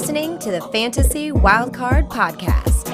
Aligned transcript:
Listening 0.00 0.38
to 0.38 0.52
the 0.52 0.60
Fantasy 0.60 1.32
Wildcard 1.32 2.08
Podcast. 2.08 2.86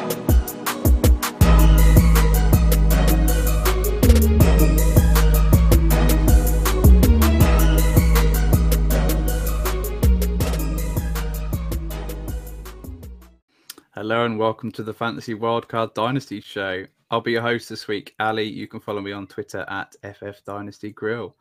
Hello 13.95 14.25
and 14.25 14.39
welcome 14.39 14.73
to 14.73 14.83
the 14.83 14.95
Fantasy 14.95 15.35
Wildcard 15.35 15.93
Dynasty 15.93 16.41
Show. 16.41 16.87
I'll 17.11 17.21
be 17.21 17.33
your 17.33 17.43
host 17.43 17.69
this 17.69 17.87
week, 17.87 18.15
Ali. 18.19 18.45
You 18.45 18.67
can 18.67 18.81
follow 18.81 19.03
me 19.03 19.13
on 19.13 19.27
Twitter 19.27 19.67
at 19.69 19.95
FF 20.03 20.43
Dynasty 20.47 20.91
Grill. 20.91 21.37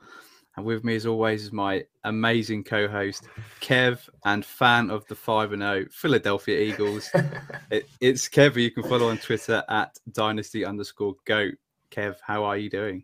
And 0.56 0.66
with 0.66 0.84
me, 0.84 0.96
as 0.96 1.06
always, 1.08 1.44
is 1.44 1.52
my 1.52 1.84
amazing 2.04 2.64
co-host, 2.64 3.28
Kev, 3.60 4.08
and 4.26 4.46
fan 4.46 4.92
of 4.92 5.06
the 5.08 5.16
five 5.16 5.52
and 5.52 5.64
zero 5.64 5.86
Philadelphia 5.92 6.60
Eagles. 6.60 7.10
it, 7.72 7.90
it's 8.00 8.30
Kev. 8.30 8.56
You 8.56 8.70
can 8.70 8.84
follow 8.84 9.10
on 9.10 9.18
Twitter 9.18 9.64
at 9.68 9.98
Dynasty 10.12 10.64
underscore 10.64 11.16
Goat. 11.26 11.56
Kev, 11.92 12.18
how 12.22 12.44
are 12.44 12.58
you 12.58 12.70
doing? 12.70 13.04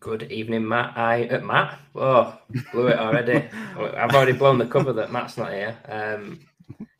Good 0.00 0.24
evening, 0.30 0.66
Matt. 0.66 0.96
I 0.96 1.28
uh, 1.28 1.40
Matt. 1.40 1.78
Oh, 1.94 2.38
blew 2.72 2.88
it 2.88 2.98
already. 2.98 3.48
I've 3.78 4.14
already 4.14 4.32
blown 4.32 4.58
the 4.58 4.66
cover 4.66 4.92
that 4.92 5.12
Matt's 5.12 5.38
not 5.38 5.52
here. 5.52 5.76
Um, 5.88 6.40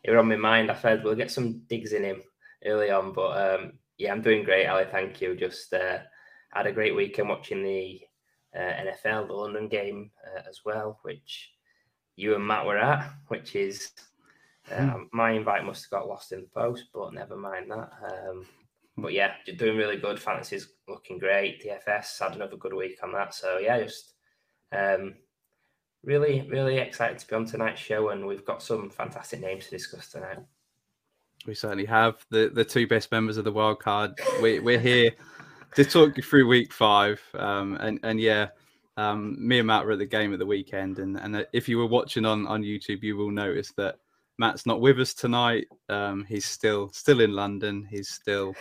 it 0.02 0.10
was 0.10 0.18
on 0.18 0.28
my 0.28 0.36
mind. 0.36 0.70
I 0.70 0.76
said 0.76 1.02
we'll 1.02 1.16
get 1.16 1.30
some 1.30 1.62
digs 1.68 1.92
in 1.92 2.04
him 2.04 2.22
early 2.64 2.90
on, 2.90 3.12
but 3.12 3.60
um, 3.60 3.72
yeah, 3.98 4.12
I'm 4.12 4.22
doing 4.22 4.44
great, 4.44 4.66
Ali. 4.66 4.84
Thank 4.90 5.20
you. 5.20 5.34
Just 5.34 5.74
uh, 5.74 5.98
had 6.52 6.66
a 6.66 6.72
great 6.72 6.94
weekend 6.94 7.28
watching 7.28 7.62
the 7.62 8.00
uh, 8.56 8.60
NFL, 8.60 9.28
the 9.28 9.34
London 9.34 9.68
game 9.68 10.10
uh, 10.24 10.42
as 10.48 10.60
well, 10.64 10.98
which 11.02 11.52
you 12.16 12.34
and 12.34 12.46
Matt 12.46 12.66
were 12.66 12.78
at, 12.78 13.10
which 13.28 13.54
is 13.54 13.92
hmm. 14.66 15.02
my 15.12 15.32
invite 15.32 15.64
must 15.64 15.84
have 15.84 15.90
got 15.90 16.08
lost 16.08 16.32
in 16.32 16.40
the 16.42 16.48
post, 16.48 16.84
but 16.94 17.14
never 17.14 17.36
mind 17.36 17.70
that. 17.70 17.90
Um, 18.02 18.46
but 18.96 19.12
yeah, 19.12 19.32
you're 19.46 19.56
doing 19.56 19.76
really 19.76 19.98
good. 19.98 20.18
Fantasy's 20.18 20.70
looking 20.88 21.18
great. 21.18 21.62
DFS 21.62 22.18
had 22.18 22.34
another 22.34 22.56
good 22.56 22.72
week 22.72 22.98
on 23.02 23.12
that. 23.12 23.34
So 23.34 23.58
yeah, 23.58 23.82
just 23.82 24.14
um, 24.72 25.16
really, 26.02 26.46
really 26.50 26.78
excited 26.78 27.18
to 27.18 27.26
be 27.26 27.36
on 27.36 27.44
tonight's 27.44 27.80
show, 27.80 28.08
and 28.08 28.26
we've 28.26 28.46
got 28.46 28.62
some 28.62 28.88
fantastic 28.88 29.40
names 29.40 29.66
to 29.66 29.70
discuss 29.72 30.10
tonight. 30.10 30.38
We 31.46 31.54
certainly 31.54 31.84
have 31.84 32.24
the 32.30 32.50
the 32.52 32.64
two 32.64 32.86
best 32.86 33.12
members 33.12 33.36
of 33.36 33.44
the 33.44 33.52
wild 33.52 33.80
card. 33.80 34.18
We, 34.40 34.60
we're 34.60 34.80
here 34.80 35.12
to 35.76 35.84
talk 35.84 36.16
you 36.16 36.22
through 36.22 36.48
week 36.48 36.72
five. 36.72 37.20
Um, 37.34 37.76
and 37.80 38.00
and 38.02 38.20
yeah, 38.20 38.48
um, 38.96 39.36
me 39.38 39.58
and 39.58 39.66
Matt 39.66 39.84
were 39.84 39.92
at 39.92 39.98
the 39.98 40.06
game 40.06 40.32
at 40.32 40.38
the 40.38 40.46
weekend, 40.46 40.98
and 40.98 41.18
and 41.18 41.36
uh, 41.36 41.44
if 41.52 41.68
you 41.68 41.78
were 41.78 41.86
watching 41.86 42.24
on 42.24 42.46
on 42.46 42.62
YouTube, 42.62 43.02
you 43.02 43.16
will 43.16 43.30
notice 43.30 43.72
that 43.76 43.96
Matt's 44.38 44.66
not 44.66 44.80
with 44.80 44.98
us 44.98 45.14
tonight. 45.14 45.68
Um, 45.88 46.24
he's 46.28 46.46
still 46.46 46.90
still 46.92 47.20
in 47.20 47.32
London. 47.32 47.86
He's 47.88 48.08
still 48.08 48.54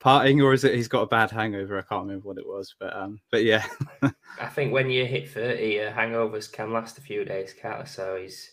partying, 0.00 0.42
or 0.42 0.54
is 0.54 0.64
it 0.64 0.74
he's 0.74 0.88
got 0.88 1.02
a 1.02 1.06
bad 1.06 1.30
hangover? 1.30 1.78
I 1.78 1.82
can't 1.82 2.06
remember 2.06 2.26
what 2.26 2.38
it 2.38 2.46
was, 2.46 2.74
but 2.80 2.96
um, 2.96 3.20
but 3.30 3.44
yeah. 3.44 3.66
I 4.40 4.46
think 4.46 4.72
when 4.72 4.90
you 4.90 5.04
hit 5.04 5.28
thirty, 5.28 5.76
hangovers 5.76 6.50
can 6.50 6.72
last 6.72 6.98
a 6.98 7.02
few 7.02 7.24
days, 7.24 7.52
can't? 7.52 7.86
So 7.86 8.16
he's 8.16 8.52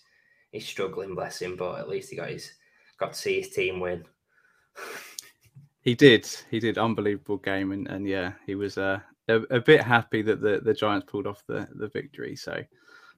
he's 0.52 0.68
struggling, 0.68 1.16
bless 1.16 1.42
him, 1.42 1.56
but 1.56 1.80
at 1.80 1.90
least 1.90 2.10
he 2.10 2.18
got 2.18 2.30
his 2.30 2.52
got 3.00 3.14
to 3.14 3.20
see 3.20 3.40
his 3.40 3.50
team 3.50 3.80
win. 3.80 4.04
He 5.88 5.96
did. 5.96 6.28
He 6.52 6.60
did. 6.60 6.78
Unbelievable 6.78 7.38
game, 7.38 7.72
and, 7.72 7.88
and 7.88 8.06
yeah, 8.06 8.34
he 8.46 8.56
was 8.56 8.78
uh, 8.78 9.00
a, 9.30 9.36
a 9.44 9.62
bit 9.62 9.82
happy 9.82 10.22
that 10.22 10.42
the, 10.42 10.60
the 10.60 10.74
Giants 10.74 11.08
pulled 11.10 11.26
off 11.26 11.46
the, 11.48 11.66
the 11.76 11.88
victory. 11.88 12.36
So, 12.36 12.62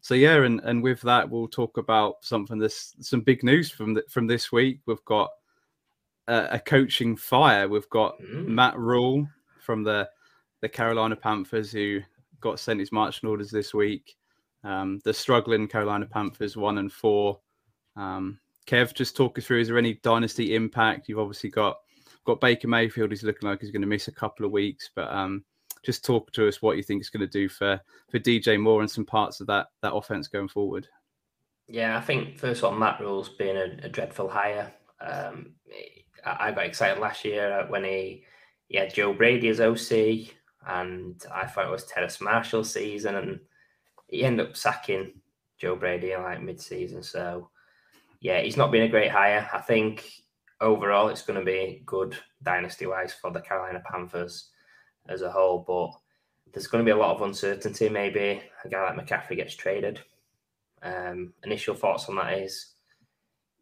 so 0.02 0.14
yeah, 0.14 0.44
and, 0.44 0.62
and 0.64 0.84
with 0.84 1.02
that, 1.02 1.28
we'll 1.28 1.48
talk 1.48 1.78
about 1.78 2.18
something. 2.22 2.60
This 2.60 2.94
some 3.00 3.22
big 3.22 3.42
news 3.42 3.72
from 3.72 3.96
the, 3.96 4.04
from 4.08 4.28
this 4.28 4.52
week. 4.52 4.82
We've 4.86 5.04
got 5.06 5.32
a, 6.28 6.48
a 6.52 6.60
coaching 6.60 7.18
fire. 7.18 7.68
We've 7.68 7.90
got 7.90 8.22
mm. 8.22 8.46
Matt 8.46 8.78
Rhule 8.78 9.28
from 9.60 9.82
the 9.82 10.08
the 10.62 10.70
Carolina 10.70 11.16
Panthers 11.16 11.72
who 11.72 12.02
got 12.40 12.60
sent 12.60 12.82
his 12.82 12.92
marching 12.92 13.28
orders 13.30 13.50
this 13.50 13.74
week. 13.74 14.16
Um, 14.64 15.02
the 15.04 15.14
struggling 15.16 15.68
Carolina 15.68 16.06
Panthers 16.06 16.56
one 16.56 16.78
and 16.78 16.94
four. 16.94 17.40
Um, 17.96 18.40
Kev, 18.68 18.94
just 18.94 19.18
talk 19.18 19.40
us 19.40 19.48
through. 19.48 19.62
Is 19.62 19.70
there 19.70 19.80
any 19.80 19.96
dynasty 20.04 20.54
impact? 20.54 21.10
You've 21.10 21.18
obviously 21.18 21.50
got 21.50 21.78
got 22.26 22.42
Baker 22.42 22.68
Mayfield. 22.68 23.12
He's 23.12 23.24
looking 23.24 23.50
like 23.50 23.62
he's 23.62 23.72
going 23.72 23.82
to 23.82 23.88
miss 23.88 24.08
a 24.08 24.14
couple 24.14 24.46
of 24.46 24.52
weeks, 24.52 24.90
but 24.96 25.12
um, 25.12 25.44
just 25.84 26.04
talk 26.04 26.32
to 26.34 26.48
us 26.48 26.62
what 26.62 26.78
you 26.78 26.84
think 26.84 27.02
it's 27.02 27.10
going 27.10 27.22
to 27.22 27.28
do 27.28 27.50
for 27.50 27.80
for 28.10 28.20
DJ 28.20 28.60
Moore 28.60 28.82
and 28.82 28.92
some 28.92 29.06
parts 29.06 29.40
of 29.40 29.48
that 29.48 29.68
that 29.82 29.94
offense 29.94 30.28
going 30.28 30.48
forward. 30.48 30.88
Yeah, 31.68 31.98
I 31.98 32.02
think 32.02 32.38
first 32.38 32.60
of 32.60 32.66
all, 32.66 32.80
Matt 32.80 33.00
Rhule's 33.00 33.30
been 33.30 33.56
a, 33.56 33.86
a 33.86 33.90
dreadful 33.90 34.28
hire. 34.28 34.74
Um, 35.00 35.52
I, 36.26 36.48
I 36.48 36.52
got 36.52 36.66
excited 36.66 37.00
last 37.00 37.24
year 37.24 37.66
when 37.70 37.84
he, 37.84 38.24
he 38.68 38.78
had 38.78 38.94
Joe 38.94 39.14
Brady 39.14 39.50
as 39.50 39.62
OC, 39.62 40.34
and 40.68 41.24
I 41.34 41.46
thought 41.46 41.68
it 41.68 41.72
was 41.72 41.86
Terrace 41.86 42.22
Marshall 42.22 42.64
season, 42.64 43.16
and 43.16 43.40
he 44.08 44.24
ended 44.24 44.48
up 44.48 44.58
sacking 44.58 45.14
Joe 45.60 45.76
Brady 45.76 46.14
in 46.14 46.24
like 46.24 46.42
mid-season. 46.42 47.04
So, 47.04 47.50
yeah, 48.20 48.42
he's 48.42 48.58
not 48.58 48.72
been 48.72 48.84
a 48.84 48.90
great 48.90 49.12
hire. 49.12 49.48
I 49.54 49.60
think 49.60 50.12
overall, 50.62 51.10
it's 51.10 51.22
going 51.22 51.40
to 51.40 51.46
be 51.46 51.84
good 51.86 52.18
dynasty 52.44 52.86
wise 52.86 53.14
for 53.14 53.32
the 53.32 53.42
Carolina 53.42 53.82
Panthers 53.90 54.50
as 55.08 55.22
a 55.22 55.32
whole. 55.32 55.64
But 55.68 55.92
there's 56.54 56.68
going 56.68 56.84
to 56.84 56.90
be 56.90 56.98
a 56.98 57.02
lot 57.02 57.16
of 57.16 57.22
uncertainty. 57.22 57.90
Maybe 57.90 58.42
a 58.64 58.70
guy 58.70 58.94
like 58.94 59.08
McCaffrey 59.08 59.36
gets 59.36 59.56
traded. 59.56 60.00
Um, 60.82 61.34
initial 61.44 61.76
thoughts 61.76 62.08
on 62.08 62.16
that 62.16 62.34
is 62.34 62.74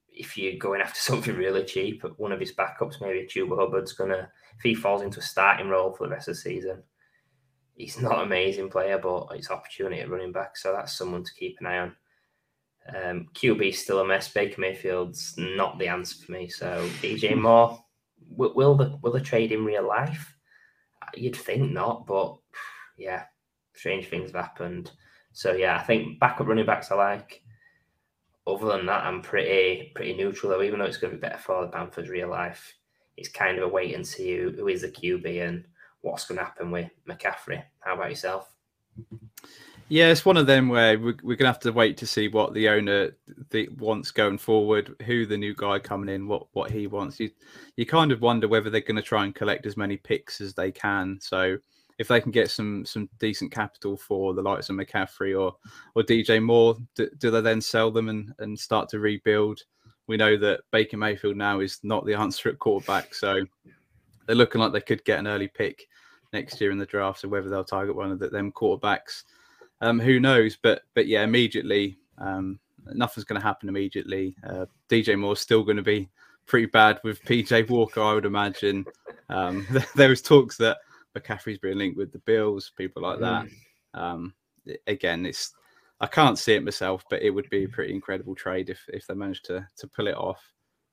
if 0.09 0.37
you're 0.37 0.57
going 0.57 0.81
after 0.81 0.99
something 0.99 1.35
really 1.35 1.63
cheap, 1.63 2.03
one 2.17 2.31
of 2.31 2.39
his 2.39 2.53
backups, 2.53 3.01
maybe 3.01 3.27
Chuba 3.27 3.57
Hubbard's 3.57 3.93
going 3.93 4.11
to, 4.11 4.29
if 4.57 4.63
he 4.63 4.75
falls 4.75 5.01
into 5.01 5.19
a 5.19 5.23
starting 5.23 5.69
role 5.69 5.93
for 5.93 6.05
the 6.05 6.13
rest 6.13 6.27
of 6.27 6.35
the 6.35 6.41
season, 6.41 6.83
he's 7.75 7.97
not 8.01 8.19
an 8.19 8.25
amazing 8.25 8.69
player, 8.69 8.97
but 8.97 9.27
it's 9.31 9.51
opportunity 9.51 10.01
at 10.01 10.09
running 10.09 10.31
back. 10.31 10.57
So 10.57 10.73
that's 10.73 10.93
someone 10.93 11.23
to 11.23 11.33
keep 11.33 11.57
an 11.59 11.67
eye 11.67 11.79
on. 11.79 11.95
Um, 12.89 13.27
QB 13.33 13.75
still 13.75 13.99
a 13.99 14.05
mess. 14.05 14.31
Baker 14.31 14.61
Mayfield's 14.61 15.35
not 15.37 15.77
the 15.77 15.87
answer 15.87 16.23
for 16.23 16.31
me. 16.31 16.47
So 16.47 16.87
DJ 17.01 17.35
Moore, 17.35 17.83
will, 18.29 18.53
will 18.53 18.75
the 18.75 18.97
will 19.01 19.11
the 19.11 19.19
trade 19.19 19.51
in 19.51 19.65
real 19.65 19.87
life? 19.87 20.33
You'd 21.15 21.35
think 21.35 21.71
not, 21.71 22.05
but 22.05 22.37
yeah, 22.97 23.23
strange 23.73 24.07
things 24.07 24.31
have 24.31 24.43
happened. 24.43 24.91
So 25.33 25.53
yeah, 25.53 25.77
I 25.77 25.83
think 25.83 26.19
backup 26.19 26.47
running 26.47 26.65
backs 26.65 26.91
I 26.91 26.95
like. 26.95 27.43
Other 28.45 28.67
than 28.67 28.85
that, 28.85 29.05
I'm 29.05 29.21
pretty 29.21 29.91
pretty 29.93 30.13
neutral 30.13 30.51
though. 30.51 30.63
Even 30.63 30.79
though 30.79 30.85
it's 30.85 30.97
going 30.97 31.11
to 31.11 31.17
be 31.17 31.21
better 31.21 31.37
for 31.37 31.65
the 31.65 31.71
Panthers 31.71 32.09
real 32.09 32.29
life, 32.29 32.73
it's 33.17 33.29
kind 33.29 33.57
of 33.57 33.63
a 33.63 33.67
wait 33.67 33.95
and 33.95 34.07
see 34.07 34.37
who, 34.37 34.51
who 34.51 34.67
is 34.67 34.81
the 34.81 34.89
QB 34.89 35.47
and 35.47 35.65
what's 36.01 36.25
going 36.25 36.37
to 36.37 36.45
happen 36.45 36.71
with 36.71 36.89
McCaffrey. 37.07 37.61
How 37.79 37.95
about 37.95 38.09
yourself? 38.09 38.53
Yeah, 39.89 40.09
it's 40.09 40.25
one 40.25 40.35
of 40.35 40.47
them 40.47 40.67
where 40.67 40.99
we're, 40.99 41.15
we're 41.23 41.37
gonna 41.37 41.51
have 41.51 41.61
to 41.61 41.71
wait 41.71 41.95
to 41.97 42.07
see 42.07 42.27
what 42.27 42.53
the 42.53 42.67
owner 42.67 43.11
th- 43.51 43.71
wants 43.71 44.11
going 44.11 44.37
forward, 44.37 44.93
who 45.05 45.25
the 45.25 45.37
new 45.37 45.53
guy 45.55 45.79
coming 45.79 46.13
in, 46.13 46.27
what 46.27 46.47
what 46.51 46.69
he 46.69 46.87
wants. 46.87 47.21
You 47.21 47.31
you 47.77 47.85
kind 47.85 48.11
of 48.11 48.21
wonder 48.21 48.49
whether 48.49 48.69
they're 48.69 48.81
going 48.81 48.97
to 48.97 49.01
try 49.01 49.23
and 49.23 49.33
collect 49.33 49.65
as 49.65 49.77
many 49.77 49.95
picks 49.95 50.41
as 50.41 50.53
they 50.53 50.71
can. 50.71 51.19
So 51.21 51.57
if 51.99 52.09
they 52.09 52.19
can 52.19 52.31
get 52.31 52.51
some 52.51 52.83
some 52.85 53.07
decent 53.19 53.51
capital 53.51 53.95
for 53.95 54.33
the 54.33 54.41
likes 54.41 54.69
of 54.69 54.75
McCaffrey 54.75 55.39
or 55.39 55.55
or 55.95 56.03
DJ 56.03 56.43
Moore, 56.43 56.75
do, 56.95 57.09
do 57.17 57.31
they 57.31 57.41
then 57.41 57.61
sell 57.61 57.89
them 57.89 58.09
and 58.09 58.33
and 58.39 58.59
start 58.59 58.89
to 58.89 58.99
rebuild? 58.99 59.61
We 60.07 60.17
know 60.17 60.35
that 60.37 60.61
Baker 60.71 60.97
Mayfield 60.97 61.37
now 61.37 61.61
is 61.61 61.79
not 61.83 62.05
the 62.05 62.13
answer 62.19 62.49
at 62.49 62.59
quarterback, 62.59 63.15
so 63.15 63.45
they're 64.25 64.35
looking 64.35 64.59
like 64.59 64.73
they 64.73 64.81
could 64.81 65.05
get 65.05 65.19
an 65.19 65.27
early 65.27 65.47
pick 65.47 65.87
next 66.33 66.59
year 66.59 66.71
in 66.71 66.77
the 66.77 66.85
draft. 66.85 67.21
So 67.21 67.29
whether 67.29 67.47
they'll 67.47 67.63
target 67.63 67.95
one 67.95 68.11
of 68.11 68.19
the, 68.19 68.27
them 68.27 68.51
quarterbacks 68.51 69.23
um, 69.81 69.99
who 69.99 70.19
knows? 70.19 70.57
But 70.61 70.81
but 70.93 71.07
yeah, 71.07 71.23
immediately, 71.23 71.97
um, 72.17 72.59
nothing's 72.93 73.25
going 73.25 73.39
to 73.39 73.45
happen 73.47 73.69
immediately. 73.69 74.35
Uh, 74.47 74.65
DJ 74.89 75.17
Moore's 75.17 75.39
still 75.39 75.63
going 75.63 75.77
to 75.77 75.83
be 75.83 76.09
pretty 76.45 76.67
bad 76.67 76.99
with 77.03 77.21
PJ 77.25 77.69
Walker, 77.69 78.01
I 78.01 78.13
would 78.13 78.25
imagine. 78.25 78.85
Um, 79.29 79.67
there 79.95 80.09
was 80.09 80.21
talks 80.21 80.57
that 80.57 80.77
McCaffrey's 81.17 81.59
been 81.59 81.77
linked 81.77 81.97
with 81.97 82.11
the 82.11 82.19
Bills, 82.19 82.71
people 82.77 83.03
like 83.03 83.19
that. 83.19 83.45
Mm. 83.45 83.99
Um, 83.99 84.33
again, 84.87 85.25
it's 85.25 85.53
I 85.99 86.07
can't 86.07 86.37
see 86.37 86.53
it 86.53 86.63
myself, 86.63 87.03
but 87.09 87.23
it 87.23 87.31
would 87.31 87.49
be 87.49 87.63
a 87.63 87.69
pretty 87.69 87.93
incredible 87.93 88.35
trade 88.35 88.69
if 88.69 88.83
if 88.89 89.07
they 89.07 89.13
managed 89.13 89.45
to 89.45 89.67
to 89.77 89.87
pull 89.87 90.07
it 90.07 90.15
off. 90.15 90.41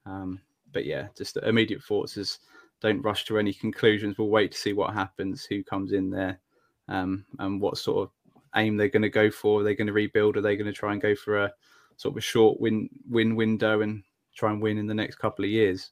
Um, 0.07 0.41
but 0.73 0.85
yeah, 0.85 1.09
just 1.17 1.37
immediate 1.39 1.83
thoughts 1.83 2.17
is 2.17 2.41
don't 2.81 3.03
rush 3.03 3.25
to 3.27 3.39
any 3.39 3.53
conclusions. 3.53 4.19
We'll 4.19 4.29
wait 4.29 4.53
to 4.53 4.59
see 4.59 4.73
what 4.73 4.93
happens, 4.93 5.45
who 5.45 5.63
comes 5.63 5.93
in 5.93 6.11
there, 6.11 6.41
um, 6.89 7.25
and 7.39 7.61
what 7.61 7.79
sort 7.79 8.03
of 8.03 8.11
aim 8.57 8.77
they're 8.77 8.89
going 8.89 9.03
to 9.03 9.09
go 9.09 9.31
for? 9.31 9.61
Are 9.61 9.65
they 9.65 9.75
going 9.75 9.87
to 9.87 9.93
rebuild? 9.93 10.37
Are 10.37 10.41
they 10.41 10.57
going 10.57 10.67
to 10.67 10.73
try 10.73 10.93
and 10.93 11.03
go 11.03 11.15
for 11.15 11.45
a 11.45 11.53
sort 11.97 12.15
of 12.15 12.19
a 12.19 12.23
short 12.23 12.61
win 12.61 12.89
win 13.09 13.37
window 13.37 13.81
and 13.81 14.03
try 14.35 14.51
and 14.51 14.61
win 14.61 14.79
in 14.79 14.87
the 14.87 14.95
next 14.95 15.17
couple 15.17 15.45
of 15.45 15.51
years? 15.51 15.91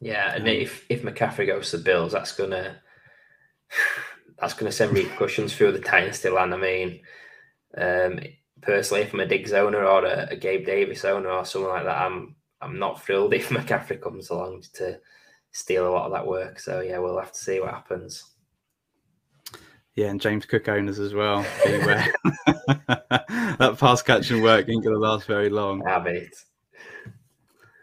Yeah, 0.00 0.32
and 0.34 0.42
um, 0.42 0.48
if 0.48 0.86
if 0.88 1.02
McCaffrey 1.02 1.46
goes 1.46 1.70
to 1.70 1.78
the 1.78 1.84
Bills, 1.84 2.12
that's 2.12 2.32
gonna 2.32 2.76
that's 4.38 4.54
gonna 4.54 4.72
send 4.72 4.92
repercussions 4.92 5.54
through 5.54 5.72
the 5.72 5.78
dynasty 5.78 6.30
land. 6.30 6.54
I 6.54 6.56
mean, 6.56 7.00
um, 7.76 8.20
personally, 8.62 9.02
if 9.02 9.12
I'm 9.12 9.20
a 9.20 9.26
Diggs 9.26 9.52
owner 9.52 9.84
or 9.84 10.04
a, 10.04 10.28
a 10.30 10.36
Gabe 10.36 10.64
Davis 10.64 11.04
owner 11.04 11.30
or 11.30 11.44
someone 11.44 11.72
like 11.72 11.84
that, 11.84 12.00
I'm 12.00 12.36
I'm 12.60 12.78
not 12.78 13.02
thrilled 13.02 13.34
if 13.34 13.50
McCaffrey 13.50 14.00
comes 14.00 14.30
along 14.30 14.64
to 14.74 14.98
steal 15.52 15.88
a 15.88 15.92
lot 15.92 16.06
of 16.06 16.12
that 16.12 16.26
work. 16.26 16.60
So 16.60 16.80
yeah, 16.80 16.98
we'll 16.98 17.18
have 17.18 17.32
to 17.32 17.38
see 17.38 17.60
what 17.60 17.70
happens. 17.70 18.24
Yeah, 19.96 20.06
and 20.06 20.20
James 20.20 20.46
Cook 20.46 20.68
owners 20.68 20.98
as 20.98 21.14
well. 21.14 21.44
that 21.64 22.14
pass 23.78 24.02
catching 24.02 24.42
work 24.42 24.68
ain't 24.68 24.84
going 24.84 24.94
to 24.94 25.00
last 25.00 25.26
very 25.26 25.50
long. 25.50 25.84
Habit. 25.84 26.34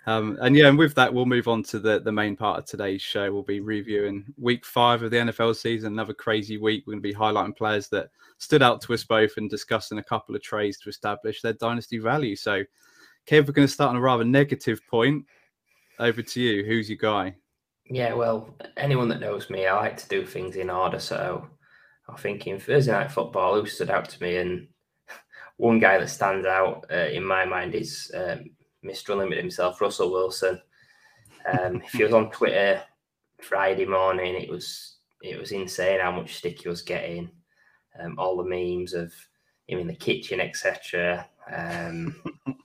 Um, 0.07 0.37
and 0.41 0.55
yeah, 0.55 0.69
and 0.69 0.77
with 0.77 0.95
that, 0.95 1.13
we'll 1.13 1.25
move 1.25 1.49
on 1.49 1.63
to 1.63 1.79
the, 1.79 1.99
the 1.99 2.13
main 2.13 2.37
part 2.37 2.59
of 2.59 2.65
today's 2.65 3.01
show. 3.01 3.29
We'll 3.29 3.43
be 3.43 3.59
reviewing 3.59 4.23
week 4.37 4.65
five 4.65 5.03
of 5.03 5.11
the 5.11 5.17
NFL 5.17 5.57
season, 5.57 5.91
another 5.91 6.13
crazy 6.13 6.57
week. 6.57 6.85
We're 6.87 6.93
going 6.93 7.03
to 7.03 7.09
be 7.09 7.13
highlighting 7.13 7.57
players 7.57 7.89
that 7.89 8.09
stood 8.37 8.61
out 8.61 8.79
to 8.81 8.93
us 8.93 9.03
both 9.03 9.35
and 9.35 9.49
discussing 9.49 9.97
a 9.97 10.03
couple 10.03 10.33
of 10.33 10.41
trades 10.41 10.79
to 10.79 10.89
establish 10.89 11.41
their 11.41 11.53
dynasty 11.53 11.97
value. 11.97 12.37
So, 12.37 12.63
Kev, 13.27 13.47
we're 13.47 13.53
going 13.53 13.67
to 13.67 13.73
start 13.73 13.89
on 13.89 13.97
a 13.97 14.01
rather 14.01 14.23
negative 14.23 14.79
point. 14.89 15.25
Over 15.99 16.21
to 16.21 16.39
you. 16.39 16.63
Who's 16.63 16.89
your 16.89 16.99
guy? 16.99 17.35
Yeah, 17.89 18.13
well, 18.13 18.53
anyone 18.77 19.09
that 19.09 19.19
knows 19.19 19.49
me, 19.49 19.65
I 19.65 19.75
like 19.75 19.97
to 19.97 20.07
do 20.07 20.25
things 20.25 20.55
in 20.55 20.69
order. 20.69 20.99
So 20.99 21.49
I'm 22.09 22.15
thinking 22.15 22.59
Thursday 22.59 22.91
night 22.91 23.11
football, 23.11 23.59
who 23.59 23.67
stood 23.67 23.89
out 23.89 24.09
to 24.09 24.23
me, 24.23 24.37
and 24.37 24.67
one 25.57 25.79
guy 25.79 25.97
that 25.97 26.09
stands 26.09 26.45
out 26.45 26.85
uh, 26.91 27.07
in 27.07 27.23
my 27.23 27.45
mind 27.45 27.75
is 27.75 28.11
um, 28.15 28.49
Mr. 28.83 29.11
Unlimited 29.11 29.43
himself, 29.43 29.81
Russell 29.81 30.11
Wilson. 30.11 30.61
Um, 31.45 31.81
if 31.81 31.91
he 31.93 32.03
was 32.03 32.13
on 32.13 32.31
Twitter 32.31 32.81
Friday 33.41 33.85
morning, 33.85 34.35
it 34.35 34.49
was 34.49 34.97
it 35.21 35.39
was 35.39 35.51
insane 35.51 35.99
how 35.99 36.11
much 36.11 36.35
stick 36.35 36.61
he 36.61 36.69
was 36.69 36.81
getting. 36.81 37.29
Um, 37.99 38.17
all 38.19 38.37
the 38.37 38.43
memes 38.43 38.93
of 38.93 39.11
him 39.67 39.79
in 39.79 39.87
the 39.87 39.95
kitchen, 39.95 40.39
etc. 40.39 41.27
Um, 41.51 42.15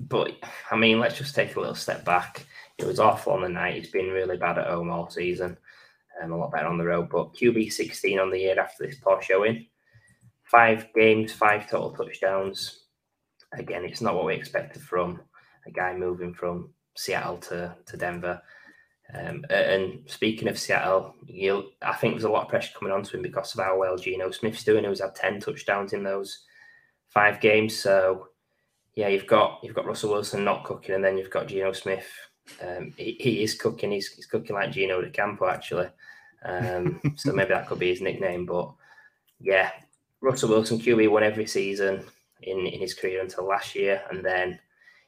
but 0.00 0.32
I 0.70 0.76
mean, 0.76 0.98
let's 1.00 1.16
just 1.16 1.34
take 1.34 1.56
a 1.56 1.60
little 1.60 1.74
step 1.74 2.04
back. 2.04 2.46
It 2.78 2.86
was 2.86 3.00
awful 3.00 3.32
on 3.32 3.42
the 3.42 3.48
night. 3.48 3.76
He's 3.76 3.90
been 3.90 4.08
really 4.08 4.36
bad 4.36 4.58
at 4.58 4.66
home 4.66 4.90
all 4.90 5.08
season. 5.08 5.56
Um, 6.20 6.32
a 6.32 6.36
lot 6.36 6.52
better 6.52 6.66
on 6.66 6.78
the 6.78 6.84
road. 6.84 7.08
But 7.10 7.34
QB 7.34 7.72
16 7.72 8.18
on 8.18 8.30
the 8.30 8.38
year 8.38 8.58
after 8.58 8.86
this 8.86 8.96
poor 8.96 9.22
showing. 9.22 9.66
Five 10.44 10.88
games, 10.94 11.32
five 11.32 11.68
total 11.68 11.92
touchdowns. 11.92 12.84
Again, 13.52 13.84
it's 13.84 14.00
not 14.00 14.14
what 14.14 14.26
we 14.26 14.34
expected 14.34 14.82
from 14.82 15.20
a 15.66 15.70
guy 15.70 15.94
moving 15.94 16.34
from 16.34 16.70
Seattle 16.96 17.38
to, 17.38 17.74
to 17.86 17.96
Denver. 17.96 18.40
Um, 19.14 19.44
and 19.50 20.00
speaking 20.06 20.48
of 20.48 20.58
Seattle, 20.58 21.14
I 21.82 21.92
think 21.94 22.14
there's 22.14 22.24
a 22.24 22.30
lot 22.30 22.44
of 22.44 22.48
pressure 22.48 22.72
coming 22.78 22.92
onto 22.92 23.16
him 23.16 23.22
because 23.22 23.54
of 23.54 23.64
how 23.64 23.78
well 23.78 23.96
Geno 23.96 24.30
Smith's 24.30 24.64
doing, 24.64 24.84
who's 24.84 25.00
had 25.00 25.14
10 25.14 25.40
touchdowns 25.40 25.92
in 25.92 26.02
those 26.02 26.44
five 27.08 27.40
games. 27.40 27.78
So, 27.78 28.28
yeah, 28.94 29.08
you've 29.08 29.26
got 29.26 29.60
you've 29.62 29.74
got 29.74 29.86
Russell 29.86 30.12
Wilson 30.12 30.44
not 30.44 30.64
cooking, 30.64 30.94
and 30.94 31.04
then 31.04 31.18
you've 31.18 31.30
got 31.30 31.48
Geno 31.48 31.72
Smith. 31.72 32.06
Um, 32.60 32.92
he, 32.96 33.16
he, 33.20 33.42
is 33.42 33.54
cooking. 33.54 33.92
He's, 33.92 34.12
he's 34.12 34.26
cooking 34.26 34.56
like 34.56 34.72
Gino 34.72 35.00
D'Acampo, 35.00 35.48
actually. 35.48 35.88
Um, 36.44 37.00
so 37.16 37.32
maybe 37.32 37.50
that 37.50 37.68
could 37.68 37.78
be 37.78 37.90
his 37.90 38.00
nickname. 38.00 38.46
But 38.46 38.72
yeah, 39.40 39.70
Russell 40.20 40.50
Wilson 40.50 40.78
QB 40.78 41.10
won 41.10 41.22
every 41.22 41.46
season 41.46 42.04
in, 42.42 42.66
in 42.66 42.80
his 42.80 42.94
career 42.94 43.20
until 43.20 43.46
last 43.46 43.74
year, 43.74 44.02
and 44.10 44.24
then 44.24 44.58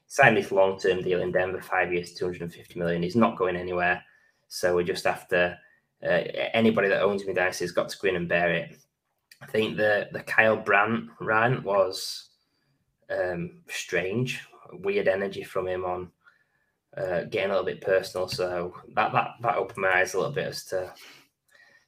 signed 0.07 0.37
this 0.37 0.53
long 0.53 0.79
term 0.79 1.03
deal 1.03 1.23
in 1.23 1.33
Denver, 1.33 1.61
five 1.61 1.93
years, 1.93 2.13
250 2.13 2.79
million. 2.79 3.03
He's 3.03 3.17
not 3.17 3.37
going 3.37 3.57
anywhere. 3.57 4.03
So 4.49 4.77
we 4.77 4.85
just 4.85 5.05
have 5.05 5.27
to, 5.29 5.59
uh, 6.03 6.23
anybody 6.53 6.89
that 6.89 7.03
owns 7.03 7.25
me 7.25 7.35
dynasty 7.35 7.65
has 7.65 7.73
got 7.73 7.89
to 7.89 7.99
grin 7.99 8.17
and 8.17 8.29
bear 8.29 8.53
it. 8.53 8.77
I 9.43 9.47
think 9.47 9.77
the, 9.77 10.09
the 10.13 10.21
Kyle 10.21 10.57
Brandt 10.57 11.11
rant 11.21 11.65
was 11.65 12.29
um, 13.11 13.63
strange, 13.69 14.41
weird 14.73 15.09
energy 15.09 15.43
from 15.43 15.67
him 15.67 15.85
on 15.85 16.11
uh, 16.97 17.25
getting 17.25 17.51
a 17.51 17.55
little 17.55 17.65
bit 17.65 17.81
personal. 17.81 18.29
So 18.29 18.75
that, 18.95 19.13
that, 19.13 19.31
that 19.43 19.57
opened 19.57 19.83
my 19.83 20.01
eyes 20.01 20.15
a 20.15 20.19
little 20.19 20.33
bit 20.33 20.49
as 20.49 20.65
to 20.67 20.93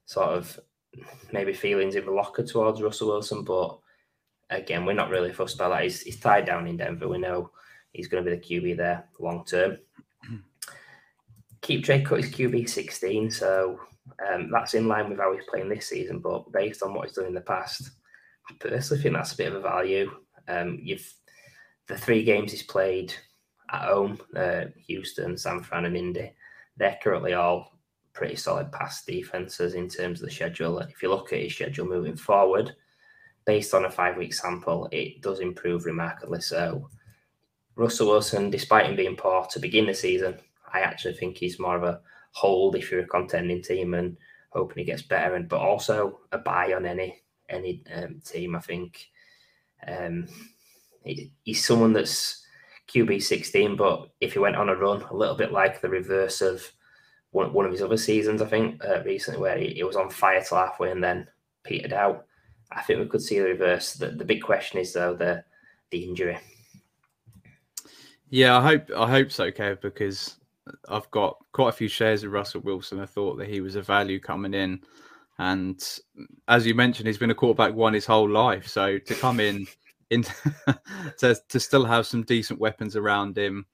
sort 0.05 0.31
of 0.31 0.59
maybe 1.33 1.53
feelings 1.53 1.95
in 1.95 2.05
the 2.07 2.11
locker 2.11 2.43
towards 2.43 2.83
Russell 2.83 3.09
Wilson. 3.09 3.45
But 3.45 3.79
again, 4.51 4.85
we're 4.85 4.95
not 4.95 5.11
really 5.11 5.33
fussed 5.33 5.57
about 5.57 5.71
that. 5.71 5.83
He's, 5.83 6.03
he's 6.03 6.21
tied 6.21 6.47
down 6.47 6.67
in 6.67 6.77
Denver. 6.77 7.09
We 7.09 7.19
know 7.19 7.51
he's 7.93 8.09
going 8.09 8.25
to 8.25 8.31
be 8.31 8.37
the 8.37 8.43
QB 8.43 8.77
there 8.77 9.09
long 9.19 9.45
term. 9.45 9.79
Keep 11.63 11.85
Trade 11.85 12.07
Cut 12.07 12.23
his 12.23 12.33
QB 12.33 12.69
16, 12.69 13.31
so 13.31 13.81
um, 14.29 14.51
that's 14.53 14.75
in 14.75 14.87
line 14.87 15.09
with 15.09 15.19
how 15.19 15.33
he's 15.35 15.47
playing 15.49 15.69
this 15.69 15.89
season. 15.89 16.21
But 16.21 16.53
based 16.53 16.83
on 16.83 16.95
what 16.95 17.09
he's 17.09 17.17
done 17.17 17.27
in 17.27 17.35
the 17.35 17.41
past, 17.41 17.91
I 18.49 18.55
personally 18.61 19.03
think 19.03 19.15
that's 19.15 19.33
a 19.33 19.37
bit 19.37 19.49
of 19.49 19.57
a 19.57 19.61
value. 19.61 20.11
Um, 20.49 20.79
you've 20.81 21.13
the 21.89 21.97
three 21.97 22.25
games 22.25 22.53
he's 22.53 22.63
played 22.63 23.15
at 23.71 23.83
home, 23.83 24.21
uh, 24.37 24.67
Houston, 24.87 25.37
San 25.37 25.63
Fran, 25.63 25.87
and 25.87 25.97
Indy. 25.97 26.33
They're 26.77 26.99
currently 27.03 27.35
all 27.35 27.79
pretty 28.13 28.37
solid 28.37 28.73
pass 28.73 29.05
defenses 29.05 29.75
in 29.75 29.89
terms 29.89 30.21
of 30.21 30.29
the 30.29 30.35
schedule. 30.35 30.79
If 30.79 31.03
you 31.03 31.11
look 31.11 31.33
at 31.33 31.41
his 31.41 31.55
schedule 31.55 31.87
moving 31.87 32.17
forward, 32.17 32.75
based 33.45 33.75
on 33.75 33.85
a 33.85 33.91
five 33.91 34.17
week 34.17 34.35
sample, 34.35 34.89
it 34.93 35.23
does 35.23 35.41
improve 35.41 35.87
remarkably 35.87 36.41
so. 36.41 36.89
Russell 37.77 38.09
Wilson, 38.09 38.51
despite 38.51 38.87
him 38.87 38.97
being 38.97 39.17
poor 39.17 39.47
to 39.51 39.61
begin 39.61 39.87
the 39.87 39.95
season, 39.95 40.39
I 40.73 40.81
actually 40.81 41.15
think 41.15 41.37
he's 41.37 41.59
more 41.59 41.77
of 41.77 41.83
a 41.83 42.01
hold 42.33 42.75
if 42.75 42.91
you're 42.91 43.01
a 43.01 43.07
contending 43.07 43.63
team 43.63 43.95
and 43.95 44.17
hoping 44.51 44.79
he 44.79 44.85
gets 44.85 45.03
better, 45.03 45.35
and 45.35 45.49
but 45.49 45.61
also 45.61 46.21
a 46.33 46.39
buy 46.39 46.73
on 46.73 46.87
any 46.87 47.23
any 47.49 47.83
um, 47.95 48.21
team. 48.25 48.57
I 48.57 48.61
think 48.61 49.07
um, 49.87 50.27
he, 51.05 51.31
he's 51.45 51.65
someone 51.65 51.93
that's 51.93 52.46
QB 52.89 53.23
sixteen, 53.23 53.77
but 53.77 54.09
if 54.21 54.33
he 54.35 54.39
went 54.39 54.57
on 54.57 54.69
a 54.69 54.77
run, 54.77 55.03
a 55.03 55.15
little 55.17 55.35
bit 55.35 55.53
like 55.53 55.81
the 55.81 55.89
reverse 55.89 56.41
of 56.41 56.71
one, 57.31 57.53
one 57.53 57.67
of 57.67 57.73
his 57.73 57.83
other 57.83 57.97
seasons, 57.97 58.41
I 58.41 58.47
think 58.47 58.83
uh, 58.85 59.03
recently 59.05 59.41
where 59.41 59.59
he, 59.59 59.69
he 59.69 59.83
was 59.83 59.97
on 59.97 60.11
fire 60.11 60.43
till 60.43 60.59
halfway 60.59 60.91
and 60.91 61.03
then 61.03 61.29
petered 61.65 61.93
out. 61.93 62.27
I 62.73 62.83
think 62.83 63.01
we 63.01 63.07
could 63.07 63.23
see 63.23 63.39
the 63.39 63.47
reverse. 63.47 63.95
The, 63.95 64.09
the 64.09 64.25
big 64.25 64.43
question 64.43 64.79
is 64.79 64.93
though 64.93 65.15
the 65.15 65.45
the 65.91 66.05
injury. 66.05 66.39
Yeah, 68.29 68.59
I 68.59 68.63
hope 68.63 68.91
I 68.97 69.09
hope 69.09 69.31
so, 69.31 69.51
Kev, 69.51 69.81
because 69.81 70.37
I've 70.89 71.11
got 71.11 71.39
quite 71.53 71.69
a 71.71 71.73
few 71.73 71.89
shares 71.89 72.25
of 72.25 72.33
Russell 72.33 72.63
Wilson. 72.63 73.01
I 73.01 73.07
thought 73.07 73.37
that 73.39 73.49
he 73.49 73.61
was 73.61 73.77
a 73.77 73.83
value 73.83 74.19
coming 74.19 74.55
in, 74.55 74.81
and 75.39 75.81
as 76.49 76.67
you 76.67 76.75
mentioned, 76.75 77.07
he's 77.07 77.19
been 77.19 77.31
a 77.31 77.35
quarterback 77.35 77.75
one 77.75 77.95
his 77.95 78.07
whole 78.07 78.29
life. 78.29 78.67
So 78.67 78.99
to 78.99 79.15
come 79.15 79.39
in, 79.39 79.67
in 80.11 80.23
to 81.19 81.37
to 81.49 81.61
still 81.61 81.85
have 81.85 82.07
some 82.07 82.23
decent 82.23 82.61
weapons 82.61 82.97
around 82.97 83.37
him 83.37 83.67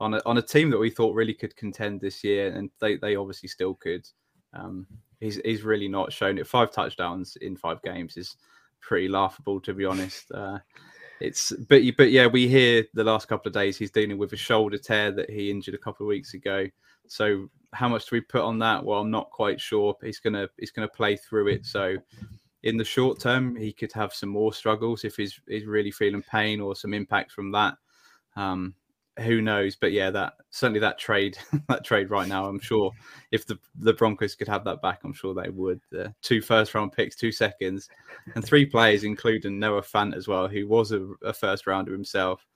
on 0.00 0.14
a 0.14 0.22
on 0.26 0.38
a 0.38 0.42
team 0.42 0.70
that 0.70 0.78
we 0.78 0.90
thought 0.90 1.14
really 1.14 1.34
could 1.34 1.54
contend 1.56 2.00
this 2.00 2.24
year, 2.24 2.52
and 2.54 2.70
they 2.80 2.96
they 2.96 3.16
obviously 3.16 3.48
still 3.48 3.74
could. 3.74 4.06
Um, 4.52 4.86
he's 5.20 5.40
he's 5.44 5.62
really 5.62 5.88
not 5.88 6.12
shown 6.12 6.38
it. 6.38 6.46
Five 6.46 6.72
touchdowns 6.72 7.36
in 7.36 7.56
five 7.56 7.82
games 7.82 8.16
is 8.16 8.36
pretty 8.80 9.08
laughable, 9.08 9.60
to 9.60 9.74
be 9.74 9.84
honest. 9.84 10.30
Uh, 10.32 10.58
it's 11.20 11.52
but 11.68 11.82
but 11.96 12.10
yeah, 12.10 12.26
we 12.26 12.48
hear 12.48 12.84
the 12.94 13.04
last 13.04 13.28
couple 13.28 13.48
of 13.48 13.54
days 13.54 13.76
he's 13.76 13.90
dealing 13.90 14.18
with 14.18 14.32
a 14.32 14.36
shoulder 14.36 14.78
tear 14.78 15.12
that 15.12 15.30
he 15.30 15.50
injured 15.50 15.74
a 15.74 15.78
couple 15.78 16.06
of 16.06 16.08
weeks 16.08 16.34
ago. 16.34 16.66
So 17.06 17.48
how 17.72 17.88
much 17.88 18.06
do 18.06 18.16
we 18.16 18.20
put 18.20 18.42
on 18.42 18.58
that? 18.60 18.84
Well, 18.84 19.00
I'm 19.00 19.10
not 19.10 19.30
quite 19.30 19.60
sure. 19.60 19.96
He's 20.02 20.18
gonna 20.18 20.48
he's 20.58 20.70
gonna 20.70 20.88
play 20.88 21.16
through 21.16 21.48
it. 21.48 21.66
So 21.66 21.96
in 22.62 22.76
the 22.76 22.84
short 22.84 23.18
term, 23.20 23.56
he 23.56 23.72
could 23.72 23.92
have 23.92 24.12
some 24.12 24.28
more 24.28 24.52
struggles 24.52 25.04
if 25.04 25.16
he's 25.16 25.40
he's 25.48 25.66
really 25.66 25.90
feeling 25.90 26.22
pain 26.22 26.60
or 26.60 26.76
some 26.76 26.94
impact 26.94 27.32
from 27.32 27.52
that. 27.52 27.76
Um, 28.36 28.74
who 29.18 29.42
knows? 29.42 29.76
But 29.76 29.92
yeah, 29.92 30.10
that 30.10 30.34
certainly 30.50 30.80
that 30.80 30.98
trade, 30.98 31.38
that 31.68 31.84
trade 31.84 32.10
right 32.10 32.28
now, 32.28 32.46
I'm 32.46 32.60
sure 32.60 32.92
if 33.30 33.46
the 33.46 33.58
the 33.76 33.94
Broncos 33.94 34.34
could 34.34 34.48
have 34.48 34.64
that 34.64 34.82
back, 34.82 35.00
I'm 35.04 35.12
sure 35.12 35.34
they 35.34 35.50
would. 35.50 35.80
Uh, 35.96 36.08
two 36.22 36.40
first 36.40 36.74
round 36.74 36.92
picks, 36.92 37.16
two 37.16 37.32
seconds, 37.32 37.88
and 38.34 38.44
three 38.44 38.66
players, 38.66 39.04
including 39.04 39.58
Noah 39.58 39.82
Fant 39.82 40.14
as 40.14 40.28
well, 40.28 40.48
who 40.48 40.66
was 40.66 40.92
a, 40.92 41.08
a 41.22 41.32
first 41.32 41.66
rounder 41.66 41.92
himself. 41.92 42.46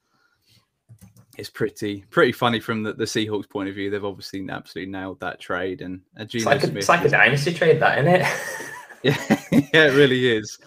It's 1.37 1.49
pretty 1.49 2.05
pretty 2.09 2.31
funny 2.31 2.59
from 2.59 2.83
the, 2.83 2.93
the 2.93 3.03
Seahawks' 3.05 3.49
point 3.49 3.69
of 3.69 3.75
view. 3.75 3.89
They've 3.89 4.05
obviously 4.05 4.47
absolutely 4.49 4.91
nailed 4.91 5.19
that 5.19 5.39
trade, 5.39 5.81
and 5.81 6.01
uh, 6.17 6.25
it's, 6.31 6.45
like 6.45 6.63
a, 6.63 6.77
it's 6.77 6.89
like 6.89 7.03
a 7.03 7.09
dynasty 7.09 7.53
trade, 7.53 7.81
that 7.81 7.99
isn't 7.99 8.21
it? 8.21 8.25
yeah, 9.03 9.17
yeah, 9.51 9.87
it 9.87 9.95
really 9.95 10.35
is 10.37 10.57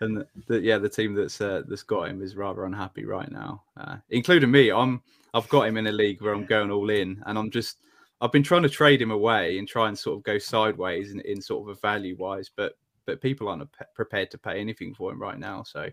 and 0.00 0.24
the, 0.46 0.60
yeah, 0.60 0.78
the 0.78 0.88
team 0.88 1.14
that's 1.14 1.40
uh, 1.40 1.62
that's 1.66 1.82
got 1.82 2.08
him 2.08 2.22
is 2.22 2.36
rather 2.36 2.64
unhappy 2.64 3.04
right 3.04 3.30
now, 3.30 3.62
uh, 3.76 3.96
including 4.10 4.50
me. 4.50 4.70
I'm 4.70 5.02
I've 5.32 5.48
got 5.48 5.66
him 5.66 5.76
in 5.76 5.86
a 5.86 5.92
league 5.92 6.22
where 6.22 6.32
I'm 6.32 6.44
going 6.44 6.70
all 6.70 6.90
in, 6.90 7.22
and 7.26 7.38
I'm 7.38 7.50
just 7.50 7.78
I've 8.20 8.32
been 8.32 8.42
trying 8.42 8.62
to 8.62 8.68
trade 8.68 9.02
him 9.02 9.10
away 9.10 9.58
and 9.58 9.66
try 9.66 9.88
and 9.88 9.98
sort 9.98 10.18
of 10.18 10.24
go 10.24 10.38
sideways 10.38 11.12
in, 11.12 11.20
in 11.20 11.40
sort 11.40 11.62
of 11.68 11.76
a 11.76 11.80
value 11.80 12.16
wise, 12.16 12.50
but 12.54 12.74
but 13.06 13.20
people 13.20 13.48
aren't 13.48 13.68
prepared 13.94 14.30
to 14.30 14.38
pay 14.38 14.60
anything 14.60 14.94
for 14.94 15.12
him 15.12 15.20
right 15.20 15.38
now. 15.38 15.62
So 15.62 15.88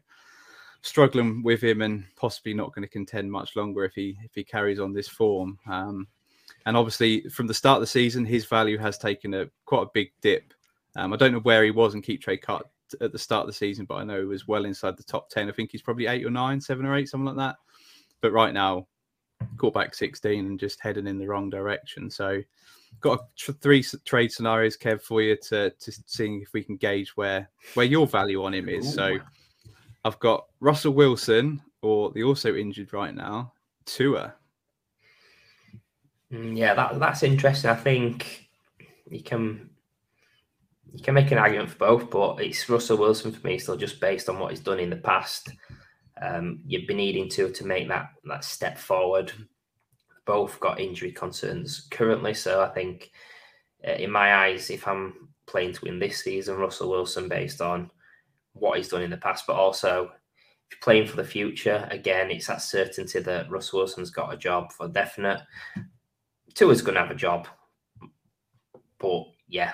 struggling 0.81 1.43
with 1.43 1.61
him 1.61 1.81
and 1.81 2.05
possibly 2.15 2.53
not 2.53 2.73
going 2.73 2.83
to 2.83 2.89
contend 2.89 3.31
much 3.31 3.55
longer 3.55 3.83
if 3.85 3.93
he 3.93 4.17
if 4.23 4.35
he 4.35 4.43
carries 4.43 4.79
on 4.79 4.93
this 4.93 5.07
form. 5.07 5.57
Um, 5.67 6.07
and 6.65 6.77
obviously, 6.77 7.27
from 7.29 7.47
the 7.47 7.53
start 7.53 7.77
of 7.77 7.81
the 7.81 7.87
season, 7.87 8.25
his 8.25 8.45
value 8.45 8.77
has 8.77 8.97
taken 8.97 9.33
a 9.33 9.49
quite 9.65 9.83
a 9.83 9.91
big 9.93 10.11
dip. 10.21 10.53
Um, 10.95 11.13
I 11.13 11.17
don't 11.17 11.31
know 11.31 11.39
where 11.39 11.63
he 11.63 11.71
was 11.71 11.93
in 11.93 12.01
keep 12.01 12.21
trade 12.21 12.41
cut 12.41 12.65
at 12.99 13.11
the 13.11 13.19
start 13.19 13.41
of 13.41 13.47
the 13.47 13.53
season, 13.53 13.85
but 13.85 13.95
I 13.95 14.03
know 14.03 14.19
he 14.19 14.25
was 14.25 14.47
well 14.47 14.65
inside 14.65 14.97
the 14.97 15.03
top 15.03 15.29
10. 15.29 15.49
I 15.49 15.51
think 15.51 15.71
he's 15.71 15.81
probably 15.81 16.07
eight 16.07 16.25
or 16.25 16.29
nine, 16.29 16.59
seven 16.59 16.85
or 16.85 16.95
eight, 16.95 17.09
something 17.09 17.25
like 17.25 17.37
that. 17.37 17.55
But 18.21 18.33
right 18.33 18.53
now, 18.53 18.87
quarterback 19.57 19.95
16 19.95 20.45
and 20.45 20.59
just 20.59 20.79
heading 20.79 21.07
in 21.07 21.17
the 21.17 21.27
wrong 21.27 21.49
direction. 21.49 22.09
So, 22.09 22.41
got 22.99 23.21
tr- 23.35 23.53
three 23.53 23.83
trade 24.05 24.31
scenarios, 24.31 24.77
Kev, 24.77 25.01
for 25.01 25.21
you 25.21 25.37
to 25.49 25.69
to 25.71 25.91
seeing 26.05 26.41
if 26.41 26.53
we 26.53 26.63
can 26.63 26.77
gauge 26.77 27.15
where 27.15 27.49
where 27.73 27.85
your 27.85 28.05
value 28.05 28.43
on 28.43 28.53
him 28.53 28.69
is. 28.69 28.87
Ooh. 28.89 28.95
So, 28.95 29.17
I've 30.05 30.19
got 30.19 30.45
Russell 30.59 30.93
Wilson, 30.93 31.61
or 31.81 32.11
the 32.11 32.23
also 32.23 32.55
injured 32.55 32.93
right 32.93 33.15
now, 33.15 33.53
Tua. 33.85 34.35
Mm, 36.31 36.57
yeah, 36.57 36.73
that 36.73 36.99
that's 36.99 37.23
interesting. 37.23 37.69
I 37.69 37.75
think 37.75 38.49
you 39.09 39.23
can 39.23 39.70
you 40.93 41.03
can 41.03 41.13
make 41.13 41.31
an 41.31 41.37
argument 41.37 41.69
for 41.69 41.77
both, 41.77 42.09
but 42.09 42.41
it's 42.41 42.69
Russell 42.69 42.97
Wilson 42.97 43.31
for 43.31 43.45
me 43.47 43.57
still 43.57 43.77
just 43.77 44.01
based 44.01 44.27
on 44.27 44.39
what 44.39 44.51
he's 44.51 44.59
done 44.59 44.79
in 44.79 44.89
the 44.89 44.97
past. 44.97 45.49
Um, 46.21 46.59
you've 46.65 46.87
been 46.87 46.97
needing 46.97 47.29
to 47.29 47.49
to 47.49 47.65
make 47.65 47.87
that 47.87 48.09
that 48.25 48.43
step 48.43 48.77
forward. 48.77 49.31
Both 50.25 50.59
got 50.59 50.79
injury 50.79 51.11
concerns 51.11 51.87
currently, 51.91 52.33
so 52.33 52.61
I 52.61 52.69
think 52.69 53.11
uh, 53.87 53.93
in 53.93 54.11
my 54.11 54.35
eyes, 54.35 54.69
if 54.69 54.87
I'm 54.87 55.29
playing 55.47 55.73
to 55.73 55.85
win 55.85 55.99
this 55.99 56.23
season, 56.23 56.57
Russell 56.57 56.89
Wilson 56.89 57.27
based 57.27 57.61
on 57.61 57.89
what 58.53 58.77
he's 58.77 58.89
done 58.89 59.01
in 59.01 59.09
the 59.09 59.17
past, 59.17 59.47
but 59.47 59.55
also 59.55 60.03
if 60.03 60.09
you're 60.71 60.83
playing 60.83 61.07
for 61.07 61.15
the 61.15 61.23
future, 61.23 61.87
again, 61.89 62.29
it's 62.29 62.47
that 62.47 62.61
certainty 62.61 63.19
that 63.19 63.49
Russell 63.49 63.79
Wilson's 63.79 64.11
got 64.11 64.33
a 64.33 64.37
job 64.37 64.71
for 64.71 64.87
definite. 64.87 65.41
Tua's 66.53 66.81
going 66.81 66.95
to 66.95 67.01
have 67.01 67.11
a 67.11 67.15
job, 67.15 67.47
but 68.99 69.23
yeah, 69.47 69.73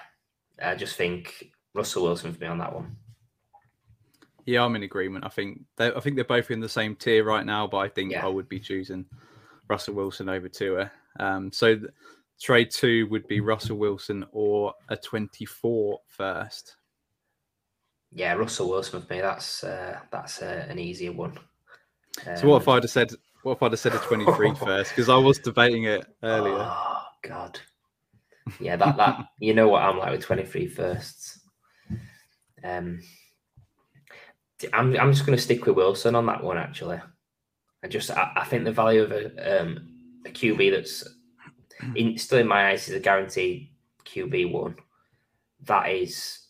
I 0.62 0.76
just 0.76 0.96
think 0.96 1.52
Russell 1.74 2.04
Wilson 2.04 2.34
for 2.34 2.40
me 2.40 2.48
on 2.48 2.58
that 2.60 2.74
one. 2.74 2.96
Yeah, 4.46 4.64
I'm 4.64 4.76
in 4.76 4.84
agreement. 4.84 5.26
I 5.26 5.30
think 5.30 5.62
I 5.78 6.00
think 6.00 6.16
they're 6.16 6.26
both 6.26 6.52
in 6.52 6.62
the 6.62 6.70
same 6.70 6.96
tier 6.96 7.24
right 7.24 7.46
now, 7.46 7.68
but 7.68 7.78
I 7.80 7.90
think 7.90 8.14
yeah. 8.14 8.26
I 8.26 8.30
would 8.30 8.48
be 8.48 8.60
choosing 8.60 9.06
Russell 9.70 9.96
Wilson 9.96 10.30
over 10.30 10.48
Tua. 10.48 10.90
Um, 11.20 11.52
so 11.52 11.76
th- 11.76 11.92
trade 12.40 12.72
two 12.72 13.08
would 13.10 13.28
be 13.28 13.42
Russell 13.42 13.78
Wilson 13.78 14.26
or 14.32 14.74
a 14.88 14.96
24 14.96 16.00
first. 16.08 16.78
Yeah, 18.14 18.34
Russell 18.34 18.70
Wilson 18.70 19.02
for 19.02 19.14
me. 19.14 19.20
That's 19.20 19.66
uh, 19.66 20.00
that's 20.12 20.42
uh, 20.42 20.66
an 20.70 20.80
easier 20.80 21.12
one. 21.12 21.38
Um, 22.26 22.38
so 22.38 22.48
what 22.48 22.62
if 22.62 22.68
um, 22.70 22.76
I'd 22.76 22.84
have 22.84 22.90
said 22.90 23.12
what 23.44 23.58
if 23.58 23.64
I'd 23.64 23.72
have 23.72 23.80
said 23.80 23.96
a 23.96 24.00
23 24.00 24.56
first? 24.66 24.92
Because 24.92 25.10
I 25.10 25.18
was 25.18 25.40
debating 25.40 25.84
it 25.84 26.06
earlier. 26.24 26.56
Oh 26.58 27.04
God. 27.22 27.60
Yeah, 28.60 28.75
that 28.75 28.98
that 28.98 29.25
you 29.39 29.54
know 29.54 29.68
what 29.68 29.84
I'm 29.84 29.98
like 29.98 30.12
with 30.12 30.22
23 30.22 30.68
firsts. 30.68 31.39
Um 32.63 33.01
I'm 34.74 34.98
I'm 34.98 35.12
just 35.12 35.25
going 35.25 35.38
to 35.38 35.44
stick 35.44 35.66
with 35.66 35.75
Wilson 35.75 36.16
on 36.16 36.25
that 36.25 36.44
one. 36.44 36.58
Actually, 36.58 37.00
I 37.84 37.88
just 37.88 38.10
I, 38.12 38.32
I 38.36 38.46
think 38.46 38.63
the 38.63 38.72
value 38.72 39.04
of 39.04 39.12
a 39.12 39.62
um, 39.62 39.88
a 40.25 40.30
QB 40.30 40.72
that's 40.72 41.08
in, 41.96 42.18
still 42.18 42.39
in 42.39 42.48
my 42.48 42.70
eyes 42.70 42.88
is 42.88 42.96
a 42.96 43.00
guaranteed 43.00 43.70
QB 44.06 44.51
one. 44.51 44.75
That 45.66 45.89
is, 45.92 46.48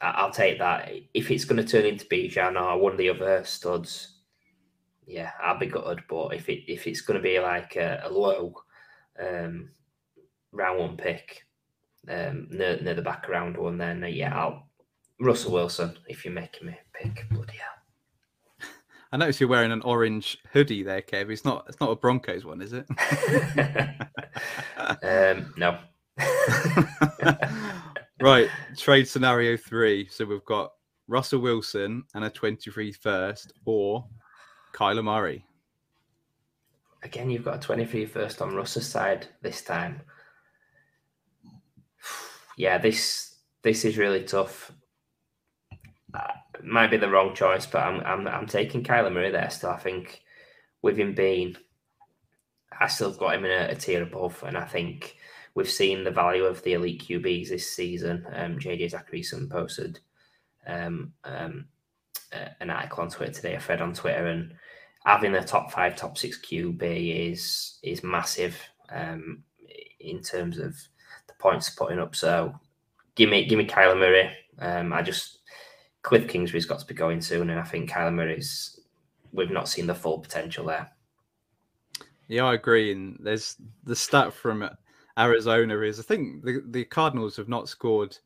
I'll 0.00 0.32
take 0.32 0.58
that. 0.58 0.90
If 1.14 1.30
it's 1.30 1.44
going 1.44 1.64
to 1.64 1.68
turn 1.70 1.86
into 1.86 2.06
Bijan 2.06 2.60
or 2.60 2.78
one 2.78 2.92
of 2.92 2.98
the 2.98 3.10
other 3.10 3.44
studs, 3.44 4.20
yeah, 5.06 5.30
I'll 5.42 5.58
be 5.58 5.66
good. 5.66 6.02
But 6.08 6.34
if 6.34 6.48
it 6.48 6.70
if 6.70 6.86
it's 6.86 7.00
going 7.00 7.18
to 7.18 7.22
be 7.22 7.38
like 7.38 7.76
a, 7.76 8.02
a 8.04 8.10
low 8.10 8.54
um, 9.20 9.70
round 10.56 10.78
one 10.78 10.96
pick 10.96 11.44
um, 12.08 12.48
near, 12.50 12.80
near 12.80 12.94
the 12.94 13.02
back 13.02 13.28
round 13.28 13.56
one, 13.56 13.78
then 13.78 14.04
uh, 14.04 14.08
yeah, 14.08 14.36
I'll 14.36 14.66
Russell 15.18 15.52
Wilson, 15.52 15.96
if 16.08 16.24
you're 16.24 16.34
making 16.34 16.66
me 16.66 16.76
pick, 16.92 17.28
bloody 17.30 17.56
hell. 17.56 18.68
I 19.12 19.16
notice 19.16 19.40
you're 19.40 19.48
wearing 19.48 19.72
an 19.72 19.82
orange 19.82 20.38
hoodie 20.52 20.82
there, 20.82 21.00
Kev. 21.00 21.30
It's 21.30 21.44
not 21.44 21.64
it's 21.68 21.80
not 21.80 21.90
a 21.90 21.96
Broncos 21.96 22.44
one, 22.44 22.60
is 22.60 22.72
it? 22.72 22.86
um, 25.02 25.54
no. 25.56 25.78
right, 28.20 28.48
trade 28.76 29.08
scenario 29.08 29.56
three. 29.56 30.08
So 30.10 30.24
we've 30.24 30.44
got 30.44 30.72
Russell 31.08 31.40
Wilson 31.40 32.04
and 32.14 32.24
a 32.24 32.30
23 32.30 32.92
first 32.92 33.52
or 33.64 34.04
Kyler 34.72 35.04
Murray. 35.04 35.44
Again, 37.02 37.30
you've 37.30 37.44
got 37.44 37.56
a 37.56 37.60
23 37.60 38.06
first 38.06 38.42
on 38.42 38.54
Russ's 38.54 38.86
side 38.86 39.28
this 39.42 39.62
time. 39.62 40.00
Yeah, 42.56 42.78
this 42.78 43.36
this 43.62 43.84
is 43.84 43.98
really 43.98 44.24
tough 44.24 44.72
might 46.62 46.90
be 46.90 46.96
the 46.96 47.08
wrong 47.08 47.34
choice, 47.34 47.66
but 47.66 47.82
I'm 47.82 48.00
I'm 48.00 48.26
I'm 48.26 48.46
taking 48.46 48.82
Kyler 48.82 49.12
Murray 49.12 49.30
there 49.30 49.50
still. 49.50 49.70
I 49.70 49.78
think 49.78 50.22
with 50.82 50.98
him 50.98 51.14
being, 51.14 51.56
I 52.78 52.88
still 52.88 53.12
got 53.12 53.34
him 53.34 53.44
in 53.44 53.50
a, 53.50 53.72
a 53.72 53.74
tier 53.74 54.02
above, 54.02 54.42
and 54.46 54.56
I 54.56 54.64
think 54.64 55.16
we've 55.54 55.70
seen 55.70 56.04
the 56.04 56.10
value 56.10 56.44
of 56.44 56.62
the 56.62 56.74
elite 56.74 57.04
QBs 57.06 57.48
this 57.48 57.70
season. 57.70 58.26
Um, 58.34 58.58
JJ 58.58 58.92
Zachariason 58.92 59.50
posted 59.50 60.00
um, 60.66 61.12
um, 61.24 61.66
uh, 62.32 62.48
an 62.60 62.70
article 62.70 63.04
on 63.04 63.10
Twitter 63.10 63.32
today, 63.32 63.54
a 63.54 63.60
thread 63.60 63.80
on 63.80 63.94
Twitter, 63.94 64.26
and 64.26 64.54
having 65.04 65.34
a 65.34 65.44
top 65.44 65.70
five, 65.70 65.96
top 65.96 66.18
six 66.18 66.38
QB 66.40 67.32
is 67.32 67.78
is 67.82 68.02
massive 68.02 68.58
um, 68.90 69.42
in 70.00 70.22
terms 70.22 70.58
of 70.58 70.76
points 71.38 71.70
putting 71.70 71.98
up. 71.98 72.14
So 72.14 72.54
give 73.14 73.30
me 73.30 73.46
give 73.46 73.58
me 73.58 73.66
Kyler 73.66 73.98
Murray. 73.98 74.30
Um, 74.58 74.92
I 74.92 75.02
just 75.02 75.38
Cliff 76.02 76.28
Kingsbury's 76.28 76.66
got 76.66 76.80
to 76.80 76.86
be 76.86 76.94
going 76.94 77.20
soon, 77.20 77.50
and 77.50 77.60
I 77.60 77.64
think 77.64 77.90
Kyler 77.90 78.14
Murray's 78.14 78.80
we've 79.32 79.50
not 79.50 79.68
seen 79.68 79.86
the 79.86 79.94
full 79.94 80.18
potential 80.18 80.66
there. 80.66 80.90
Yeah, 82.28 82.44
I 82.44 82.54
agree. 82.54 82.92
And 82.92 83.18
there's 83.20 83.56
the 83.84 83.96
stat 83.96 84.32
from 84.32 84.68
Arizona 85.18 85.80
is 85.80 86.00
I 86.00 86.02
think 86.02 86.44
the, 86.44 86.62
the 86.68 86.84
Cardinals 86.84 87.36
have 87.36 87.48
not 87.48 87.68
scored 87.68 88.16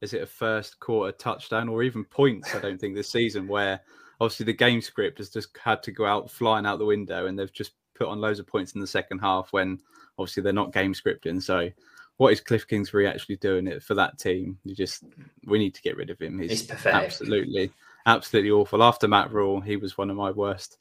is 0.00 0.12
it 0.12 0.22
a 0.22 0.26
first 0.26 0.78
quarter 0.80 1.12
touchdown 1.12 1.68
or 1.68 1.82
even 1.82 2.04
points, 2.04 2.54
I 2.54 2.60
don't 2.60 2.78
think, 2.78 2.94
this 2.94 3.10
season 3.10 3.48
where 3.48 3.80
obviously 4.20 4.44
the 4.44 4.52
game 4.52 4.82
script 4.82 5.18
has 5.18 5.30
just 5.30 5.56
had 5.56 5.82
to 5.82 5.92
go 5.92 6.04
out 6.04 6.30
flying 6.30 6.66
out 6.66 6.78
the 6.78 6.84
window 6.84 7.26
and 7.26 7.38
they've 7.38 7.52
just 7.52 7.72
put 7.94 8.08
on 8.08 8.20
loads 8.20 8.38
of 8.38 8.46
points 8.46 8.72
in 8.72 8.80
the 8.80 8.86
second 8.86 9.20
half 9.20 9.52
when 9.52 9.80
obviously 10.18 10.42
they're 10.42 10.52
not 10.52 10.72
game 10.72 10.92
scripting. 10.92 11.42
So 11.42 11.70
what 12.16 12.32
is 12.32 12.40
Cliff 12.40 12.66
Kingsbury 12.66 13.08
actually 13.08 13.36
doing 13.36 13.66
it 13.66 13.82
for 13.82 13.94
that 13.94 14.18
team? 14.18 14.58
You 14.64 14.74
just 14.74 15.04
we 15.46 15.58
need 15.58 15.74
to 15.74 15.82
get 15.82 15.96
rid 15.96 16.10
of 16.10 16.20
him. 16.20 16.38
He's 16.38 16.70
absolutely, 16.86 17.70
absolutely 18.06 18.50
awful. 18.50 18.82
After 18.82 19.08
Matt 19.08 19.32
Rhule, 19.32 19.60
he 19.60 19.76
was 19.76 19.98
one 19.98 20.10
of 20.10 20.16
my 20.16 20.30
worst 20.30 20.78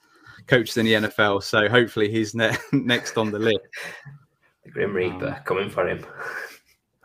coaches 0.48 0.78
in 0.78 0.86
the 0.86 0.94
NFL. 0.94 1.44
So 1.44 1.68
hopefully 1.68 2.10
he's 2.10 2.36
ne- 2.36 2.56
next 2.72 3.18
on 3.18 3.32
the 3.32 3.40
list. 3.40 3.60
The 4.64 4.72
Grim 4.72 4.94
Reaper 4.94 5.30
um, 5.30 5.44
coming 5.44 5.70
for 5.70 5.88
him. 5.88 6.06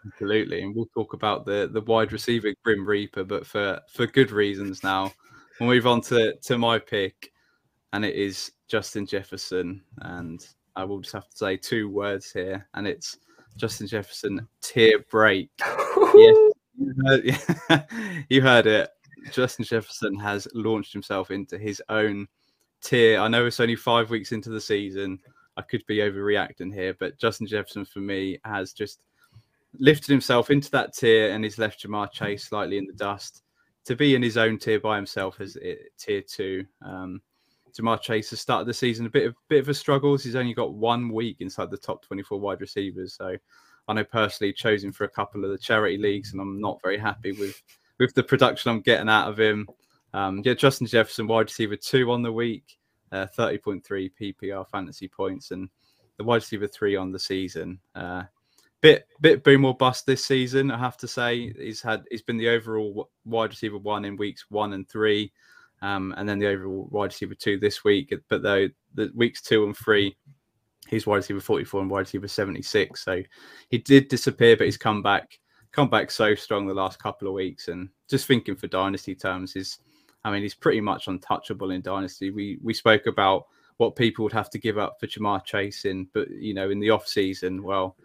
Absolutely, 0.07 0.63
and 0.63 0.75
we'll 0.75 0.89
talk 0.95 1.13
about 1.13 1.45
the 1.45 1.69
the 1.73 1.81
wide 1.83 2.13
receiver 2.13 2.55
Grim 2.65 2.87
Reaper, 2.87 3.25
but 3.25 3.47
for 3.47 3.81
for 3.93 4.07
good 4.07 4.31
reasons. 4.31 4.83
Now 4.83 5.13
we'll 5.59 5.71
move 5.71 5.87
on 5.87 6.01
to 6.03 6.35
to 6.35 6.59
my 6.59 6.79
pick, 6.79 7.33
and 7.93 8.05
it 8.05 8.15
is 8.15 8.53
Justin 8.69 9.07
Jefferson, 9.07 9.83
and 10.03 10.47
I 10.77 10.85
will 10.85 11.01
just 11.01 11.15
have 11.15 11.29
to 11.29 11.37
say 11.37 11.57
two 11.57 11.91
words 11.91 12.31
here, 12.31 12.69
and 12.75 12.87
it's 12.87 13.19
Justin 13.59 13.87
Jefferson 13.87 14.49
tier 14.63 15.05
break. 15.11 15.51
yes, 15.61 16.53
you 16.79 16.95
heard, 17.05 17.87
you 18.31 18.41
heard 18.41 18.67
it. 18.67 18.89
Justin 19.33 19.65
Jefferson 19.65 20.19
has 20.19 20.49
launched 20.55 20.93
himself 20.93 21.31
into 21.31 21.59
his 21.59 21.83
own 21.89 22.27
tier. 22.81 23.21
I 23.21 23.29
know 23.29 23.47
it's 23.47 23.61
only 23.61 23.77
five 23.77 24.11
weeks 24.11 24.33
into 24.33 24.49
the 24.49 24.61
season. 24.61 25.19
I 25.57 25.63
could 25.63 25.85
be 25.87 25.97
overreacting 25.97 26.73
here, 26.73 26.95
but 26.99 27.19
Justin 27.19 27.47
Jefferson 27.47 27.85
for 27.85 27.99
me 27.99 28.39
has 28.45 28.73
just 28.73 29.01
lifted 29.79 30.11
himself 30.11 30.51
into 30.51 30.71
that 30.71 30.95
tier 30.95 31.31
and 31.33 31.45
he's 31.45 31.59
left 31.59 31.85
Ja'Marr 31.85 32.11
Chase 32.13 32.45
slightly 32.45 32.79
in 32.79 32.87
the 32.87 32.93
dust 32.93 33.43
to 33.85 33.97
be 33.97 34.15
in 34.15 34.23
his 34.23 34.37
own 34.37 34.59
tier 34.59 34.79
by 34.79 34.97
himself 34.97 35.41
as 35.41 35.59
tier 35.99 36.23
two. 36.23 36.65
Um, 36.83 37.21
Ja'Marr 37.75 38.01
Chase 38.01 38.31
has 38.31 38.41
started 38.41 38.67
the 38.67 38.75
season 38.75 39.07
a 39.07 39.11
bit 39.11 39.27
of 39.27 39.35
bit 39.49 39.61
of 39.61 39.69
a 39.69 39.75
struggles. 39.75 40.25
He's 40.25 40.37
only 40.37 40.55
got 40.55 40.75
one 40.75 41.09
week 41.09 41.37
inside 41.41 41.71
the 41.71 41.79
top 41.79 42.05
24 42.05 42.41
wide 42.41 42.61
receivers. 42.61 43.15
So 43.15 43.37
I 43.89 43.93
know 43.93 44.05
personally 44.05 44.53
chosen 44.53 44.93
for 44.93 45.05
a 45.05 45.09
couple 45.09 45.45
of 45.45 45.51
the 45.51 45.59
charity 45.59 45.99
leagues, 45.99 46.33
and 46.33 46.41
I'm 46.41 46.61
not 46.61 46.81
very 46.83 46.99
happy 46.99 47.33
with 47.33 47.63
with 47.99 48.15
the 48.15 48.23
production 48.23 48.71
I'm 48.71 48.81
getting 48.81 49.09
out 49.09 49.29
of 49.29 49.39
him. 49.39 49.67
Um, 50.15 50.43
yeah, 50.45 50.55
Justin 50.55 50.87
Jefferson, 50.87 51.27
wide 51.27 51.47
receiver 51.47 51.77
two 51.77 52.11
on 52.11 52.23
the 52.23 52.33
week, 52.33 52.79
uh, 53.13 53.27
30.3 53.37 54.11
PPR 54.21 54.69
fantasy 54.69 55.09
points, 55.09 55.51
and 55.51 55.69
the 56.17 56.25
wide 56.25 56.37
receiver 56.37 56.67
three 56.67 56.97
on 56.97 57.13
the 57.13 57.19
season. 57.19 57.79
Uh, 57.95 58.25
bit 58.81 59.07
bit 59.21 59.43
boom 59.43 59.65
or 59.65 59.77
bust 59.77 60.07
this 60.07 60.25
season, 60.25 60.71
I 60.71 60.79
have 60.79 60.97
to 60.99 61.09
say. 61.09 61.53
He's 61.53 61.83
had 61.83 62.05
he's 62.11 62.23
been 62.23 62.37
the 62.39 62.49
overall 62.49 63.11
wide 63.25 63.51
receiver 63.51 63.79
one 63.79 64.05
in 64.05 64.17
weeks 64.17 64.47
one 64.51 64.73
and 64.73 64.89
three. 64.89 65.33
Um, 65.81 66.15
and 66.17 66.29
then 66.29 66.39
the 66.39 66.49
overall 66.49 66.89
wide 66.91 67.07
receiver 67.07 67.35
two 67.35 67.59
this 67.59 67.85
week. 67.85 68.13
But 68.29 68.43
though 68.43 68.69
the 68.95 69.11
weeks 69.15 69.41
two 69.41 69.65
and 69.65 69.77
three, 69.77 70.17
he's 70.89 71.07
wide 71.07 71.17
receiver 71.17 71.41
44 71.41 71.83
and 71.83 71.91
wide 71.91 72.01
receiver 72.01 72.29
76. 72.29 73.05
So 73.05 73.23
he 73.69 73.79
did 73.79 74.09
disappear, 74.09 74.57
but 74.57 74.67
he's 74.67 74.77
come 74.77 75.03
back 75.03 75.39
come 75.73 75.91
back 75.91 76.11
so 76.11 76.35
strong 76.35 76.67
the 76.67 76.75
last 76.75 76.99
couple 76.99 77.29
of 77.29 77.35
weeks. 77.35 77.69
And 77.69 77.89
just 78.09 78.27
thinking 78.27 78.57
for 78.57 78.67
dynasty 78.67 79.15
terms 79.15 79.55
is, 79.55 79.79
I 80.25 80.31
mean, 80.31 80.43
he's 80.43 80.55
pretty 80.55 80.81
much 80.81 81.09
untouchable 81.09 81.71
in 81.71 81.83
dynasty. 81.83 82.31
We 82.31 82.59
we 82.63 82.75
spoke 82.75 83.07
about 83.07 83.47
what 83.77 83.95
people 83.95 84.25
would 84.25 84.33
have 84.33 84.51
to 84.51 84.59
give 84.59 84.77
up 84.77 84.99
for 84.99 85.07
Ja'Marr 85.07 85.45
Chase 85.45 85.85
in, 85.85 86.09
but 86.13 86.29
you 86.31 86.53
know, 86.53 86.71
in 86.71 86.81
the 86.81 86.91
off 86.91 87.07
season, 87.07 87.63
well, 87.63 87.97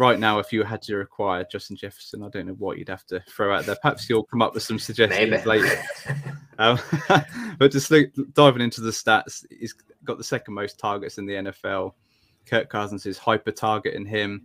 right 0.00 0.18
now, 0.18 0.38
if 0.38 0.50
you 0.50 0.64
had 0.64 0.80
to 0.82 0.96
require 0.96 1.44
Justin 1.44 1.76
Jefferson, 1.76 2.22
I 2.22 2.30
don't 2.30 2.46
know 2.46 2.54
what 2.54 2.78
you'd 2.78 2.88
have 2.88 3.04
to 3.08 3.20
throw 3.28 3.54
out 3.54 3.66
there. 3.66 3.76
Perhaps 3.82 4.08
you'll 4.08 4.24
come 4.24 4.40
up 4.40 4.54
with 4.54 4.62
some 4.62 4.78
suggestions 4.78 5.30
Maybe. 5.30 5.44
later. 5.44 5.82
um, 6.58 6.78
but 7.58 7.70
just 7.70 7.90
look, 7.90 8.08
diving 8.32 8.62
into 8.62 8.80
the 8.80 8.90
stats, 8.90 9.44
he's 9.50 9.74
got 10.04 10.16
the 10.16 10.24
second 10.24 10.54
most 10.54 10.78
targets 10.78 11.18
in 11.18 11.26
the 11.26 11.34
NFL. 11.34 11.92
Kirk 12.46 12.70
Cousins 12.70 13.04
is 13.04 13.18
hyper 13.18 13.52
targeting 13.52 14.06
him. 14.06 14.42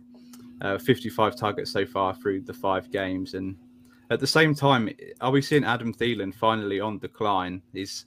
Uh, 0.60 0.78
55 0.78 1.36
targets 1.36 1.72
so 1.72 1.86
far 1.86 2.14
through 2.14 2.42
the 2.42 2.54
five 2.54 2.90
games. 2.90 3.32
And 3.32 3.56
at 4.10 4.20
the 4.20 4.26
same 4.26 4.54
time, 4.54 4.90
are 5.22 5.30
we 5.30 5.40
seeing 5.40 5.64
Adam 5.64 5.92
Thielen 5.92 6.34
finally 6.34 6.80
on 6.80 6.98
decline? 6.98 7.62
He's 7.72 8.04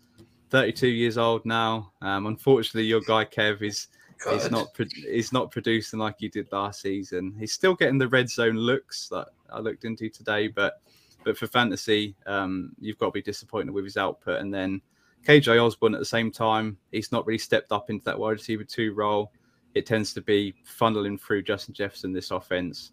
32 0.52 0.88
years 0.88 1.18
old 1.18 1.44
now. 1.46 1.94
Um, 2.02 2.28
unfortunately, 2.28 2.88
your 2.88 3.02
guy 3.02 3.26
Kev 3.26 3.64
is 3.64 3.88
He's 4.28 4.52
not 4.52 4.68
he's 4.78 5.32
not 5.32 5.52
producing 5.52 6.00
like 6.00 6.16
he 6.20 6.28
did 6.28 6.52
last 6.52 6.82
season. 6.82 7.36
He's 7.40 7.54
still 7.54 7.74
getting 7.74 7.98
the 7.98 8.08
red 8.08 8.30
zone 8.30 8.58
looks 8.58 9.08
that 9.10 9.28
I 9.52 9.60
looked 9.60 9.86
into 9.86 10.10
today, 10.10 10.48
but 10.48 10.82
but 11.24 11.38
for 11.38 11.48
fantasy, 11.48 12.16
um, 12.26 12.72
you've 12.80 12.98
got 12.98 13.08
to 13.08 13.12
be 13.12 13.22
disappointed 13.22 13.72
with 13.72 13.84
his 13.84 13.98
output. 13.98 14.42
And 14.42 14.54
then 14.54 14.82
KJ 15.26 15.64
Osborn 15.64 15.94
at 15.94 16.00
the 16.00 16.06
same 16.06 16.32
time, 16.32 16.78
he's 16.92 17.12
not 17.12 17.26
really 17.28 17.38
stepped 17.38 17.72
up 17.72 17.90
into 17.90 18.06
that 18.06 18.18
wide 18.18 18.32
receiver 18.32 18.64
two 18.64 18.94
role. 18.94 19.32
It 19.74 19.86
tends 19.86 20.14
to 20.14 20.22
be 20.22 20.56
funneling 20.66 21.20
through 21.20 21.44
Justin 21.44 21.74
Jefferson 21.74 22.14
this 22.14 22.32
offense. 22.32 22.92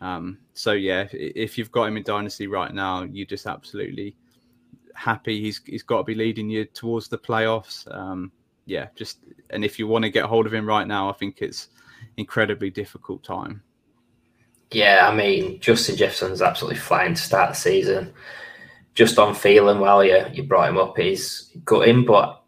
Um, 0.00 0.38
so 0.54 0.72
yeah, 0.72 1.08
if 1.12 1.58
you've 1.58 1.72
got 1.72 1.84
him 1.84 1.96
in 1.96 2.02
dynasty 2.02 2.46
right 2.46 2.72
now, 2.72 3.02
you're 3.02 3.26
just 3.26 3.46
absolutely 3.46 4.16
happy. 4.94 5.40
He's 5.40 5.60
he's 5.64 5.82
got 5.82 5.98
to 5.98 6.04
be 6.04 6.14
leading 6.14 6.50
you 6.50 6.64
towards 6.66 7.08
the 7.08 7.18
playoffs. 7.18 7.92
Um, 7.94 8.32
yeah, 8.68 8.88
just 8.94 9.18
and 9.50 9.64
if 9.64 9.78
you 9.78 9.86
want 9.86 10.04
to 10.04 10.10
get 10.10 10.26
hold 10.26 10.46
of 10.46 10.52
him 10.52 10.68
right 10.68 10.86
now, 10.86 11.08
I 11.08 11.14
think 11.14 11.38
it's 11.40 11.68
incredibly 12.18 12.68
difficult 12.68 13.24
time. 13.24 13.62
Yeah, 14.70 15.08
I 15.10 15.14
mean 15.14 15.58
Justin 15.58 15.96
Jefferson's 15.96 16.42
absolutely 16.42 16.78
flying 16.78 17.14
to 17.14 17.20
start 17.20 17.50
the 17.50 17.56
season. 17.56 18.12
Just 18.94 19.18
on 19.18 19.34
Thielen 19.34 19.80
well, 19.80 20.04
you 20.04 20.22
you 20.32 20.42
brought 20.42 20.68
him 20.68 20.76
up, 20.76 20.98
he's 20.98 21.50
gutting. 21.64 22.04
But 22.04 22.42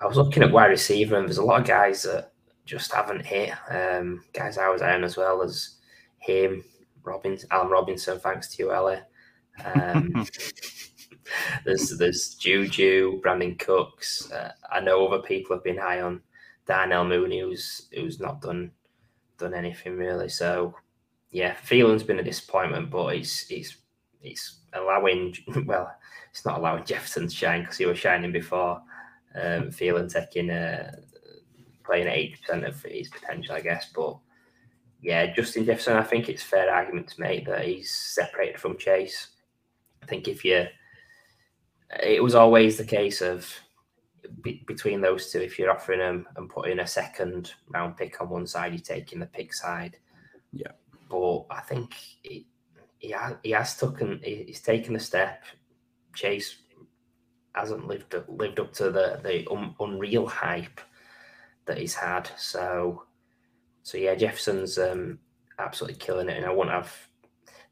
I 0.00 0.06
was 0.06 0.16
looking 0.16 0.42
at 0.42 0.50
wide 0.50 0.66
receiver, 0.66 1.16
and 1.16 1.28
there's 1.28 1.38
a 1.38 1.44
lot 1.44 1.60
of 1.60 1.66
guys 1.66 2.02
that 2.02 2.32
just 2.64 2.92
haven't 2.92 3.24
hit. 3.24 3.52
Um, 3.70 4.24
guys 4.32 4.58
I 4.58 4.68
was 4.68 4.82
on 4.82 5.04
as 5.04 5.16
well 5.16 5.42
as 5.42 5.76
him, 6.18 6.64
Robbins, 7.04 7.46
Allen 7.52 7.68
Robinson. 7.68 8.18
Thanks 8.18 8.48
to 8.56 8.64
you, 8.64 8.72
Ellie. 8.72 8.98
Um, 9.64 10.26
there's 11.64 11.90
there's 11.90 12.34
Juju, 12.34 13.20
Brandin 13.20 13.58
Cooks. 13.58 14.30
Uh, 14.30 14.52
I 14.70 14.80
know 14.80 15.06
other 15.06 15.22
people 15.22 15.56
have 15.56 15.64
been 15.64 15.78
high 15.78 16.00
on 16.00 16.22
Darnell 16.66 17.04
Mooney, 17.04 17.40
who's 17.40 17.88
who's 17.94 18.20
not 18.20 18.40
done 18.40 18.70
done 19.38 19.54
anything 19.54 19.96
really. 19.96 20.28
So 20.28 20.74
yeah, 21.30 21.54
Thielen's 21.66 22.02
been 22.02 22.18
a 22.18 22.24
disappointment, 22.24 22.90
but 22.90 23.16
he's 23.16 23.46
he's 23.46 23.76
he's 24.20 24.60
allowing 24.72 25.34
well, 25.66 25.94
it's 26.30 26.44
not 26.44 26.58
allowing 26.58 26.84
Jefferson 26.84 27.28
to 27.28 27.34
shine 27.34 27.62
because 27.62 27.78
he 27.78 27.86
was 27.86 27.98
shining 27.98 28.32
before. 28.32 28.82
Um, 29.34 29.68
Thielen 29.68 30.10
taking 30.10 30.50
uh, 30.50 30.92
playing 31.84 32.08
eighty 32.08 32.36
percent 32.36 32.64
of 32.64 32.82
his 32.82 33.08
potential, 33.08 33.54
I 33.54 33.60
guess, 33.60 33.90
but. 33.94 34.18
Yeah, 35.02 35.32
Justin 35.32 35.66
Jefferson, 35.66 35.96
I 35.96 36.02
think 36.02 36.28
it's 36.28 36.42
fair 36.42 36.74
argument 36.74 37.06
to 37.08 37.20
make 37.20 37.46
that 37.46 37.66
he's 37.66 37.94
separated 37.94 38.58
from 38.58 38.78
Chase. 38.78 39.28
I 40.02 40.06
think 40.06 40.26
if 40.26 40.44
you 40.44 40.66
it 42.02 42.22
was 42.22 42.34
always 42.34 42.76
the 42.76 42.84
case 42.84 43.20
of 43.20 43.48
be, 44.42 44.64
between 44.66 45.00
those 45.00 45.30
two. 45.30 45.40
If 45.40 45.58
you're 45.58 45.70
offering 45.70 46.00
them 46.00 46.26
and 46.36 46.48
putting 46.48 46.80
a 46.80 46.86
second 46.86 47.52
round 47.68 47.96
pick 47.96 48.20
on 48.20 48.28
one 48.28 48.46
side, 48.46 48.72
you're 48.72 48.80
taking 48.80 49.20
the 49.20 49.26
pick 49.26 49.54
side. 49.54 49.96
Yeah, 50.52 50.72
but 51.08 51.44
I 51.50 51.60
think 51.60 51.94
he 52.22 52.46
he, 52.98 53.10
has, 53.10 53.34
he 53.42 53.50
has 53.50 53.76
taken 53.76 54.20
he's 54.22 54.60
taken 54.60 54.94
the 54.94 55.00
step. 55.00 55.44
Chase 56.14 56.56
hasn't 57.54 57.86
lived 57.86 58.14
up, 58.14 58.26
lived 58.28 58.60
up 58.60 58.72
to 58.74 58.90
the 58.90 59.20
the 59.22 59.50
un, 59.50 59.74
unreal 59.80 60.26
hype 60.26 60.80
that 61.66 61.78
he's 61.78 61.94
had. 61.94 62.28
So 62.36 63.04
so 63.82 63.98
yeah, 63.98 64.14
Jefferson's 64.16 64.78
um, 64.78 65.18
absolutely 65.58 65.98
killing 65.98 66.28
it, 66.28 66.36
and 66.36 66.46
I 66.46 66.52
wouldn't 66.52 66.74
have. 66.74 66.92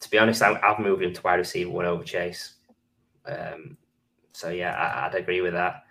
To 0.00 0.11
be 0.11 0.18
honest, 0.18 0.42
I, 0.42 0.59
have 0.61 0.79
moved 0.79 1.03
him 1.03 1.14
to 1.14 1.22
wide 1.22 1.37
receiver 1.37 1.70
one 1.70 1.87
over 1.87 2.05
Chase. 2.05 2.55
Um, 3.27 3.77
so 4.35 4.51
yeah, 4.51 4.75
I, 4.75 5.09
would 5.09 5.20
agree 5.20 5.40
with 5.40 5.53
that. 5.53 5.85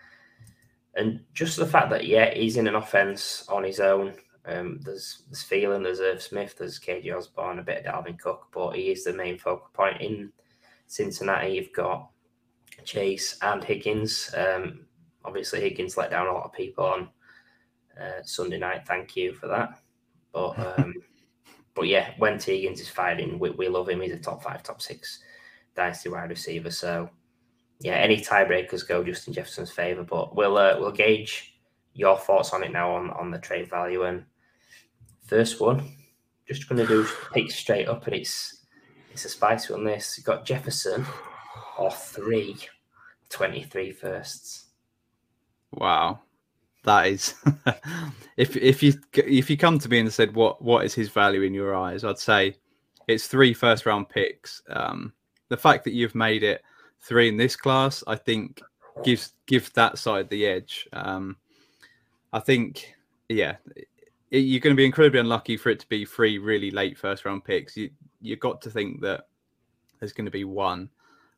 And 0.95 1.21
just 1.33 1.57
the 1.57 1.65
fact 1.65 1.89
that 1.89 2.05
yeah, 2.05 2.33
he's 2.33 2.57
in 2.57 2.67
an 2.67 2.75
offense 2.75 3.45
on 3.49 3.63
his 3.63 3.79
own. 3.79 4.13
Um, 4.45 4.81
there's 4.83 5.23
there's 5.27 5.45
Thielen, 5.45 5.83
there's 5.83 6.01
Irv 6.01 6.21
Smith, 6.21 6.55
there's 6.57 6.79
KJ 6.79 7.15
Osborn, 7.15 7.59
a 7.59 7.63
bit 7.63 7.85
of 7.85 8.05
Dalvin 8.05 8.19
Cook, 8.19 8.47
but 8.53 8.75
he 8.75 8.91
is 8.91 9.05
the 9.05 9.13
main 9.13 9.37
focal 9.37 9.69
point 9.73 10.01
in 10.01 10.31
Cincinnati. 10.87 11.53
You've 11.53 11.73
got 11.73 12.09
Chase 12.83 13.37
and 13.41 13.63
Higgins. 13.63 14.35
Um, 14.35 14.85
obviously, 15.23 15.61
Higgins 15.61 15.95
let 15.95 16.11
down 16.11 16.27
a 16.27 16.33
lot 16.33 16.43
of 16.43 16.53
people 16.53 16.85
on 16.85 17.09
uh, 17.99 18.21
Sunday 18.23 18.59
night. 18.59 18.85
Thank 18.85 19.15
you 19.15 19.33
for 19.33 19.47
that. 19.47 19.79
But 20.33 20.59
um, 20.77 20.93
but 21.73 21.87
yeah, 21.87 22.11
when 22.17 22.39
Higgins 22.39 22.81
is 22.81 22.89
fighting, 22.89 23.39
we, 23.39 23.51
we 23.51 23.69
love 23.69 23.87
him. 23.87 24.01
He's 24.01 24.11
a 24.11 24.19
top 24.19 24.43
five, 24.43 24.61
top 24.61 24.81
six 24.81 25.19
dynasty 25.75 26.09
wide 26.09 26.29
receiver. 26.29 26.69
So 26.69 27.09
yeah, 27.79 27.95
any 27.95 28.17
tiebreakers 28.17 28.87
go 28.87 29.03
Justin 29.03 29.33
Jefferson's 29.33 29.71
favour. 29.71 30.03
But 30.03 30.35
we'll 30.35 30.57
uh, 30.57 30.77
we'll 30.79 30.91
gauge 30.91 31.55
your 31.93 32.17
thoughts 32.17 32.53
on 32.53 32.63
it 32.63 32.71
now 32.71 32.95
on, 32.95 33.11
on 33.11 33.31
the 33.31 33.39
trade 33.39 33.69
value. 33.69 34.03
And 34.03 34.25
first 35.25 35.59
one, 35.59 35.95
just 36.47 36.67
going 36.67 36.81
to 36.81 36.87
do 36.87 37.07
pick 37.33 37.51
straight 37.51 37.87
up, 37.87 38.05
and 38.07 38.15
it's 38.15 38.65
it's 39.11 39.25
a 39.25 39.29
spicy 39.29 39.73
one. 39.73 39.83
This 39.83 40.17
you 40.17 40.23
got 40.23 40.45
Jefferson 40.45 41.05
or 41.77 41.91
three 41.91 42.57
23 43.29 43.91
firsts. 43.91 44.65
Wow, 45.71 46.19
that 46.83 47.07
is 47.07 47.33
if 48.37 48.55
if 48.55 48.83
you 48.83 48.93
if 49.13 49.49
you 49.49 49.57
come 49.57 49.79
to 49.79 49.89
me 49.89 49.99
and 49.99 50.13
said 50.13 50.35
what 50.35 50.61
what 50.61 50.85
is 50.85 50.93
his 50.93 51.09
value 51.09 51.41
in 51.41 51.53
your 51.53 51.75
eyes, 51.75 52.03
I'd 52.03 52.19
say 52.19 52.55
it's 53.07 53.27
three 53.27 53.53
first 53.53 53.85
round 53.85 54.09
picks. 54.09 54.61
Um, 54.69 55.13
the 55.49 55.57
fact 55.57 55.83
that 55.83 55.93
you've 55.93 56.15
made 56.15 56.43
it 56.43 56.61
three 57.03 57.27
in 57.27 57.37
this 57.37 57.55
class, 57.55 58.03
I 58.07 58.15
think 58.15 58.61
gives 59.03 59.33
give 59.45 59.71
that 59.73 59.97
side 59.97 60.29
the 60.29 60.45
edge. 60.45 60.87
Um, 60.93 61.37
I 62.31 62.39
think, 62.39 62.95
yeah, 63.29 63.57
it, 64.31 64.39
you're 64.39 64.61
going 64.61 64.75
to 64.75 64.79
be 64.79 64.85
incredibly 64.85 65.19
unlucky 65.19 65.57
for 65.57 65.69
it 65.69 65.79
to 65.81 65.89
be 65.89 66.05
three 66.05 66.37
really 66.37 66.71
late 66.71 66.97
first 66.97 67.25
round 67.25 67.43
picks. 67.43 67.77
You 67.77 67.89
you 68.21 68.35
got 68.37 68.61
to 68.61 68.69
think 68.69 69.01
that 69.01 69.27
there's 69.99 70.13
going 70.13 70.25
to 70.25 70.31
be 70.31 70.45
one, 70.45 70.89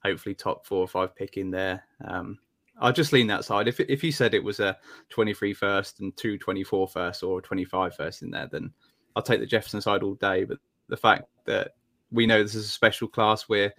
hopefully 0.03 0.35
top 0.35 0.65
four 0.65 0.79
or 0.79 0.87
five 0.87 1.15
pick 1.15 1.37
in 1.37 1.51
there. 1.51 1.83
Um, 2.05 2.37
I'll 2.79 2.93
just 2.93 3.13
lean 3.13 3.27
that 3.27 3.45
side. 3.45 3.67
If 3.67 3.79
if 3.79 4.03
you 4.03 4.11
said 4.11 4.33
it 4.33 4.43
was 4.43 4.59
a 4.59 4.77
23 5.09 5.53
first 5.53 5.99
and 5.99 6.15
two 6.15 6.37
24 6.37 6.87
first 6.87 7.23
or 7.23 7.41
25 7.41 7.95
first 7.95 8.21
in 8.21 8.31
there, 8.31 8.47
then 8.51 8.71
I'll 9.15 9.23
take 9.23 9.39
the 9.39 9.45
Jefferson 9.45 9.81
side 9.81 10.03
all 10.03 10.15
day. 10.15 10.43
But 10.43 10.59
the 10.87 10.97
fact 10.97 11.25
that 11.45 11.71
we 12.11 12.27
know 12.27 12.41
this 12.43 12.55
is 12.55 12.65
a 12.65 12.69
special 12.69 13.07
class 13.07 13.43
where 13.43 13.73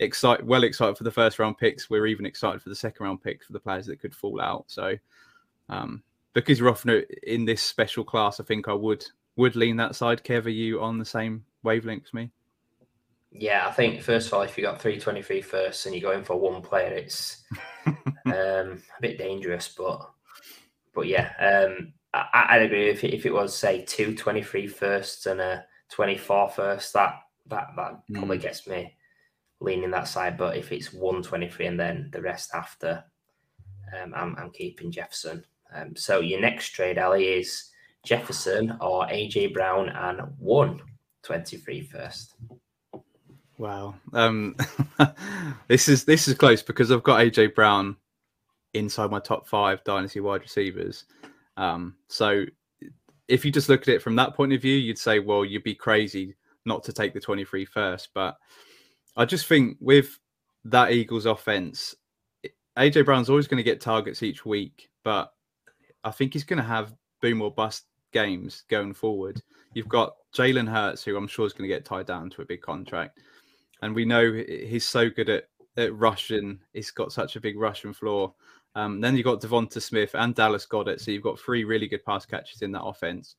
excited, 0.00 0.46
well 0.46 0.64
excited 0.64 0.96
for 0.96 1.04
the 1.04 1.10
first 1.10 1.38
round 1.38 1.58
picks. 1.58 1.88
We're 1.88 2.06
even 2.06 2.26
excited 2.26 2.60
for 2.62 2.68
the 2.68 2.74
second 2.74 3.04
round 3.04 3.22
picks 3.22 3.46
for 3.46 3.52
the 3.52 3.60
players 3.60 3.86
that 3.86 4.00
could 4.00 4.14
fall 4.14 4.40
out. 4.40 4.64
So, 4.66 4.96
um, 5.68 6.02
because 6.32 6.60
we're 6.60 6.70
often 6.70 7.04
in 7.22 7.44
this 7.44 7.62
special 7.62 8.02
class, 8.02 8.40
I 8.40 8.44
think 8.44 8.66
I 8.66 8.72
would 8.72 9.04
would 9.36 9.56
lean 9.56 9.76
that 9.76 9.94
side. 9.94 10.24
Kev, 10.24 10.46
are 10.46 10.50
you 10.50 10.80
on 10.80 10.98
the 10.98 11.04
same 11.04 11.44
wavelength 11.62 12.06
as 12.06 12.14
me? 12.14 12.30
Yeah, 13.32 13.66
I 13.68 13.70
think 13.70 14.02
first 14.02 14.26
of 14.26 14.34
all, 14.34 14.42
if 14.42 14.58
you 14.58 14.64
got 14.64 14.80
323 14.80 15.40
first 15.40 15.86
and 15.86 15.94
you're 15.94 16.10
going 16.10 16.24
for 16.24 16.36
one 16.36 16.62
player, 16.62 16.92
it's 16.94 17.44
um, 17.86 17.94
a 18.26 19.00
bit 19.00 19.18
dangerous. 19.18 19.68
But 19.68 20.10
but 20.92 21.06
yeah, 21.06 21.32
um, 21.38 21.92
I, 22.12 22.58
would 22.58 22.66
agree 22.66 22.90
if 22.90 23.04
it, 23.04 23.14
if 23.14 23.26
it 23.26 23.32
was 23.32 23.56
say 23.56 23.84
two 23.84 24.16
23 24.16 24.66
firsts 24.66 25.26
and 25.26 25.40
a 25.40 25.64
24 25.90 26.50
first, 26.50 26.92
that 26.94 27.20
that 27.46 27.68
that 27.76 28.00
mm. 28.10 28.16
probably 28.16 28.38
gets 28.38 28.66
me 28.66 28.96
leaning 29.60 29.90
that 29.90 30.08
side. 30.08 30.36
But 30.36 30.56
if 30.56 30.72
it's 30.72 30.92
123 30.92 31.66
and 31.66 31.80
then 31.80 32.08
the 32.12 32.22
rest 32.22 32.50
after, 32.54 33.04
um, 33.96 34.12
I'm, 34.14 34.36
I'm 34.36 34.50
keeping 34.50 34.90
Jefferson. 34.90 35.44
Um, 35.74 35.94
so 35.94 36.20
your 36.20 36.40
next 36.40 36.70
trade, 36.70 36.98
Ali, 36.98 37.26
is 37.26 37.70
Jefferson 38.04 38.76
or 38.80 39.06
AJ 39.06 39.54
Brown 39.54 39.88
and 39.90 40.20
one 40.38 40.80
23 41.22 41.82
first. 41.82 42.34
Wow. 43.58 43.94
Um, 44.14 44.56
this 45.68 45.88
is 45.88 46.04
this 46.04 46.26
is 46.26 46.34
close 46.34 46.62
because 46.62 46.90
I've 46.90 47.02
got 47.02 47.20
AJ 47.20 47.54
Brown 47.54 47.96
inside 48.72 49.10
my 49.10 49.20
top 49.20 49.46
five 49.46 49.84
dynasty 49.84 50.20
wide 50.20 50.40
receivers. 50.40 51.04
Um, 51.56 51.96
so 52.08 52.46
if 53.28 53.44
you 53.44 53.52
just 53.52 53.68
look 53.68 53.82
at 53.82 53.88
it 53.88 54.02
from 54.02 54.16
that 54.16 54.34
point 54.34 54.52
of 54.52 54.62
view, 54.62 54.76
you'd 54.76 54.98
say, 54.98 55.18
well, 55.18 55.44
you'd 55.44 55.62
be 55.62 55.74
crazy 55.74 56.34
not 56.64 56.82
to 56.84 56.92
take 56.92 57.12
the 57.12 57.20
23 57.20 57.64
first. 57.64 58.08
But 58.14 58.36
I 59.16 59.24
just 59.24 59.46
think 59.46 59.76
with 59.80 60.18
that 60.64 60.92
Eagles 60.92 61.26
offense, 61.26 61.94
AJ 62.78 63.04
Brown's 63.04 63.30
always 63.30 63.46
going 63.46 63.58
to 63.58 63.64
get 63.64 63.80
targets 63.80 64.22
each 64.22 64.46
week, 64.46 64.90
but 65.04 65.32
I 66.04 66.10
think 66.10 66.32
he's 66.32 66.44
going 66.44 66.58
to 66.58 66.62
have 66.62 66.94
boom 67.20 67.42
or 67.42 67.50
bust 67.50 67.84
games 68.12 68.64
going 68.68 68.94
forward. 68.94 69.42
You've 69.74 69.88
got 69.88 70.14
Jalen 70.34 70.68
Hurts, 70.68 71.04
who 71.04 71.16
I'm 71.16 71.28
sure 71.28 71.46
is 71.46 71.52
going 71.52 71.68
to 71.68 71.74
get 71.74 71.84
tied 71.84 72.06
down 72.06 72.30
to 72.30 72.42
a 72.42 72.46
big 72.46 72.62
contract, 72.62 73.20
and 73.82 73.94
we 73.94 74.04
know 74.04 74.32
he's 74.32 74.86
so 74.86 75.10
good 75.10 75.28
at, 75.28 75.44
at 75.76 75.94
rushing. 75.94 76.58
He's 76.72 76.90
got 76.90 77.12
such 77.12 77.36
a 77.36 77.40
big 77.40 77.58
rushing 77.58 77.92
floor. 77.92 78.34
Um, 78.76 79.00
then 79.00 79.16
you've 79.16 79.24
got 79.24 79.40
Devonta 79.40 79.82
Smith 79.82 80.14
and 80.14 80.34
Dallas 80.34 80.66
Goedert, 80.66 81.00
so 81.00 81.10
you've 81.10 81.24
got 81.24 81.40
three 81.40 81.64
really 81.64 81.88
good 81.88 82.04
pass 82.04 82.24
catches 82.24 82.62
in 82.62 82.72
that 82.72 82.84
offense. 82.84 83.36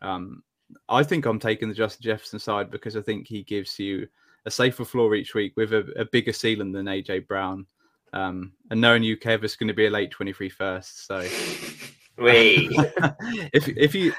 Um, 0.00 0.42
I 0.88 1.02
think 1.02 1.26
I'm 1.26 1.38
taking 1.38 1.68
the 1.68 1.74
Justin 1.74 2.02
Jefferson 2.04 2.38
side 2.38 2.70
because 2.70 2.96
I 2.96 3.02
think 3.02 3.26
he 3.26 3.42
gives 3.42 3.78
you 3.78 4.08
a 4.46 4.50
safer 4.50 4.84
floor 4.84 5.14
each 5.14 5.34
week 5.34 5.52
with 5.56 5.72
a, 5.72 5.92
a 5.96 6.04
bigger 6.04 6.32
ceiling 6.32 6.72
than 6.72 6.86
AJ 6.86 7.26
Brown. 7.26 7.66
Um, 8.12 8.52
and 8.70 8.80
knowing 8.80 9.02
you, 9.02 9.16
Kev, 9.16 9.44
is 9.44 9.56
going 9.56 9.68
to 9.68 9.74
be 9.74 9.86
a 9.86 9.90
late 9.90 10.10
23 10.10 10.48
first. 10.48 11.06
So, 11.06 11.18
Wait. 12.18 12.70
if 13.52 13.68
if 13.68 13.94
you 13.94 14.12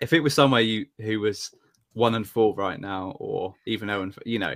if 0.00 0.12
it 0.12 0.20
was 0.20 0.34
somewhere 0.34 0.60
you 0.60 0.86
who 1.00 1.20
was 1.20 1.54
one 1.92 2.14
and 2.14 2.26
four 2.26 2.54
right 2.54 2.80
now, 2.80 3.16
or 3.18 3.54
even 3.66 3.88
zero 3.88 4.02
and 4.02 4.16
you 4.24 4.38
know, 4.38 4.54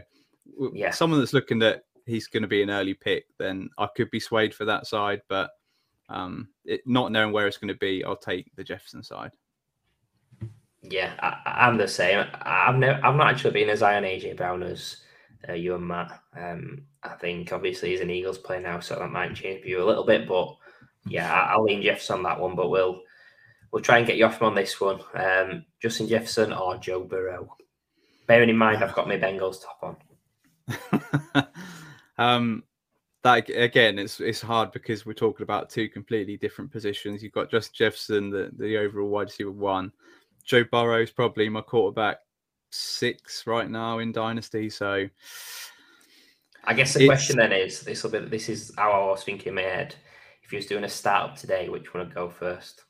yeah, 0.73 0.91
someone 0.91 1.21
that's 1.21 1.33
looking 1.33 1.63
at 1.63 1.85
he's 2.07 2.27
going 2.27 2.43
to 2.43 2.49
be 2.49 2.63
an 2.63 2.71
early 2.71 2.95
pick, 2.95 3.27
then 3.39 3.69
I 3.79 3.89
could 3.95 4.11
be 4.11 4.21
swayed 4.21 4.55
for 4.55 4.65
that 4.65 4.87
side. 4.87 5.21
But 5.29 5.51
um, 6.09 6.49
it, 6.65 6.81
not 6.87 7.13
knowing 7.13 7.33
where 7.33 7.47
it's 7.47 7.59
going 7.59 7.69
to 7.69 7.79
be, 7.79 8.05
I'll 8.05 8.17
take 8.17 8.51
the 8.57 8.65
Jefferson 8.65 9.03
side. 9.03 9.33
Yeah, 10.83 11.13
I, 11.21 11.69
am 11.69 11.77
the 11.77 11.89
same. 11.89 12.25
I've 12.43 12.77
never, 12.77 13.05
I've 13.05 13.17
not 13.17 13.29
actually 13.29 13.53
been 13.53 13.69
as 13.69 13.81
high 13.81 13.97
on 13.97 14.05
AJ 14.05 14.37
Brown 14.37 14.63
as 14.63 14.99
uh, 15.49 15.53
you 15.53 15.75
and 15.75 15.87
Matt. 15.87 16.21
Um, 16.37 16.83
I 17.03 17.11
think 17.11 17.53
obviously 17.53 17.91
he's 17.91 18.01
an 18.01 18.11
Eagles 18.11 18.39
player 18.39 18.61
now, 18.61 18.81
so 18.81 18.97
that 18.97 19.11
might 19.11 19.35
change 19.35 19.65
view 19.65 19.83
a 19.83 19.87
little 19.87 20.05
bit. 20.05 20.29
But 20.29 20.57
yeah, 21.07 21.33
I, 21.33 21.57
will 21.57 21.65
lean 21.65 21.83
Jefferson 21.83 22.19
on 22.19 22.23
that 22.25 22.41
one. 22.41 22.55
But 22.55 22.71
we'll 22.71 23.03
we'll 23.73 23.83
try 23.83 23.99
and 23.99 24.07
get 24.07 24.17
you 24.17 24.27
off 24.27 24.41
him 24.41 24.49
on 24.49 24.55
this 24.55 24.81
one. 24.81 25.01
Um, 25.15 25.65
Justin 25.83 26.09
Jefferson 26.09 26.53
or 26.53 26.77
Joe 26.77 27.03
Burrow. 27.03 27.57
Bearing 28.27 28.51
in 28.51 28.57
mind, 28.57 28.83
I've 28.83 28.95
got 28.95 29.09
my 29.09 29.17
Bengals 29.19 29.63
top 29.63 29.97
on. 31.35 31.47
um, 32.19 32.63
that 33.23 33.49
again, 33.51 33.99
it's 33.99 34.21
it's 34.21 34.41
hard 34.41 34.71
because 34.73 35.05
we're 35.05 35.13
talking 35.13 35.43
about 35.43 35.71
two 35.71 35.89
completely 35.89 36.37
different 36.37 36.71
positions. 36.71 37.23
You've 37.23 37.33
got 37.33 37.51
Justin 37.51 37.75
Jefferson, 37.75 38.31
the 38.31 38.51
the 38.57 38.77
overall 38.79 39.09
wide 39.09 39.29
receiver 39.29 39.51
one. 39.51 39.93
Joe 40.49 40.65
Burrow 40.65 41.03
is 41.03 41.11
probably 41.11 41.49
my 41.51 41.61
quarterback 41.61 42.21
six 42.71 43.47
right 43.47 43.71
now 43.71 43.99
in 43.99 44.13
Dynasty. 44.13 44.71
So 44.71 45.07
I 46.65 46.75
guess 46.75 46.95
the 46.95 47.07
question 47.07 47.37
then 47.37 47.53
is 47.53 47.83
this 47.83 48.03
will 48.03 48.11
be 48.11 48.21
this 48.21 48.49
is 48.49 48.73
how 48.77 48.91
I 48.91 49.11
was 49.11 49.23
thinking 49.23 49.51
in 49.51 49.55
my 49.55 49.63
head. 49.63 49.95
If 50.43 50.53
you 50.53 50.57
was 50.57 50.67
doing 50.67 50.85
a 50.85 50.89
startup 50.89 51.37
today, 51.37 51.69
which 51.69 51.93
one 51.93 52.05
would 52.05 52.15
go 52.15 52.31
first? 52.31 52.85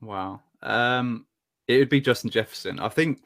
Wow. 0.00 0.42
Um 0.62 1.26
it 1.68 1.78
would 1.78 1.88
be 1.88 2.00
Justin 2.00 2.30
Jefferson. 2.30 2.80
I 2.80 2.88
think 2.88 3.22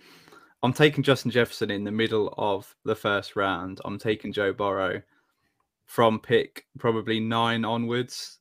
I'm 0.63 0.75
taking 0.75 1.03
Justin 1.03 1.31
Jefferson 1.31 1.71
in 1.71 1.85
the 1.85 1.91
middle 1.91 2.35
of 2.37 2.75
the 2.85 2.95
first 2.95 3.35
round. 3.35 3.81
I'm 3.85 3.99
taking 3.99 4.31
Joe 4.31 4.53
Burrow 4.53 5.01
from 5.87 6.21
pick 6.21 6.67
probably 6.79 7.19
nine 7.19 7.65
onwards, 7.65 8.39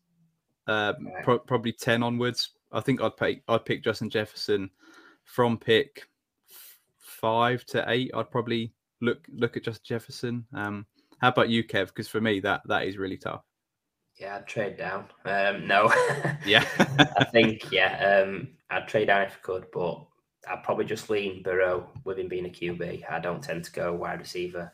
um, 0.68 1.12
pro- 1.24 1.40
probably 1.40 1.72
ten 1.72 2.04
onwards. 2.04 2.52
I 2.72 2.82
think 2.82 3.02
I'd 3.02 3.18
pick 3.18 3.44
I'd 3.48 3.66
pick 3.66 3.84
Justin 3.84 4.10
Jefferson 4.10 4.70
from 5.24 5.58
pick 5.58 6.08
five 6.98 7.66
to 7.66 7.84
eight. 7.88 8.12
I'd 8.14 8.32
probably 8.32 8.74
look 9.02 9.26
look 9.34 9.58
at 9.58 9.64
Justin 9.64 9.86
Jefferson. 9.86 10.46
Um, 10.54 10.86
how 11.20 11.30
about 11.30 11.50
you, 11.50 11.64
Kev? 11.64 11.88
Because 11.88 12.08
for 12.08 12.22
me, 12.22 12.40
that 12.42 12.62
that 12.66 12.86
is 12.86 12.98
really 12.98 13.18
tough. 13.18 13.44
Yeah, 14.20 14.38
I'd 14.38 14.48
trade 14.48 14.78
down. 14.78 15.06
Um, 15.26 15.66
no. 15.66 15.92
yeah. 16.46 16.66
I 17.18 17.24
think 17.24 17.72
yeah. 17.72 18.24
Um, 18.24 18.50
I'd 18.70 18.88
trade 18.88 19.08
down 19.08 19.22
if 19.22 19.38
I 19.38 19.46
could, 19.46 19.68
but 19.72 20.06
I'd 20.50 20.64
probably 20.64 20.86
just 20.86 21.10
lean 21.10 21.42
Burrow 21.42 21.90
with 22.04 22.20
him 22.20 22.28
being 22.28 22.46
a 22.46 22.50
QB. 22.50 23.10
I 23.10 23.20
don't 23.20 23.44
tend 23.44 23.64
to 23.66 23.72
go 23.72 23.94
wide 23.94 24.20
receiver 24.20 24.72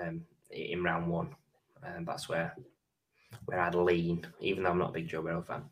um, 0.00 0.22
in 0.50 0.82
round 0.82 1.08
one. 1.08 1.34
Um, 1.84 2.04
that's 2.04 2.28
where 2.28 2.54
where 3.44 3.60
I'd 3.60 3.74
lean, 3.74 4.26
even 4.40 4.64
though 4.64 4.70
I'm 4.70 4.78
not 4.78 4.90
a 4.90 4.94
big 4.94 5.08
Joe 5.08 5.22
Burrow 5.22 5.42
fan. 5.42 5.64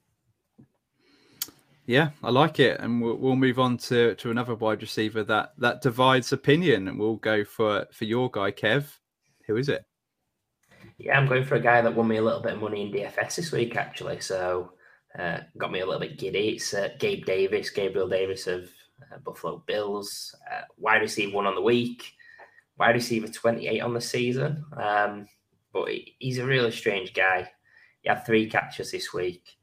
Yeah, 1.89 2.11
I 2.23 2.29
like 2.29 2.61
it, 2.61 2.79
and 2.81 3.01
we'll, 3.01 3.17
we'll 3.17 3.35
move 3.35 3.59
on 3.59 3.79
to, 3.79 4.15
to 4.17 4.31
another 4.31 4.55
wide 4.55 4.83
receiver 4.83 5.25
that 5.25 5.55
that 5.57 5.81
divides 5.81 6.35
opinion, 6.35 6.87
and 6.87 6.99
we'll 6.99 7.17
go 7.17 7.45
for 7.45 7.87
for 7.93 8.05
your 8.05 8.31
guy, 8.31 8.53
Kev. 8.53 8.85
Who 9.47 9.57
is 9.57 9.71
it? 9.71 9.87
Yeah, 10.99 11.19
I'm 11.19 11.27
going 11.27 11.45
for 11.45 11.55
a 11.55 11.61
guy 11.61 11.81
that 11.81 11.95
won 11.95 12.09
me 12.09 12.19
a 12.19 12.23
little 12.23 12.43
bit 12.43 12.53
of 12.53 12.61
money 12.61 12.83
in 12.83 12.93
DFS 12.93 13.37
this 13.37 13.53
week, 13.53 13.75
actually. 13.75 14.21
So 14.21 14.73
uh, 15.19 15.39
got 15.57 15.73
me 15.73 15.81
a 15.81 15.87
little 15.87 16.03
bit 16.03 16.19
giddy. 16.19 16.51
It's 16.51 16.75
uh, 16.75 16.91
Gabe 16.99 17.25
Davis, 17.25 17.71
Gabriel 17.71 18.07
Davis 18.07 18.47
of 18.47 18.69
uh, 19.11 19.17
Buffalo 19.25 19.65
Bills, 19.67 20.35
uh, 20.53 20.65
wide 20.77 21.01
receiver 21.01 21.35
one 21.35 21.47
on 21.47 21.55
the 21.55 21.63
week, 21.63 22.13
wide 22.79 22.97
receiver 22.97 23.29
28 23.29 23.81
on 23.81 23.95
the 23.95 24.01
season. 24.03 24.63
Um, 24.77 25.27
but 25.73 25.89
he's 26.19 26.37
a 26.37 26.45
really 26.45 26.71
strange 26.71 27.15
guy. 27.15 27.51
He 28.03 28.11
had 28.11 28.27
three 28.27 28.47
catches 28.51 28.91
this 28.91 29.15
week. 29.15 29.58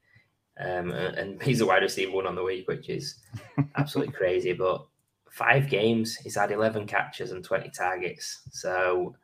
Um, 0.58 0.90
and 0.90 1.42
he's 1.42 1.60
a 1.60 1.66
wide 1.66 1.82
receiver 1.82 2.12
one 2.12 2.26
on 2.26 2.34
the 2.34 2.42
week, 2.42 2.68
which 2.68 2.88
is 2.88 3.20
absolutely 3.76 4.12
crazy. 4.12 4.52
But 4.52 4.86
five 5.30 5.68
games, 5.68 6.16
he's 6.16 6.36
had 6.36 6.50
11 6.50 6.86
catches 6.86 7.32
and 7.32 7.44
20 7.44 7.70
targets. 7.70 8.42
So 8.50 9.14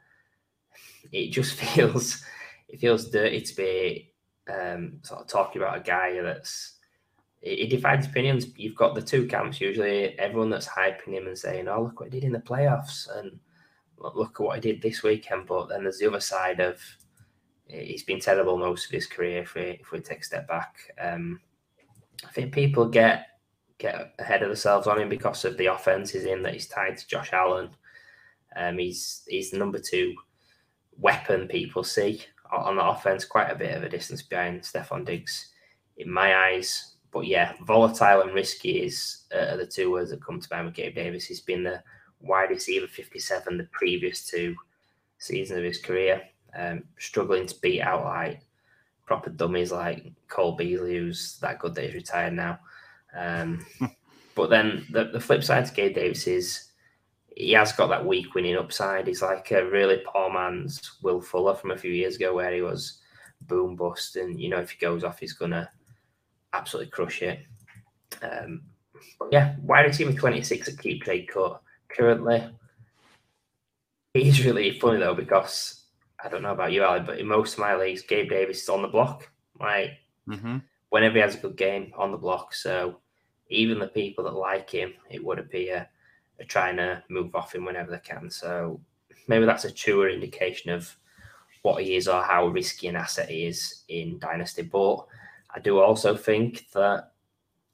it 1.10 1.30
just 1.30 1.54
feels 1.60 2.22
it 2.68 2.80
feels 2.80 3.10
dirty 3.10 3.40
to 3.40 3.56
be 3.56 4.12
um, 4.50 4.94
sort 5.02 5.20
of 5.20 5.26
talking 5.26 5.60
about 5.60 5.76
a 5.76 5.82
guy 5.82 6.20
that's 6.22 6.76
it, 7.42 7.58
it 7.58 7.70
divides 7.70 8.06
opinions. 8.06 8.46
You've 8.56 8.76
got 8.76 8.94
the 8.94 9.02
two 9.02 9.26
camps 9.26 9.60
usually. 9.60 10.18
Everyone 10.18 10.50
that's 10.50 10.68
hyping 10.68 11.12
him 11.12 11.26
and 11.26 11.38
saying, 11.38 11.68
"Oh, 11.68 11.82
look 11.82 12.00
what 12.00 12.12
he 12.12 12.20
did 12.20 12.26
in 12.26 12.32
the 12.32 12.38
playoffs," 12.38 13.08
and 13.18 13.38
look 13.98 14.40
at 14.40 14.44
what 14.44 14.56
he 14.56 14.72
did 14.72 14.82
this 14.82 15.02
weekend. 15.02 15.46
But 15.46 15.68
then 15.68 15.82
there's 15.82 15.98
the 15.98 16.08
other 16.08 16.20
side 16.20 16.60
of 16.60 16.80
he's 17.72 18.02
been 18.04 18.20
terrible 18.20 18.58
most 18.58 18.86
of 18.86 18.90
his 18.90 19.06
career. 19.06 19.42
If 19.42 19.54
we 19.54 19.62
if 19.80 19.90
we 19.90 20.00
take 20.00 20.20
a 20.20 20.24
step 20.24 20.46
back, 20.46 20.76
um, 21.00 21.40
I 22.26 22.30
think 22.32 22.52
people 22.52 22.86
get 22.86 23.26
get 23.78 24.14
ahead 24.18 24.42
of 24.42 24.48
themselves 24.48 24.86
on 24.86 25.00
him 25.00 25.08
because 25.08 25.44
of 25.44 25.56
the 25.56 25.66
offense 25.66 26.10
he's 26.10 26.24
in 26.24 26.42
that 26.42 26.52
he's 26.52 26.68
tied 26.68 26.96
to 26.98 27.06
Josh 27.06 27.32
Allen. 27.32 27.70
Um, 28.54 28.78
he's 28.78 29.22
he's 29.26 29.50
the 29.50 29.58
number 29.58 29.78
two 29.78 30.14
weapon 30.98 31.48
people 31.48 31.82
see 31.82 32.22
on 32.52 32.76
the 32.76 32.84
offense, 32.84 33.24
quite 33.24 33.50
a 33.50 33.56
bit 33.56 33.74
of 33.74 33.82
a 33.82 33.88
distance 33.88 34.20
behind 34.20 34.60
Stefon 34.60 35.06
Diggs 35.06 35.52
in 35.96 36.10
my 36.10 36.36
eyes. 36.48 36.96
But 37.10 37.26
yeah, 37.26 37.54
volatile 37.62 38.22
and 38.22 38.34
risky 38.34 38.82
is 38.82 39.24
uh, 39.34 39.56
the 39.56 39.66
two 39.66 39.90
words 39.90 40.10
that 40.10 40.24
come 40.24 40.40
to 40.40 40.48
mind 40.50 40.66
with 40.66 40.74
Gabe 40.74 40.94
Davis. 40.94 41.24
He's 41.24 41.40
been 41.40 41.62
the 41.62 41.82
wide 42.20 42.50
receiver 42.50 42.86
57 42.86 43.58
the 43.58 43.64
previous 43.72 44.24
two 44.26 44.54
seasons 45.18 45.58
of 45.58 45.64
his 45.64 45.78
career 45.78 46.22
um, 46.56 46.84
struggling 46.98 47.46
to 47.46 47.60
beat 47.60 47.80
out 47.80 48.04
like 48.04 48.40
proper 49.06 49.30
dummies 49.30 49.72
like 49.72 50.12
Cole 50.28 50.56
Beasley, 50.56 50.96
who's 50.96 51.38
that 51.40 51.58
good 51.58 51.74
that 51.74 51.84
he's 51.84 51.94
retired 51.94 52.34
now. 52.34 52.58
Um, 53.14 53.64
but 54.34 54.50
then 54.50 54.86
the, 54.90 55.04
the 55.04 55.20
flip 55.20 55.44
side 55.44 55.66
to 55.66 55.74
Gabe 55.74 55.94
Davis 55.94 56.26
is 56.26 56.64
he 57.36 57.52
has 57.52 57.72
got 57.72 57.88
that 57.88 58.06
weak 58.06 58.34
winning 58.34 58.56
upside. 58.56 59.06
He's 59.06 59.22
like 59.22 59.50
a 59.50 59.66
really 59.66 60.02
poor 60.06 60.32
man's 60.32 60.98
Will 61.02 61.20
Fuller 61.20 61.54
from 61.54 61.70
a 61.70 61.78
few 61.78 61.92
years 61.92 62.16
ago, 62.16 62.34
where 62.34 62.52
he 62.52 62.62
was 62.62 63.00
boom 63.42 63.76
bust, 63.76 64.16
and 64.16 64.38
you 64.40 64.48
know 64.48 64.58
if 64.58 64.70
he 64.70 64.78
goes 64.78 65.04
off, 65.04 65.18
he's 65.18 65.32
gonna 65.32 65.68
absolutely 66.52 66.90
crush 66.90 67.22
it. 67.22 67.40
Um, 68.22 68.62
but 69.18 69.28
yeah, 69.32 69.56
wide 69.62 69.86
receiver 69.86 70.12
twenty 70.12 70.42
six 70.42 70.68
at 70.68 70.78
keep 70.78 71.02
trade 71.02 71.28
cut 71.28 71.60
currently. 71.88 72.44
He's 74.14 74.44
really 74.44 74.78
funny 74.78 75.00
though 75.00 75.14
because 75.14 75.81
I 76.24 76.28
don't 76.28 76.42
know 76.42 76.52
about 76.52 76.72
you, 76.72 76.84
Ali, 76.84 77.00
but 77.00 77.18
in 77.18 77.26
most 77.26 77.54
of 77.54 77.58
my 77.58 77.74
leagues, 77.74 78.02
Gabe 78.02 78.30
Davis 78.30 78.62
is 78.62 78.68
on 78.68 78.82
the 78.82 78.88
block. 78.88 79.30
Like 79.58 79.98
mm-hmm. 80.28 80.58
whenever 80.90 81.14
he 81.14 81.20
has 81.20 81.34
a 81.34 81.38
good 81.38 81.56
game 81.56 81.92
on 81.96 82.10
the 82.10 82.16
block. 82.16 82.54
So 82.54 82.98
even 83.48 83.78
the 83.78 83.88
people 83.88 84.24
that 84.24 84.34
like 84.34 84.70
him, 84.70 84.94
it 85.10 85.22
would 85.24 85.38
appear 85.38 85.88
are 86.40 86.46
trying 86.46 86.76
to 86.76 87.02
move 87.08 87.34
off 87.34 87.54
him 87.54 87.64
whenever 87.64 87.90
they 87.90 87.98
can. 87.98 88.30
So 88.30 88.80
maybe 89.28 89.46
that's 89.46 89.64
a 89.64 89.70
truer 89.70 90.08
indication 90.08 90.70
of 90.70 90.94
what 91.62 91.82
he 91.82 91.96
is 91.96 92.08
or 92.08 92.22
how 92.22 92.46
risky 92.48 92.88
an 92.88 92.96
asset 92.96 93.28
he 93.28 93.46
is 93.46 93.84
in 93.88 94.18
Dynasty. 94.18 94.62
But 94.62 95.06
I 95.54 95.60
do 95.60 95.78
also 95.78 96.16
think 96.16 96.66
that 96.72 97.12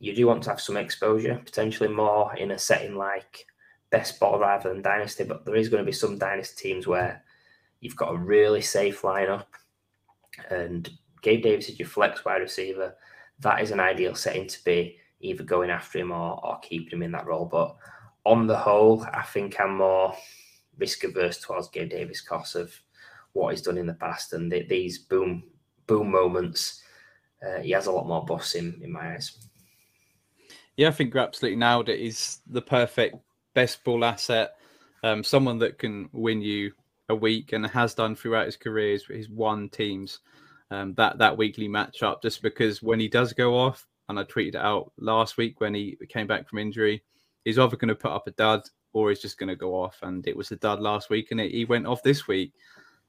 you 0.00 0.14
do 0.14 0.26
want 0.26 0.42
to 0.44 0.50
have 0.50 0.60
some 0.60 0.76
exposure, 0.76 1.40
potentially 1.44 1.88
more 1.88 2.34
in 2.36 2.50
a 2.52 2.58
setting 2.58 2.96
like 2.96 3.46
best 3.90 4.20
ball 4.20 4.38
rather 4.38 4.68
than 4.68 4.82
Dynasty. 4.82 5.24
But 5.24 5.44
there 5.44 5.56
is 5.56 5.68
going 5.68 5.82
to 5.82 5.86
be 5.86 5.92
some 5.92 6.18
Dynasty 6.18 6.68
teams 6.68 6.86
where 6.86 7.22
You've 7.80 7.96
got 7.96 8.14
a 8.14 8.18
really 8.18 8.60
safe 8.60 9.02
lineup, 9.02 9.46
and 10.50 10.88
Gabe 11.22 11.42
Davis 11.42 11.68
is 11.68 11.78
your 11.78 11.88
flex 11.88 12.24
wide 12.24 12.42
receiver. 12.42 12.94
That 13.40 13.62
is 13.62 13.70
an 13.70 13.80
ideal 13.80 14.14
setting 14.14 14.46
to 14.48 14.64
be 14.64 14.98
either 15.20 15.44
going 15.44 15.70
after 15.70 15.98
him 15.98 16.12
or, 16.12 16.44
or 16.44 16.58
keeping 16.60 16.98
him 16.98 17.02
in 17.02 17.12
that 17.12 17.26
role. 17.26 17.44
But 17.44 17.76
on 18.24 18.46
the 18.46 18.56
whole, 18.56 19.04
I 19.12 19.22
think 19.22 19.60
I'm 19.60 19.78
more 19.78 20.14
risk 20.76 21.04
averse 21.04 21.40
towards 21.40 21.68
Gabe 21.68 21.90
Davis 21.90 22.22
because 22.22 22.54
of 22.54 22.72
what 23.32 23.50
he's 23.50 23.62
done 23.62 23.78
in 23.78 23.86
the 23.86 23.94
past 23.94 24.32
and 24.32 24.50
the, 24.50 24.64
these 24.64 24.98
boom 24.98 25.44
boom 25.86 26.10
moments. 26.10 26.82
Uh, 27.42 27.60
he 27.60 27.70
has 27.70 27.86
a 27.86 27.92
lot 27.92 28.06
more 28.06 28.24
boss 28.24 28.54
in 28.54 28.80
in 28.82 28.92
my 28.92 29.14
eyes. 29.14 29.38
Yeah, 30.76 30.88
I 30.88 30.92
think 30.92 31.12
you're 31.12 31.22
absolutely 31.22 31.58
nailed 31.58 31.88
it. 31.88 31.98
He's 31.98 32.40
the 32.46 32.62
perfect 32.62 33.16
best 33.54 33.82
ball 33.82 34.04
asset. 34.04 34.56
Um, 35.02 35.24
someone 35.24 35.58
that 35.58 35.78
can 35.78 36.08
win 36.12 36.40
you 36.40 36.72
a 37.08 37.14
week 37.14 37.52
and 37.52 37.66
has 37.66 37.94
done 37.94 38.14
throughout 38.14 38.46
his 38.46 38.56
career. 38.56 38.94
Is 38.94 39.04
he's 39.06 39.30
won 39.30 39.68
teams 39.68 40.20
um, 40.70 40.94
that 40.94 41.18
that 41.18 41.36
weekly 41.36 41.68
matchup 41.68 42.22
just 42.22 42.42
because 42.42 42.82
when 42.82 43.00
he 43.00 43.08
does 43.08 43.32
go 43.32 43.56
off, 43.56 43.86
and 44.08 44.18
I 44.18 44.24
tweeted 44.24 44.48
it 44.48 44.56
out 44.56 44.92
last 44.98 45.36
week 45.36 45.60
when 45.60 45.74
he 45.74 45.96
came 46.08 46.26
back 46.26 46.48
from 46.48 46.58
injury, 46.58 47.02
he's 47.44 47.58
either 47.58 47.76
going 47.76 47.88
to 47.88 47.94
put 47.94 48.12
up 48.12 48.26
a 48.26 48.32
dud 48.32 48.62
or 48.92 49.10
he's 49.10 49.20
just 49.20 49.38
going 49.38 49.48
to 49.48 49.56
go 49.56 49.74
off. 49.74 49.98
And 50.02 50.26
it 50.26 50.36
was 50.36 50.50
a 50.50 50.56
dud 50.56 50.80
last 50.80 51.10
week, 51.10 51.30
and 51.30 51.40
it, 51.40 51.52
he 51.52 51.64
went 51.64 51.86
off 51.86 52.02
this 52.02 52.26
week 52.26 52.52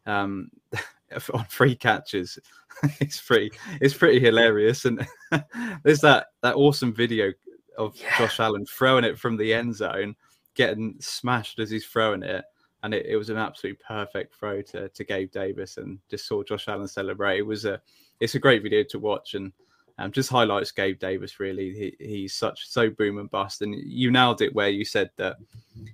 um, 0.06 0.50
on 1.34 1.46
free 1.46 1.76
catches. 1.76 2.38
it's 3.00 3.22
pretty, 3.22 3.52
it's 3.82 3.94
pretty 3.94 4.20
hilarious. 4.20 4.86
And 4.86 5.06
there's 5.84 6.02
that 6.02 6.28
that 6.42 6.56
awesome 6.56 6.94
video 6.94 7.32
of 7.78 7.96
yeah. 7.98 8.18
Josh 8.18 8.40
Allen 8.40 8.66
throwing 8.66 9.06
it 9.06 9.18
from 9.18 9.38
the 9.38 9.54
end 9.54 9.76
zone, 9.76 10.16
getting 10.54 10.96
smashed 11.00 11.60
as 11.60 11.70
he's 11.70 11.86
throwing 11.86 12.24
it. 12.24 12.44
And 12.84 12.94
it, 12.94 13.06
it 13.06 13.18
was 13.18 13.30
an 13.30 13.38
absolute 13.38 13.80
perfect 13.86 14.36
throw 14.36 14.62
to, 14.62 14.90
to 14.90 15.04
Gabe 15.04 15.32
Davis 15.32 15.78
and 15.78 16.00
just 16.10 16.28
saw 16.28 16.44
Josh 16.44 16.68
Allen 16.68 16.88
celebrate. 16.88 17.40
It 17.40 17.46
was 17.46 17.66
a 17.66 17.82
it's 18.20 18.36
a 18.36 18.40
great 18.40 18.64
video 18.64 18.84
to 18.84 19.00
watch 19.00 19.34
and 19.34 19.52
um, 19.98 20.14
just 20.14 20.30
highlights 20.30 20.72
Gabe 20.72 20.98
Davis 20.98 21.40
really. 21.42 21.96
He, 22.00 22.06
he's 22.06 22.34
such 22.34 22.68
so 22.68 22.90
boom 22.90 23.18
and 23.18 23.30
bust, 23.30 23.62
and 23.62 23.76
you 23.76 24.12
nailed 24.12 24.42
it 24.42 24.56
where 24.56 24.70
you 24.70 24.86
said 24.86 25.10
that 25.18 25.38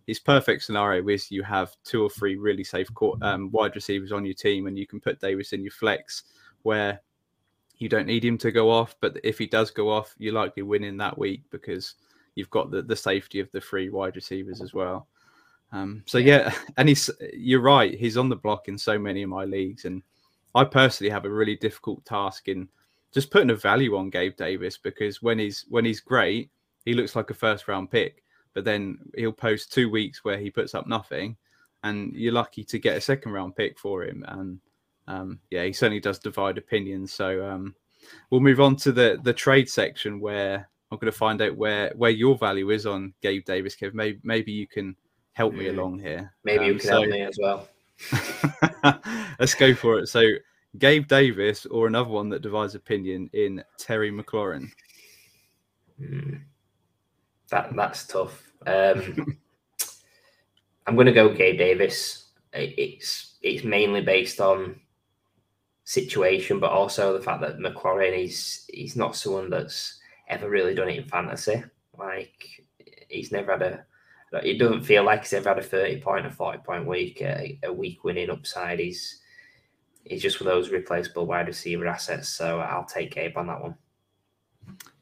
his 0.05 0.19
perfect 0.19 0.63
scenario 0.63 1.07
is 1.07 1.31
you 1.31 1.41
have 1.41 1.75
two 1.83 2.03
or 2.03 2.09
three 2.09 2.35
really 2.35 2.63
safe 2.63 2.93
court, 2.93 3.21
um, 3.23 3.49
wide 3.51 3.75
receivers 3.75 4.11
on 4.11 4.23
your 4.23 4.35
team, 4.35 4.67
and 4.67 4.77
you 4.77 4.85
can 4.85 4.99
put 4.99 5.19
Davis 5.19 5.53
in 5.53 5.63
your 5.63 5.71
flex 5.71 6.23
where 6.61 7.01
you 7.77 7.89
don't 7.89 8.07
need 8.07 8.23
him 8.23 8.37
to 8.37 8.51
go 8.51 8.69
off, 8.69 8.95
but 9.01 9.17
if 9.23 9.37
he 9.37 9.47
does 9.47 9.71
go 9.71 9.89
off, 9.89 10.15
you're 10.17 10.33
likely 10.33 10.63
winning 10.63 10.97
that 10.97 11.17
week 11.17 11.41
because 11.51 11.95
you've 12.35 12.49
got 12.49 12.71
the, 12.71 12.81
the 12.81 12.95
safety 12.95 13.39
of 13.39 13.51
the 13.51 13.61
three 13.61 13.89
wide 13.89 14.15
receivers 14.15 14.61
as 14.61 14.73
well. 14.73 15.07
Um, 15.71 16.03
so 16.05 16.17
yeah, 16.17 16.53
and 16.77 16.89
he's 16.89 17.09
you're 17.33 17.61
right, 17.61 17.97
he's 17.97 18.17
on 18.17 18.29
the 18.29 18.35
block 18.35 18.67
in 18.67 18.77
so 18.77 18.97
many 18.97 19.23
of 19.23 19.29
my 19.29 19.45
leagues, 19.45 19.85
and 19.85 20.01
I 20.53 20.63
personally 20.63 21.11
have 21.11 21.25
a 21.25 21.29
really 21.29 21.55
difficult 21.55 22.05
task 22.05 22.47
in 22.47 22.69
just 23.13 23.31
putting 23.31 23.49
a 23.49 23.55
value 23.55 23.95
on 23.95 24.09
Gabe 24.09 24.35
Davis 24.35 24.77
because 24.77 25.21
when 25.21 25.39
he's 25.39 25.65
when 25.69 25.85
he's 25.85 26.01
great, 26.01 26.49
he 26.85 26.93
looks 26.93 27.15
like 27.15 27.29
a 27.29 27.33
first 27.33 27.67
round 27.67 27.91
pick. 27.91 28.23
But 28.53 28.63
then 28.63 28.99
he'll 29.17 29.33
post 29.33 29.73
two 29.73 29.89
weeks 29.89 30.23
where 30.23 30.37
he 30.37 30.49
puts 30.49 30.73
up 30.75 30.87
nothing, 30.87 31.35
and 31.83 32.13
you're 32.13 32.33
lucky 32.33 32.63
to 32.63 32.79
get 32.79 32.97
a 32.97 33.01
second 33.01 33.33
round 33.33 33.55
pick 33.55 33.77
for 33.77 34.03
him. 34.03 34.23
And 34.27 34.59
um, 35.07 35.39
yeah, 35.49 35.63
he 35.65 35.73
certainly 35.73 35.99
does 35.99 36.19
divide 36.19 36.57
opinions. 36.57 37.11
So 37.11 37.45
um, 37.45 37.75
we'll 38.29 38.41
move 38.41 38.61
on 38.61 38.75
to 38.77 38.91
the 38.91 39.19
the 39.23 39.33
trade 39.33 39.69
section 39.69 40.19
where 40.19 40.69
I'm 40.91 40.97
going 40.97 41.11
to 41.11 41.17
find 41.17 41.41
out 41.41 41.57
where 41.57 41.91
where 41.95 42.11
your 42.11 42.37
value 42.37 42.69
is 42.69 42.85
on 42.85 43.13
Gabe 43.21 43.45
Davis. 43.45 43.75
Kev, 43.75 43.93
maybe 43.93 44.19
maybe 44.23 44.51
you 44.51 44.67
can 44.67 44.95
help 45.35 45.53
me 45.53 45.65
mm. 45.65 45.77
along 45.77 45.99
here. 45.99 46.33
Maybe 46.43 46.65
um, 46.65 46.65
you 46.65 46.73
can 46.73 46.87
so, 46.87 46.91
help 46.91 47.07
me 47.07 47.21
as 47.21 47.37
well. 47.39 47.67
let's 49.39 49.53
go 49.53 49.73
for 49.75 49.99
it. 49.99 50.07
So 50.07 50.23
Gabe 50.79 51.07
Davis 51.07 51.65
or 51.67 51.87
another 51.87 52.09
one 52.09 52.29
that 52.29 52.41
divides 52.41 52.75
opinion 52.75 53.29
in 53.33 53.63
Terry 53.77 54.11
McLaurin? 54.11 54.69
Mm, 56.01 56.41
that 57.49 57.75
that's 57.75 58.07
tough. 58.07 58.51
Um, 58.65 59.37
I'm 60.87 60.95
going 60.95 61.07
to 61.07 61.13
go 61.13 61.33
Gabe 61.33 61.57
Davis. 61.57 62.29
It's 62.53 63.35
it's 63.41 63.63
mainly 63.63 64.01
based 64.01 64.41
on 64.41 64.79
situation, 65.83 66.59
but 66.59 66.71
also 66.71 67.13
the 67.13 67.23
fact 67.23 67.41
that 67.41 67.59
McLaurin 67.59 68.23
is 68.23 68.65
he's 68.73 68.95
not 68.95 69.15
someone 69.15 69.49
that's 69.49 69.99
ever 70.27 70.49
really 70.49 70.73
done 70.73 70.89
it 70.89 70.97
in 70.97 71.07
fantasy. 71.07 71.63
Like 71.97 72.63
he's 73.09 73.31
never 73.31 73.53
had 73.53 73.61
a. 73.61 73.85
It 74.43 74.59
doesn't 74.59 74.83
feel 74.83 75.03
like 75.03 75.21
he's 75.21 75.33
ever 75.33 75.49
had 75.49 75.59
a 75.59 75.63
30 75.63 76.01
point 76.01 76.25
or 76.25 76.31
40 76.31 76.59
point 76.59 76.87
week, 76.87 77.21
a, 77.21 77.59
a 77.63 77.71
week 77.71 78.03
winning 78.03 78.29
upside. 78.29 78.79
is 78.79 79.19
he's 80.03 80.21
just 80.21 80.37
for 80.37 80.43
those 80.43 80.69
replaceable 80.69 81.25
wide 81.25 81.47
receiver 81.47 81.87
assets. 81.87 82.29
So 82.29 82.59
I'll 82.59 82.85
take 82.85 83.15
Gabe 83.15 83.37
on 83.37 83.47
that 83.47 83.61
one. 83.61 83.75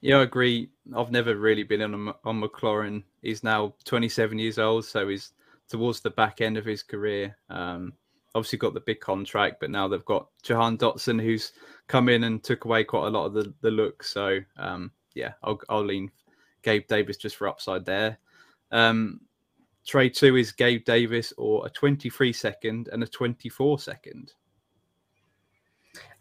Yeah, 0.02 0.18
I 0.18 0.24
agree. 0.24 0.70
I've 0.96 1.12
never 1.12 1.36
really 1.36 1.64
been 1.64 1.82
on 1.82 2.14
on 2.26 2.42
McLaurin. 2.42 3.04
He's 3.22 3.44
now 3.44 3.76
27 3.86 4.38
years 4.38 4.60
old, 4.60 4.86
so 4.86 5.08
he's 5.08 5.32
towards 5.70 6.02
the 6.02 6.10
back 6.10 6.42
end 6.42 6.58
of 6.58 6.66
his 6.66 6.84
career. 6.84 7.38
Um, 7.50 7.94
obviously 8.36 8.58
got 8.58 8.74
the 8.74 8.82
big 8.82 9.00
contract, 9.00 9.58
but 9.60 9.70
now 9.70 9.88
they've 9.88 10.04
got 10.06 10.28
Jahan 10.42 10.78
Dotson, 10.78 11.22
who's 11.22 11.54
come 11.88 12.10
in 12.10 12.26
and 12.26 12.44
took 12.44 12.66
away 12.66 12.84
quite 12.84 13.08
a 13.08 13.12
lot 13.12 13.26
of 13.26 13.34
the, 13.34 13.54
the 13.62 13.72
look. 13.72 14.04
So 14.04 14.40
um, 14.58 14.92
yeah, 15.14 15.34
I'll, 15.44 15.60
I'll 15.70 15.86
lean 15.86 16.12
Gabe 16.64 16.88
Davis 16.88 17.18
just 17.18 17.36
for 17.36 17.48
upside 17.48 17.86
there. 17.86 18.18
Um, 18.74 19.22
trade 19.86 20.16
two 20.16 20.36
is 20.36 20.52
Gabe 20.52 20.84
Davis 20.84 21.32
or 21.38 21.66
a 21.66 21.70
23 21.70 22.34
second 22.34 22.90
and 22.92 23.04
a 23.04 23.08
24 23.08 23.80
second. 23.80 24.34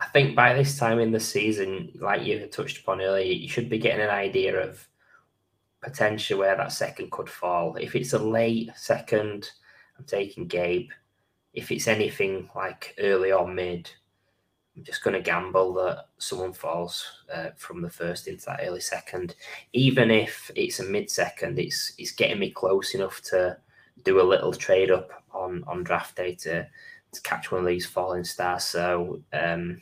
I 0.01 0.07
think 0.07 0.37
by 0.37 0.53
this 0.53 0.79
time 0.79 1.01
in 1.01 1.13
the 1.13 1.21
season, 1.21 1.91
like 1.95 2.25
you 2.25 2.39
had 2.39 2.53
touched 2.53 2.79
upon 2.81 3.01
earlier, 3.01 3.25
you 3.25 3.49
should 3.49 3.71
be 3.71 3.79
getting 3.79 4.03
an 4.03 4.11
idea 4.11 4.61
of 4.61 4.87
potential 5.81 6.39
where 6.39 6.57
that 6.57 6.73
second 6.73 7.11
could 7.11 7.29
fall. 7.29 7.77
If 7.77 7.97
it's 7.97 8.13
a 8.13 8.19
late 8.19 8.71
second, 8.77 9.51
I'm 9.99 10.05
taking 10.05 10.47
Gabe. 10.47 10.91
If 11.55 11.73
it's 11.73 11.89
anything 11.89 12.51
like 12.55 12.95
early 12.99 13.33
or 13.33 13.49
mid, 13.49 13.91
I'm 14.77 14.85
just 14.85 15.05
going 15.05 15.15
to 15.15 15.21
gamble 15.21 15.75
that 15.75 16.07
someone 16.19 16.53
falls 16.53 17.05
uh, 17.33 17.51
from 17.57 17.83
the 17.83 17.91
first 17.91 18.27
into 18.27 18.47
that 18.47 18.61
early 18.63 18.81
second. 18.81 19.35
Even 19.73 20.11
if 20.11 20.51
it's 20.57 20.81
a 20.81 20.85
mid 20.85 21.11
second, 21.11 21.59
it's 21.59 21.93
it's 21.99 22.13
getting 22.13 22.39
me 22.39 22.51
close 22.51 22.95
enough 22.95 23.21
to 23.25 23.59
do 24.05 24.21
a 24.21 24.23
little 24.23 24.53
trade 24.53 24.91
up 24.91 25.11
on 25.33 25.63
on 25.67 25.85
draft 25.85 26.17
day 26.17 26.35
to 26.37 26.67
to 27.13 27.21
catch 27.23 27.53
one 27.53 27.61
of 27.61 27.67
these 27.67 27.85
falling 27.85 28.25
stars. 28.25 28.65
So 28.65 29.23
um, 29.35 29.79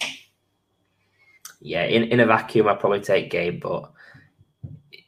yeah, 1.61 1.85
in, 1.85 2.05
in 2.05 2.21
a 2.21 2.27
vacuum, 2.27 2.69
I'd 2.69 2.81
probably 2.81 3.01
take 3.01 3.31
Gabe, 3.31 3.61
but 3.63 3.93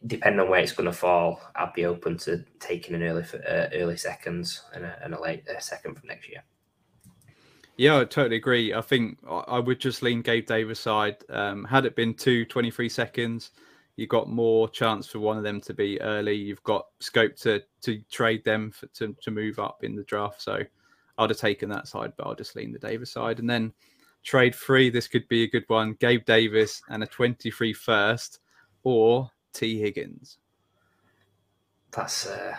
depending 0.07 0.41
on 0.41 0.49
where 0.49 0.61
it's 0.61 0.73
going 0.73 0.87
to 0.87 0.93
fall, 0.93 1.41
I'd 1.57 1.73
be 1.73 1.87
open 1.87 2.19
to 2.19 2.45
taking 2.61 2.95
an 2.95 3.03
early 3.03 3.25
uh, 3.49 3.69
early 3.75 3.97
seconds 3.97 4.63
and 4.75 4.85
a, 4.85 4.99
and 5.03 5.15
a 5.15 5.21
late 5.21 5.45
uh, 5.49 5.59
second 5.59 5.99
from 5.99 6.09
next 6.09 6.29
year. 6.29 6.45
Yeah, 7.77 8.01
I 8.01 8.05
totally 8.05 8.37
agree. 8.37 8.75
I 8.75 8.83
think 8.83 9.19
I 9.29 9.59
would 9.59 9.81
just 9.81 10.03
lean 10.03 10.23
Gabe 10.23 10.47
Davis 10.47 10.81
side. 10.81 11.17
Um, 11.31 11.65
had 11.65 11.87
it 11.87 11.97
been 11.97 12.15
two 12.15 12.45
23 12.45 12.89
seconds, 12.89 13.51
you 13.97 14.07
got 14.07 14.29
more 14.29 14.69
chance 14.69 15.07
for 15.07 15.21
one 15.21 15.39
of 15.39 15.43
them 15.43 15.61
to 15.63 15.75
be 15.75 16.01
early. 16.01 16.35
You've 16.35 16.63
got 16.65 16.87
scope 17.01 17.37
to 17.37 17.63
to 17.83 18.01
trade 18.11 18.45
them 18.45 18.71
for, 18.71 18.87
to 18.89 19.17
to 19.23 19.31
move 19.31 19.59
up 19.59 19.85
in 19.85 19.97
the 19.97 20.05
draft. 20.05 20.43
So 20.43 20.63
I'd 21.19 21.31
have 21.31 21.39
taken 21.39 21.69
that 21.71 21.89
side, 21.89 22.13
but 22.17 22.27
I'll 22.27 22.35
just 22.35 22.57
lean 22.57 22.73
the 22.73 22.79
Davis 22.79 23.11
side. 23.11 23.39
And 23.39 23.49
then 23.49 23.73
trade 24.23 24.55
three, 24.55 24.91
this 24.91 25.09
could 25.09 25.27
be 25.29 25.45
a 25.45 25.51
good 25.51 25.65
one. 25.69 25.97
Gabe 25.99 26.25
Davis 26.25 26.83
and 26.89 27.03
a 27.03 27.07
23 27.07 27.73
first 27.73 28.41
or 28.83 29.31
Tee 29.53 29.79
Higgins. 29.79 30.39
That's 31.91 32.27
uh 32.27 32.57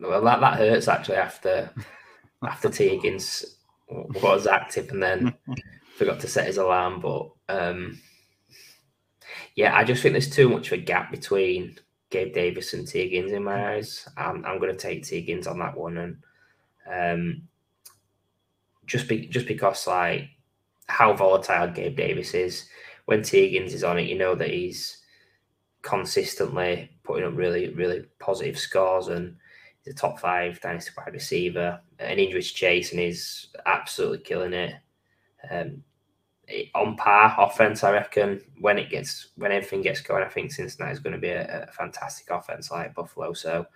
well 0.00 0.22
that, 0.22 0.40
that 0.40 0.58
hurts 0.58 0.88
actually 0.88 1.16
after 1.16 1.70
after 2.42 2.68
Tee 2.68 2.90
Higgins 2.90 3.56
was 3.88 4.46
active 4.46 4.90
and 4.90 5.02
then 5.02 5.34
forgot 5.96 6.20
to 6.20 6.28
set 6.28 6.46
his 6.46 6.58
alarm. 6.58 7.00
But 7.00 7.30
um 7.48 7.98
yeah, 9.56 9.74
I 9.74 9.84
just 9.84 10.02
think 10.02 10.12
there's 10.12 10.30
too 10.30 10.48
much 10.50 10.68
of 10.68 10.74
a 10.74 10.82
gap 10.82 11.10
between 11.10 11.78
Gabe 12.10 12.34
Davis 12.34 12.74
and 12.74 12.86
Tee 12.86 13.16
in 13.16 13.42
my 13.42 13.74
eyes. 13.74 14.06
I'm, 14.16 14.44
I'm 14.44 14.58
going 14.58 14.72
to 14.72 14.78
take 14.78 15.04
Tee 15.04 15.42
on 15.46 15.58
that 15.58 15.76
one, 15.76 15.96
and 15.96 16.16
um, 16.92 17.42
just 18.86 19.08
be 19.08 19.26
just 19.26 19.46
because 19.46 19.86
like 19.86 20.28
how 20.88 21.14
volatile 21.14 21.68
Gabe 21.68 21.96
Davis 21.96 22.34
is. 22.34 22.68
When 23.06 23.22
Tee 23.22 23.56
is 23.56 23.82
on 23.82 23.98
it, 23.98 24.08
you 24.08 24.18
know 24.18 24.34
that 24.34 24.50
he's 24.50 24.98
consistently 25.82 26.90
putting 27.02 27.26
up 27.26 27.36
really, 27.36 27.68
really 27.70 28.04
positive 28.18 28.58
scores 28.58 29.08
and 29.08 29.36
he's 29.86 29.94
a 29.94 29.96
top 29.96 30.18
five 30.18 30.60
dynasty 30.60 30.90
wide 30.96 31.14
receiver. 31.14 31.80
An 31.98 32.18
injuries 32.18 32.50
chase 32.50 32.90
and 32.90 33.00
he's 33.00 33.48
absolutely 33.64 34.18
killing 34.18 34.52
it. 34.52 34.74
Um, 35.50 35.82
on 36.74 36.96
par 36.96 37.34
offense, 37.38 37.82
I 37.82 37.92
reckon. 37.92 38.40
When 38.60 38.78
it 38.78 38.90
gets 38.90 39.28
when 39.36 39.52
everything 39.52 39.82
gets 39.82 40.00
going, 40.00 40.22
I 40.22 40.28
think 40.28 40.52
Cincinnati 40.52 40.92
is 40.92 41.00
going 41.00 41.14
to 41.14 41.20
be 41.20 41.30
a, 41.30 41.64
a 41.68 41.72
fantastic 41.72 42.30
offense 42.30 42.70
like 42.70 42.94
Buffalo. 42.94 43.32
So 43.32 43.66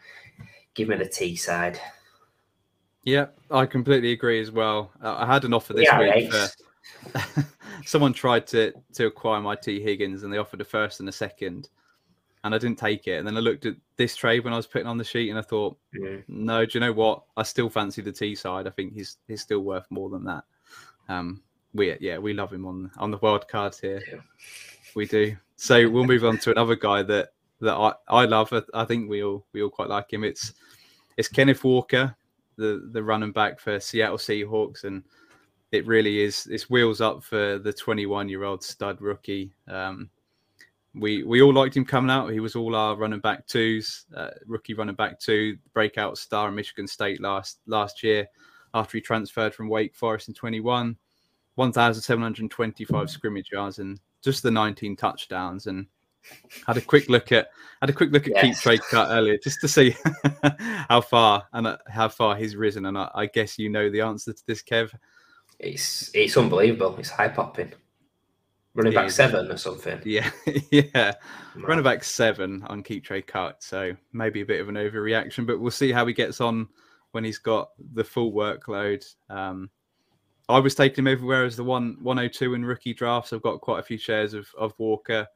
give 0.75 0.89
me 0.89 0.97
the 0.97 1.09
Tee 1.09 1.37
side. 1.37 1.81
Yeah, 3.03 3.27
I 3.51 3.67
completely 3.67 4.13
agree 4.13 4.41
as 4.41 4.51
well. 4.51 4.93
Uh, 5.03 5.17
I 5.19 5.27
had 5.27 5.45
an 5.45 5.55
offer 5.55 5.73
this 5.73 5.89
yeah, 5.91 6.15
week. 6.15 6.33
For, 6.33 7.47
someone 7.85 8.13
tried 8.13 8.47
to 8.49 8.73
to 8.95 9.07
acquire 9.07 9.41
my 9.41 9.57
Tee 9.57 9.81
Higgins, 9.81 10.23
and 10.23 10.33
they 10.33 10.39
offered 10.39 10.61
a 10.61 10.65
first 10.65 11.01
and 11.01 11.09
a 11.09 11.13
second. 11.13 11.69
And 12.43 12.55
I 12.55 12.59
didn't 12.59 12.79
take 12.79 13.07
it. 13.07 13.19
And 13.19 13.27
then 13.27 13.37
I 13.37 13.41
looked 13.41 13.67
at 13.67 13.77
this 13.97 14.17
trade 14.17 14.45
when 14.45 14.55
I 14.55 14.57
was 14.57 14.67
putting 14.67 14.87
on 14.87 14.97
the 14.97 15.05
sheet, 15.05 15.29
and 15.29 15.39
I 15.39 15.43
thought, 15.43 15.77
mm. 15.95 16.23
no, 16.27 16.65
do 16.65 16.71
you 16.73 16.81
know 16.81 16.93
what? 16.93 17.25
I 17.37 17.43
still 17.43 17.69
fancy 17.69 18.01
the 18.01 18.13
Tee 18.13 18.35
side. 18.35 18.67
I 18.67 18.71
think 18.71 18.95
he's 18.95 19.19
he's 19.29 19.43
still 19.43 19.61
worth 19.61 19.87
more 19.91 20.09
than 20.09 20.25
that. 20.25 20.45
Um, 21.09 21.43
we 21.75 21.97
yeah, 22.01 22.19
we 22.19 22.33
love 22.33 22.53
him 22.53 22.67
on 22.67 22.91
on 22.99 23.11
the 23.11 23.19
wild 23.19 23.47
cards 23.49 23.79
here. 23.79 24.03
Yeah. 24.11 24.21
We 24.95 25.07
do. 25.07 25.37
So 25.57 25.89
we'll 25.89 26.07
move 26.07 26.25
on 26.25 26.39
to 26.39 26.51
another 26.51 26.77
guy 26.77 27.03
that 27.03 27.33
that 27.61 27.75
I, 27.75 27.93
I 28.09 28.25
love. 28.25 28.53
I 28.75 28.85
think 28.85 29.11
we 29.11 29.23
all 29.23 29.45
we 29.53 29.63
all 29.63 29.71
quite 29.71 29.89
like 29.89 30.13
him. 30.13 30.25
It's 30.25 30.55
it's 31.17 31.29
Kenneth 31.29 31.63
Walker, 31.65 32.17
the 32.57 32.89
the 32.93 33.03
running 33.03 33.33
back 33.33 33.61
for 33.61 33.79
Seattle 33.79 34.17
Seahawks, 34.17 34.85
and 34.85 35.05
it 35.73 35.87
really 35.87 36.21
is 36.21 36.47
it's 36.51 36.71
wheels 36.71 37.01
up 37.01 37.23
for 37.23 37.59
the 37.59 37.73
21 37.73 38.29
year 38.29 38.45
old 38.45 38.65
stud 38.65 39.01
rookie. 39.01 39.53
Um, 39.69 40.11
we 40.95 41.23
we 41.23 41.43
all 41.43 41.53
liked 41.53 41.77
him 41.77 41.85
coming 41.85 42.11
out. 42.11 42.33
He 42.33 42.41
was 42.41 42.57
all 42.57 42.75
our 42.75 42.97
running 42.97 43.21
back 43.21 43.47
twos, 43.47 44.07
uh, 44.17 44.31
rookie 44.47 44.75
running 44.75 44.97
back 44.97 45.21
two, 45.21 45.57
breakout 45.73 46.19
star 46.19 46.49
in 46.49 46.55
Michigan 46.55 46.87
State 46.87 47.21
last 47.21 47.61
last 47.67 48.03
year 48.03 48.27
after 48.75 48.99
he 48.99 49.03
transferred 49.03 49.55
from 49.55 49.69
Wake 49.69 49.95
Forest 49.95 50.29
in 50.29 50.35
21, 50.35 50.97
1,725 51.57 53.11
scrimmage 53.11 53.51
yards 53.53 53.81
and 53.81 53.99
just 54.23 54.43
the 54.43 54.51
19 54.51 54.97
touchdowns. 54.97 55.67
And 55.67 55.87
had 56.67 56.77
a 56.77 56.81
quick 56.81 57.09
look 57.09 57.33
at 57.33 57.51
had 57.81 57.91
a 57.91 57.93
quick 57.93 58.11
look 58.13 58.27
at 58.27 58.35
yes. 58.35 58.45
Keep 58.45 58.57
Trade 58.57 58.81
Cut 58.91 59.09
earlier 59.11 59.39
just 59.39 59.61
to 59.61 59.69
see 59.69 59.97
how 60.89 61.01
far 61.01 61.45
and 61.53 61.67
uh, 61.67 61.79
how 61.89 62.09
far 62.09 62.37
he's 62.37 62.57
risen. 62.57 62.87
And 62.87 62.99
I, 62.99 63.11
I 63.15 63.27
guess 63.27 63.59
you 63.59 63.71
know 63.71 63.91
the 63.91 64.03
answer 64.03 64.33
to 64.33 64.43
this, 64.47 64.63
Kev. 64.63 64.93
It's 65.59 66.11
it's 66.15 66.37
unbelievable. 66.37 66.97
It's 66.99 67.11
high 67.11 67.29
popping. 67.29 67.73
Running 68.75 68.95
back 68.95 69.11
seven 69.11 69.51
or 69.51 69.57
something. 69.57 70.01
Yeah, 70.05 70.31
yeah. 70.71 71.15
Running 71.57 71.85
back 71.85 72.05
seven 72.05 72.63
on 72.69 72.83
keep 72.83 73.05
trade 73.05 73.27
cut. 73.27 73.63
So 73.63 73.97
maybe 74.13 74.43
a 74.43 74.47
bit 74.47 74.61
of 74.61 74.69
an 74.69 74.77
overreaction, 74.77 75.47
but 75.47 75.59
we'll 75.59 75.71
see 75.73 75.91
how 75.91 76.07
he 76.07 76.13
gets 76.13 76.41
on 76.41 76.69
when 77.13 77.25
he's 77.25 77.39
got 77.39 77.71
the 77.95 78.05
full 78.05 78.33
workload. 78.33 79.05
Um, 79.29 79.71
I 80.49 80.59
was 80.59 80.75
taking 80.75 81.05
him 81.05 81.13
everywhere 81.13 81.45
as 81.45 81.57
the 81.57 81.65
one 81.65 81.97
102 82.03 82.55
in 82.55 82.65
rookie 82.65 82.95
drafts. 82.95 83.33
I've 83.33 83.43
got 83.43 83.61
quite 83.61 83.81
a 83.81 83.85
few 83.85 83.99
shares 83.99 84.35
of, 84.35 84.49
of 84.59 84.73
Walker. 84.79 85.27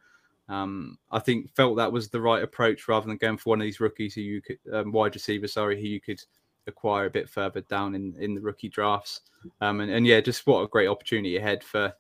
Um, 0.49 0.99
I 1.11 1.19
think 1.19 1.55
felt 1.55 1.77
that 1.77 1.91
was 1.91 2.09
the 2.09 2.21
right 2.21 2.43
approach 2.43 2.87
rather 2.87 3.07
than 3.07 3.17
going 3.17 3.39
for 3.39 3.51
one 3.51 3.61
of 3.61 3.65
these 3.65 3.81
rookies 3.81 4.15
who 4.15 4.21
you 4.21 4.43
could 4.43 4.59
um, 4.73 4.93
wide 4.93 5.15
receiver, 5.15 5.49
sorry, 5.49 5.81
who 5.81 5.89
you 5.89 6.01
could 6.01 6.21
acquire 6.67 7.07
a 7.07 7.11
bit 7.11 7.29
further 7.29 7.63
down 7.63 7.95
in, 7.95 8.15
in 8.19 8.35
the 8.35 8.41
rookie 8.41 8.69
drafts. 8.69 9.23
Um, 9.61 9.81
and, 9.81 9.91
and 9.91 10.07
yeah, 10.07 10.21
just 10.21 10.47
what 10.47 10.63
a 10.63 10.69
great 10.69 10.89
opportunity 10.89 11.37
ahead 11.37 11.65
for 11.65 11.93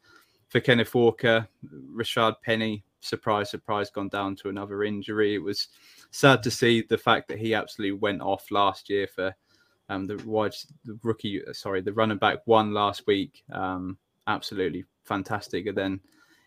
for 0.49 0.61
Kenneth 0.61 0.95
Walker, 0.95 1.49
Rashad 1.95 2.37
Penny, 2.43 2.85
surprise, 3.01 3.51
surprise, 3.51 3.91
gone 3.91 4.09
down 4.09 4.37
to 4.37 4.49
another 4.49 4.83
injury. 4.83 5.35
It 5.35 5.43
was 5.43 5.69
sad 6.11 6.43
to 6.43 6.51
see 6.51 6.83
the 6.83 6.99
fact 6.99 7.29
that 7.29 7.39
he 7.39 7.55
absolutely 7.55 7.99
went 7.99 8.23
off 8.23 8.51
last 8.51 8.89
year 8.89 9.07
for 9.07 9.35
um, 9.89 10.07
the 10.07 10.17
wide 10.25 10.55
the 10.85 10.99
rookie, 11.03 11.43
sorry, 11.53 11.81
the 11.81 11.93
running 11.93 12.19
back 12.19 12.39
one 12.47 12.73
last 12.73 13.07
week. 13.07 13.43
Um, 13.53 13.99
absolutely 14.27 14.85
fantastic. 15.05 15.67
And 15.67 15.77
then 15.77 16.01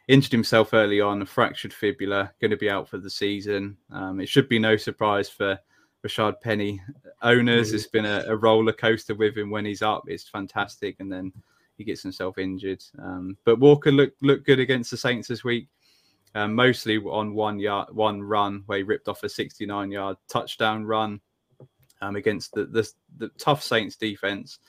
injured 0.07 0.31
himself 0.31 0.73
early 0.73 1.01
on, 1.01 1.21
a 1.21 1.25
fractured 1.25 1.73
fibula, 1.73 2.31
going 2.41 2.51
to 2.51 2.57
be 2.57 2.69
out 2.69 2.87
for 2.87 2.97
the 2.97 3.09
season. 3.09 3.77
Um, 3.91 4.19
it 4.19 4.29
should 4.29 4.49
be 4.49 4.59
no 4.59 4.77
surprise 4.77 5.29
for 5.29 5.59
Rashad 6.05 6.41
Penny 6.41 6.81
owners. 7.21 7.67
Mm-hmm. 7.67 7.75
It's 7.75 7.87
been 7.87 8.05
a, 8.05 8.23
a 8.27 8.35
roller 8.35 8.73
coaster 8.73 9.15
with 9.15 9.37
him 9.37 9.49
when 9.49 9.65
he's 9.65 9.81
up. 9.81 10.03
It's 10.07 10.27
fantastic. 10.27 10.95
And 10.99 11.11
then 11.11 11.31
he 11.77 11.83
gets 11.83 12.03
himself 12.03 12.37
injured. 12.37 12.83
Um, 12.99 13.37
but 13.45 13.59
Walker 13.59 13.91
looked 13.91 14.21
looked 14.23 14.45
good 14.45 14.59
against 14.59 14.91
the 14.91 14.97
Saints 14.97 15.27
this 15.27 15.43
week, 15.43 15.67
um, 16.35 16.53
mostly 16.55 16.97
on 16.97 17.33
one 17.33 17.59
yard, 17.59 17.89
one 17.91 18.21
run 18.21 18.63
where 18.65 18.79
he 18.79 18.83
ripped 18.83 19.07
off 19.07 19.23
a 19.23 19.29
69 19.29 19.91
yard 19.91 20.17
touchdown 20.27 20.85
run 20.85 21.21
um, 22.01 22.15
against 22.15 22.53
the, 22.53 22.65
the, 22.65 22.89
the 23.17 23.29
tough 23.37 23.63
Saints 23.63 23.95
defense. 23.95 24.59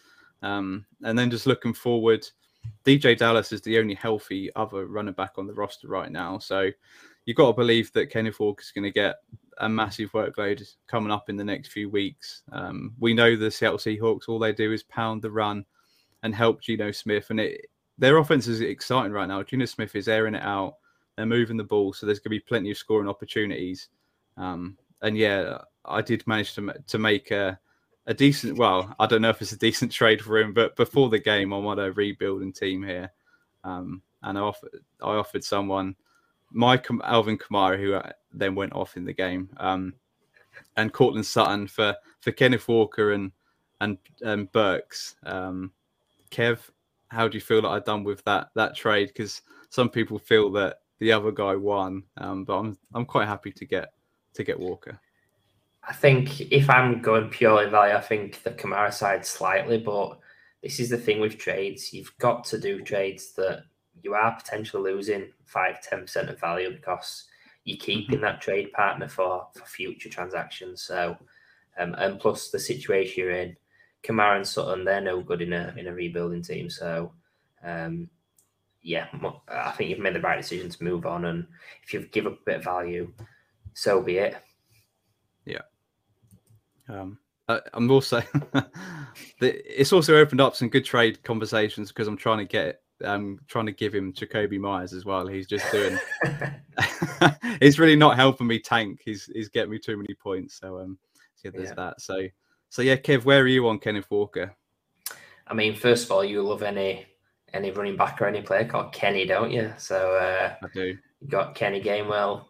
Um, 0.43 0.87
and 1.03 1.19
then 1.19 1.31
just 1.31 1.47
looking 1.47 1.75
forward, 1.75 2.27
DeeJay 2.85 3.19
Dallas 3.19 3.53
is 3.53 3.61
the 3.63 3.79
only 3.79 3.95
healthy 3.95 4.51
other 4.55 4.87
running 4.87 5.15
back 5.15 5.33
on 5.37 5.47
the 5.47 5.55
roster 5.55 5.89
right 5.89 6.13
now. 6.13 6.39
So 6.39 6.71
you've 7.25 7.37
got 7.37 7.49
to 7.49 7.53
believe 7.55 7.93
that 7.93 8.11
Kenneth 8.11 8.41
Walker 8.41 8.63
is 8.63 8.73
going 8.73 8.85
to 8.85 8.91
get 8.91 9.17
a 9.59 9.69
massive 9.69 10.13
workload 10.13 10.63
coming 10.87 11.11
up 11.11 11.29
in 11.29 11.37
the 11.37 11.45
next 11.45 11.69
few 11.69 11.91
weeks. 11.91 12.43
Um, 12.53 12.95
we 13.01 13.15
know 13.15 13.37
the 13.37 13.51
Seattle 13.51 13.79
Seahawks, 13.79 14.29
all 14.29 14.39
they 14.39 14.53
do 14.53 14.73
is 14.73 14.85
pound 14.85 15.23
the 15.23 15.31
run 15.31 15.65
and 16.23 16.35
help 16.35 16.61
Geno 16.61 16.91
Smith. 16.91 17.31
And 17.31 17.41
it, 17.41 17.67
their 17.99 18.19
offense 18.19 18.47
is 18.47 18.61
exciting 18.61 19.13
right 19.13 19.29
now. 19.29 19.43
Geno 19.43 19.65
Smith 19.65 19.95
is 19.95 20.09
airing 20.09 20.35
it 20.35 20.43
out. 20.43 20.77
They're 21.17 21.27
moving 21.27 21.57
the 21.57 21.65
ball, 21.65 21.93
so 21.93 22.07
there's 22.07 22.21
going 22.21 22.31
to 22.31 22.41
be 22.41 22.41
plenty 22.41 22.71
of 22.71 22.79
scoring 22.79 23.09
opportunities. 23.09 23.89
Um, 24.37 24.77
and 25.03 25.17
yeah, 25.17 25.59
I 25.85 26.01
did 26.01 26.27
manage 26.27 26.55
to 26.55 26.73
to 26.87 26.99
make 26.99 27.31
a, 27.31 27.59
a 28.07 28.15
decent. 28.15 28.57
Well, 28.57 28.95
I 29.01 29.07
don't 29.07 29.23
know 29.23 29.31
if 29.31 29.43
it's 29.43 29.53
a 29.53 29.59
decent 29.59 29.91
trade 30.01 30.23
for 30.23 30.39
him, 30.39 30.53
but 30.53 30.77
before 30.77 31.09
the 31.09 31.19
game, 31.19 31.53
I'm 31.53 31.67
on 31.67 31.79
a 31.79 31.91
rebuilding 31.91 32.53
team 32.53 32.85
here, 32.85 33.11
um, 33.65 34.03
and 34.23 34.39
I 34.39 34.43
offered 34.43 34.71
I 35.03 35.15
offered 35.15 35.43
someone 35.43 35.97
my 36.53 36.81
Alvin 37.05 37.39
Kamara, 37.39 37.79
who 37.79 37.95
uh, 37.95 38.11
then 38.33 38.55
went 38.55 38.73
off 38.73 38.97
in 38.97 39.05
the 39.05 39.13
game, 39.13 39.51
um, 39.59 39.95
and 40.77 40.93
Courtland 40.93 41.27
Sutton 41.27 41.67
for 41.67 41.97
for 42.21 42.33
Kenneth 42.33 42.69
Walker 42.69 43.13
and 43.13 43.33
and 43.81 43.99
and 44.23 44.51
Burks. 44.53 45.17
Um, 45.25 45.73
Kev, 46.31 46.59
how 47.09 47.29
do 47.29 47.37
you 47.37 47.41
feel 47.41 47.63
that 47.63 47.69
I've 47.69 47.85
done 47.85 48.05
with 48.05 48.23
that 48.25 48.49
that 48.55 48.77
trade? 48.77 49.09
Because 49.09 49.43
some 49.71 49.89
people 49.89 50.19
feel 50.19 50.51
that 50.53 50.79
the 50.99 51.13
other 51.13 51.33
guy 51.33 51.55
won, 51.55 52.03
um, 52.17 52.45
but 52.45 52.59
I'm 52.59 52.79
I'm 52.95 53.05
quite 53.05 53.29
happy 53.29 53.53
to 53.53 53.65
get 53.65 53.93
to 54.35 54.45
get 54.45 54.59
Walker. 54.59 54.99
I 55.89 55.95
think 55.95 56.41
if 56.53 56.69
I'm 56.69 57.01
going 57.01 57.31
purely 57.31 57.69
value, 57.71 57.95
I 57.95 58.01
think 58.01 58.43
the 58.43 58.51
Kamara 58.51 58.93
side 58.93 59.25
slightly, 59.25 59.79
but 59.79 60.19
this 60.63 60.81
is 60.81 60.91
the 60.91 60.99
thing 60.99 61.21
with 61.21 61.39
trades. 61.39 61.93
You've 61.93 62.17
got 62.19 62.45
to 62.45 62.59
do 62.59 62.83
trades 62.83 63.33
that 63.35 63.65
you 64.03 64.15
are 64.15 64.37
potentially 64.37 64.93
losing 64.93 65.33
five, 65.47 65.77
10% 65.81 66.29
of 66.29 66.39
value 66.39 66.73
because 66.73 67.25
you're 67.65 67.79
keeping 67.79 68.17
mm-hmm. 68.17 68.25
that 68.25 68.41
trade 68.41 68.73
partner 68.73 69.09
for, 69.09 69.47
for 69.55 69.65
future 69.65 70.09
transactions. 70.09 70.83
So, 70.83 71.17
um, 71.79 71.95
and 71.95 72.21
plus 72.21 72.51
the 72.51 72.59
situation 72.59 73.15
you're 73.25 73.33
in, 73.33 73.57
Kamara 74.03 74.37
and 74.37 74.47
Sutton, 74.47 74.85
they're 74.85 75.01
no 75.01 75.21
good 75.21 75.43
in 75.43 75.53
a 75.53 75.75
in 75.77 75.87
a 75.87 75.93
rebuilding 75.93 76.43
team. 76.43 76.71
So, 76.71 77.13
um, 77.65 78.09
yeah, 78.83 79.09
I 79.49 79.73
think 79.73 79.91
you've 79.91 79.99
made 79.99 80.15
the 80.15 80.21
right 80.21 80.41
decision 80.41 80.71
to 80.71 80.85
move 80.85 81.05
on. 81.07 81.27
And 81.27 81.47
if 81.83 81.93
you've 81.93 82.11
given 82.11 82.33
up 82.33 82.39
a 82.41 82.45
bit 82.45 82.57
of 82.57 82.65
value, 82.65 83.13
so 83.75 84.01
be 84.01 84.19
it. 84.19 84.37
Yeah. 85.45 85.63
Um, 86.89 87.19
I, 87.49 87.61
I'm 87.75 87.91
also. 87.91 88.23
it's 89.41 89.93
also 89.93 90.17
opened 90.17 90.41
up 90.41 90.55
some 90.55 90.69
good 90.69 90.85
trade 90.85 91.23
conversations 91.23 91.89
because 91.89 92.09
I'm 92.09 92.17
trying 92.17 92.39
to 92.39 92.45
get 92.45 92.81
um 93.05 93.39
trying 93.47 93.67
to 93.67 93.73
give 93.73 93.95
him 93.95 94.13
Jakobi 94.13 94.59
Myers 94.59 94.93
as 94.93 95.05
well. 95.05 95.27
He's 95.27 95.47
just 95.47 95.71
doing. 95.73 95.99
he's 97.61 97.79
really 97.79 97.97
not 97.97 98.17
helping 98.17 98.47
me 98.47 98.61
tank. 98.61 99.01
He's 99.05 99.31
he's 99.35 99.49
getting 99.49 99.71
me 99.71 99.79
too 99.79 99.97
many 99.97 100.15
points. 100.15 100.59
So 100.59 100.79
um, 100.79 100.99
so 101.35 101.49
yeah, 101.49 101.51
there's 101.55 101.69
yeah. 101.71 101.75
that. 101.75 102.01
So 102.01 102.27
so 102.69 102.83
yeah, 102.83 102.97
Kev, 102.97 103.25
where 103.25 103.41
are 103.41 103.47
you 103.47 103.69
on 103.69 103.79
Kenneth 103.79 104.11
Walker? 104.11 104.55
I 105.47 105.55
mean, 105.55 105.75
first 105.75 106.05
of 106.05 106.13
all, 106.13 106.25
you 106.25 106.43
love 106.43 106.63
any 106.63 107.07
any 107.55 107.71
running 107.71 107.97
back 107.97 108.21
or 108.21 108.27
any 108.27 108.43
player 108.43 108.65
called 108.65 108.93
Kenny, 108.93 109.25
don't 109.25 109.51
you? 109.51 109.73
So 109.79 110.15
uh, 110.15 110.55
I 110.63 110.69
do. 110.73 110.97
You 111.21 111.29
got 111.29 111.55
Kenny 111.55 111.81
Gainwell, 111.81 112.45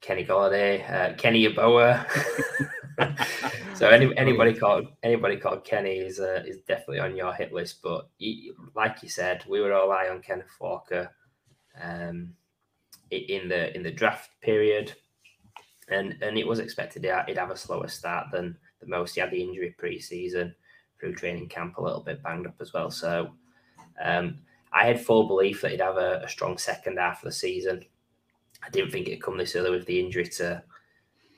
Kenny 0.00 0.24
Golladay, 0.24 0.88
uh, 0.90 1.14
Kenny 1.14 1.46
Yeboah. 1.46 2.06
so 3.74 3.88
any, 3.88 4.16
anybody 4.16 4.52
called 4.52 4.88
anybody 5.02 5.36
called 5.36 5.64
Kenny 5.64 5.98
is 5.98 6.20
uh, 6.20 6.42
is 6.46 6.58
definitely 6.68 7.00
on 7.00 7.16
your 7.16 7.32
hit 7.32 7.52
list. 7.52 7.80
But 7.82 8.08
he, 8.18 8.52
like 8.74 9.02
you 9.02 9.08
said, 9.08 9.44
we 9.48 9.60
were 9.60 9.72
all 9.72 9.90
eye 9.90 10.08
on 10.10 10.20
Kenneth 10.20 10.56
Walker 10.60 11.10
um, 11.80 12.34
in 13.10 13.48
the 13.48 13.74
in 13.74 13.82
the 13.82 13.90
draft 13.90 14.30
period, 14.42 14.92
and 15.88 16.16
and 16.20 16.36
it 16.36 16.46
was 16.46 16.58
expected 16.58 17.04
he'd 17.26 17.38
have 17.38 17.50
a 17.50 17.56
slower 17.56 17.88
start 17.88 18.26
than 18.30 18.56
the 18.80 18.86
most. 18.86 19.14
He 19.14 19.20
had 19.20 19.30
the 19.30 19.42
injury 19.42 19.74
pre-season 19.76 20.54
through 20.98 21.14
training 21.14 21.48
camp, 21.48 21.78
a 21.78 21.82
little 21.82 22.02
bit 22.02 22.22
banged 22.22 22.46
up 22.46 22.56
as 22.60 22.72
well. 22.72 22.90
So 22.90 23.30
um, 24.02 24.38
I 24.72 24.86
had 24.86 25.00
full 25.00 25.26
belief 25.26 25.60
that 25.60 25.70
he'd 25.70 25.80
have 25.80 25.96
a, 25.96 26.20
a, 26.24 26.28
strong 26.28 26.58
second 26.58 26.98
half 26.98 27.22
of 27.22 27.26
the 27.26 27.32
season. 27.32 27.84
I 28.64 28.70
didn't 28.70 28.90
think 28.90 29.06
it'd 29.06 29.22
come 29.22 29.36
this 29.36 29.56
early 29.56 29.70
with 29.70 29.86
the 29.86 30.00
injury 30.00 30.26
to 30.26 30.62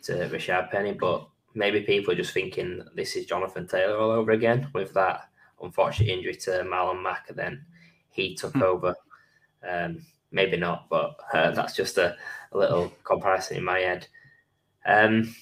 to 0.05 0.13
Rashad 0.13 0.71
Penny, 0.71 0.93
but 0.93 1.29
maybe 1.55 1.83
people 1.83 2.13
are 2.13 2.17
just 2.17 2.33
thinking 2.33 2.83
this 2.95 3.17
is 3.17 3.27
Jonathan 3.27 3.67
Taylor 3.67 3.99
all 3.99 4.11
over 4.11 4.33
again 4.33 4.69
with 4.73 4.95
that 4.95 5.29
unfortunate 5.61 6.09
injury 6.09 6.35
to 6.35 6.51
Marlon 6.65 7.03
Mack, 7.03 7.27
and 7.29 7.39
then 7.39 7.65
he 8.11 8.35
took 8.35 8.55
hmm. 8.55 8.63
over. 8.63 8.95
Um, 9.69 10.01
maybe 10.33 10.57
not, 10.57 10.89
but 10.89 11.17
uh, 11.35 11.51
that's 11.51 11.75
just 11.75 11.99
a, 11.99 12.17
a, 12.53 12.59
little 12.59 12.93
comparison 13.05 13.59
in 13.59 13.65
my 13.65 13.81
head. 13.81 14.09
Um, 14.87 15.35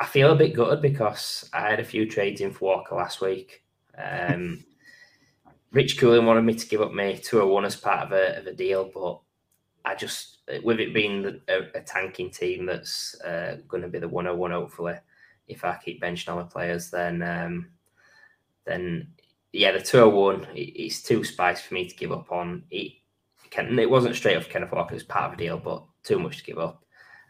I 0.00 0.06
feel 0.06 0.32
a 0.32 0.36
bit 0.36 0.54
gutted 0.54 0.80
because 0.80 1.48
I 1.52 1.70
had 1.70 1.80
a 1.80 1.84
few 1.84 2.08
trades 2.08 2.40
in 2.40 2.52
for 2.52 2.66
Walker 2.66 2.94
last 2.94 3.20
week. 3.20 3.64
Um, 3.96 4.64
Rich 5.72 5.98
Coolin 5.98 6.24
wanted 6.24 6.42
me 6.42 6.54
to 6.54 6.68
give 6.68 6.80
up 6.80 6.92
my 6.92 7.14
201 7.14 7.64
as 7.64 7.76
part 7.76 8.06
of 8.06 8.12
a, 8.12 8.38
of 8.38 8.46
a 8.46 8.54
deal, 8.54 8.90
but 8.92 9.20
I 9.84 9.94
just 9.94 10.38
with 10.64 10.80
it 10.80 10.94
being 10.94 11.40
a, 11.48 11.58
a 11.74 11.80
tanking 11.80 12.30
team 12.30 12.66
that's 12.66 13.20
uh, 13.20 13.58
going 13.68 13.82
to 13.82 13.88
be 13.88 13.98
the 13.98 14.08
101 14.08 14.50
hopefully, 14.50 14.94
if 15.46 15.64
I 15.64 15.78
keep 15.82 16.02
benching 16.02 16.28
all 16.28 16.36
my 16.36 16.44
players, 16.44 16.90
then 16.90 17.22
um, 17.22 17.70
then 18.64 19.08
yeah, 19.52 19.72
the 19.72 19.80
201 19.80 20.56
it, 20.56 20.60
it's 20.60 21.02
too 21.02 21.24
spicy 21.24 21.62
for 21.66 21.74
me 21.74 21.88
to 21.88 21.96
give 21.96 22.12
up 22.12 22.30
on. 22.32 22.64
It, 22.70 22.92
it 23.56 23.90
wasn't 23.90 24.14
straight 24.14 24.36
off 24.36 24.48
Kenneth 24.48 24.72
Walker, 24.72 24.92
it 24.92 24.96
was 24.96 25.04
part 25.04 25.32
of 25.32 25.38
the 25.38 25.44
deal, 25.44 25.58
but 25.58 25.84
too 26.02 26.18
much 26.18 26.38
to 26.38 26.44
give 26.44 26.58
up. 26.58 26.84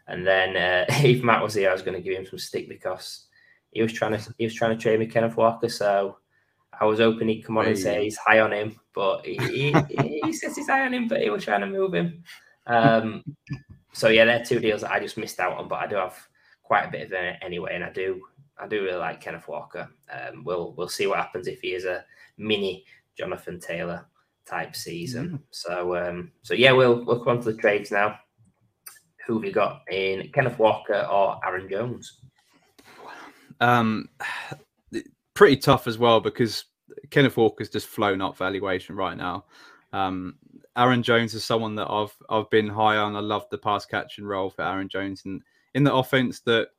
And 0.09 0.25
then 0.25 0.57
uh, 0.57 0.85
if 0.89 1.23
Matt 1.23 1.41
was 1.41 1.53
here, 1.53 1.69
I 1.69 1.73
was 1.73 1.81
going 1.81 1.95
to 1.95 2.01
give 2.01 2.17
him 2.17 2.25
some 2.25 2.39
stick 2.39 2.67
because 2.67 3.27
he 3.71 3.81
was 3.81 3.93
trying 3.93 4.17
to 4.19 4.35
he 4.37 4.43
was 4.43 4.55
trying 4.55 4.75
to 4.75 4.81
trade 4.81 4.99
me 4.99 5.05
Kenneth 5.05 5.37
Walker. 5.37 5.69
So 5.69 6.17
I 6.79 6.85
was 6.85 6.99
hoping 6.99 7.27
he'd 7.27 7.43
come 7.43 7.57
on 7.57 7.67
and 7.67 7.77
say 7.77 8.03
he's 8.03 8.17
high 8.17 8.39
on 8.39 8.51
him, 8.51 8.79
but 8.93 9.25
he, 9.25 9.37
he, 9.37 9.75
he 10.23 10.33
says 10.33 10.55
he's 10.55 10.67
high 10.67 10.85
on 10.85 10.93
him, 10.93 11.07
but 11.07 11.21
he 11.21 11.29
was 11.29 11.43
trying 11.43 11.61
to 11.61 11.67
move 11.67 11.93
him. 11.93 12.23
Um, 12.67 13.23
so 13.93 14.09
yeah, 14.09 14.25
they're 14.25 14.43
two 14.43 14.59
deals 14.59 14.81
that 14.81 14.91
I 14.91 14.99
just 14.99 15.17
missed 15.17 15.39
out 15.39 15.57
on, 15.57 15.67
but 15.67 15.79
I 15.79 15.87
do 15.87 15.95
have 15.95 16.17
quite 16.63 16.85
a 16.85 16.91
bit 16.91 17.07
of 17.07 17.13
it 17.13 17.37
anyway, 17.41 17.75
and 17.75 17.83
I 17.83 17.91
do 17.91 18.21
I 18.57 18.67
do 18.67 18.83
really 18.83 18.97
like 18.97 19.21
Kenneth 19.21 19.47
Walker. 19.47 19.89
Um, 20.11 20.43
we'll 20.43 20.73
we'll 20.73 20.89
see 20.89 21.07
what 21.07 21.19
happens 21.19 21.47
if 21.47 21.61
he 21.61 21.73
is 21.73 21.85
a 21.85 22.03
mini 22.37 22.85
Jonathan 23.17 23.59
Taylor 23.59 24.07
type 24.45 24.75
season. 24.75 25.29
Mm. 25.29 25.39
So 25.51 25.95
um, 25.95 26.31
so 26.41 26.53
yeah, 26.55 26.71
we'll 26.71 27.05
we'll 27.05 27.19
come 27.19 27.37
on 27.37 27.43
to 27.43 27.51
the 27.51 27.57
trades 27.57 27.91
now 27.91 28.19
who 29.29 29.35
have 29.35 29.45
you 29.45 29.51
got 29.51 29.83
in 29.91 30.27
Kenneth 30.33 30.57
Walker 30.57 31.07
or 31.09 31.39
Aaron 31.45 31.69
Jones? 31.69 32.17
Um, 33.61 34.09
pretty 35.35 35.57
tough 35.57 35.85
as 35.85 35.99
well 35.99 36.19
because 36.19 36.65
Kenneth 37.11 37.37
Walker's 37.37 37.69
just 37.69 37.85
flown 37.85 38.23
up 38.23 38.35
valuation 38.35 38.95
right 38.95 39.15
now. 39.15 39.45
Um, 39.93 40.39
Aaron 40.75 41.03
Jones 41.03 41.35
is 41.35 41.45
someone 41.45 41.75
that 41.75 41.91
I've 41.91 42.15
I've 42.27 42.49
been 42.49 42.67
high 42.67 42.97
on. 42.97 43.15
I 43.15 43.19
love 43.19 43.45
the 43.51 43.59
pass 43.59 43.85
catching 43.85 44.25
role 44.25 44.49
for 44.49 44.63
Aaron 44.63 44.89
Jones 44.89 45.21
and 45.25 45.43
in 45.75 45.83
the 45.83 45.93
offense 45.93 46.39
that 46.41 46.69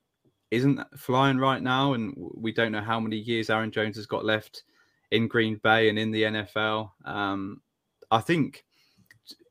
isn't 0.50 0.80
flying 0.98 1.38
right 1.38 1.62
now, 1.62 1.92
and 1.92 2.12
we 2.34 2.50
don't 2.50 2.72
know 2.72 2.80
how 2.80 2.98
many 2.98 3.16
years 3.16 3.48
Aaron 3.48 3.70
Jones 3.70 3.94
has 3.94 4.06
got 4.06 4.24
left 4.24 4.64
in 5.12 5.28
Green 5.28 5.60
Bay 5.62 5.88
and 5.88 5.96
in 6.00 6.10
the 6.10 6.22
NFL. 6.24 6.90
Um, 7.04 7.60
I 8.10 8.18
think 8.18 8.64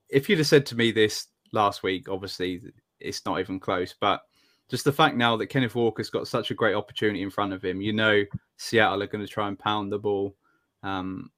if 0.10 0.28
you'd 0.28 0.40
have 0.40 0.48
said 0.48 0.66
to 0.66 0.76
me 0.76 0.92
this 0.92 1.28
last 1.54 1.82
week, 1.82 2.10
obviously 2.10 2.62
it's 3.00 3.26
not 3.26 3.40
even 3.40 3.60
close. 3.60 3.96
But 4.00 4.22
just 4.70 4.86
the 4.86 4.92
fact 4.92 5.16
now 5.16 5.36
that 5.38 5.48
Kenneth 5.48 5.76
Walker's 5.76 6.10
got 6.10 6.28
such 6.28 6.52
a 6.52 6.56
great 6.56 6.76
opportunity 6.76 7.22
in 7.22 7.30
front 7.30 7.54
of 7.54 7.64
him, 7.64 7.82
you 7.82 7.94
know, 7.94 8.24
Seattle 8.58 9.02
are 9.04 9.08
going 9.08 9.26
to 9.26 9.32
try 9.32 9.48
and 9.48 9.58
pound 9.58 9.92
the 9.92 10.00
ball. 10.00 10.36
Um, 10.84 11.32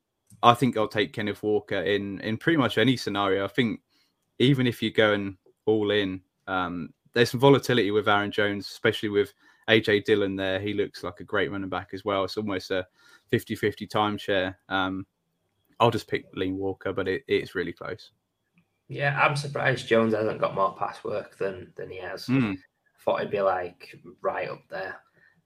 I 0.44 0.54
think 0.54 0.78
I'll 0.78 0.88
take 0.88 1.14
Kenneth 1.14 1.44
Walker 1.44 1.82
in 1.82 2.20
in 2.22 2.38
pretty 2.38 2.58
much 2.58 2.78
any 2.78 2.98
scenario. 2.98 3.46
I 3.46 3.48
think 3.48 3.82
even 4.40 4.68
if 4.68 4.82
you 4.82 4.92
go 4.92 5.14
and 5.14 5.38
all 5.66 5.92
in, 5.92 6.22
um, 6.48 6.94
there's 7.14 7.32
some 7.32 7.40
volatility 7.40 7.92
with 7.92 8.10
Aaron 8.10 8.32
Jones, 8.32 8.68
especially 8.68 9.10
with 9.10 9.34
AJ 9.70 10.06
Dillon 10.06 10.36
there. 10.36 10.60
He 10.60 10.74
looks 10.74 11.04
like 11.04 11.20
a 11.20 11.26
great 11.26 11.52
running 11.52 11.70
back 11.70 11.90
as 11.94 12.04
well. 12.04 12.24
It's 12.24 12.38
almost 12.38 12.72
a 12.72 12.86
50 13.30 13.56
50 13.56 13.88
timeshare. 13.88 14.56
Um, 14.70 15.06
I'll 15.80 15.92
just 15.92 16.08
pick 16.08 16.26
Lean 16.36 16.58
Walker, 16.58 16.94
but 16.94 17.08
it, 17.08 17.24
it's 17.28 17.56
really 17.56 17.74
close. 17.74 18.12
Yeah, 18.92 19.18
I'm 19.18 19.38
surprised 19.38 19.88
Jones 19.88 20.14
hasn't 20.14 20.42
got 20.42 20.54
more 20.54 20.76
pass 20.76 21.02
work 21.02 21.38
than 21.38 21.72
than 21.78 21.90
he 21.90 22.00
has. 22.00 22.26
Mm. 22.26 22.56
I 22.56 23.04
thought 23.06 23.22
he'd 23.22 23.32
be 23.32 23.40
like 23.40 23.98
right 24.22 24.50
up 24.50 24.64
there. 24.70 24.98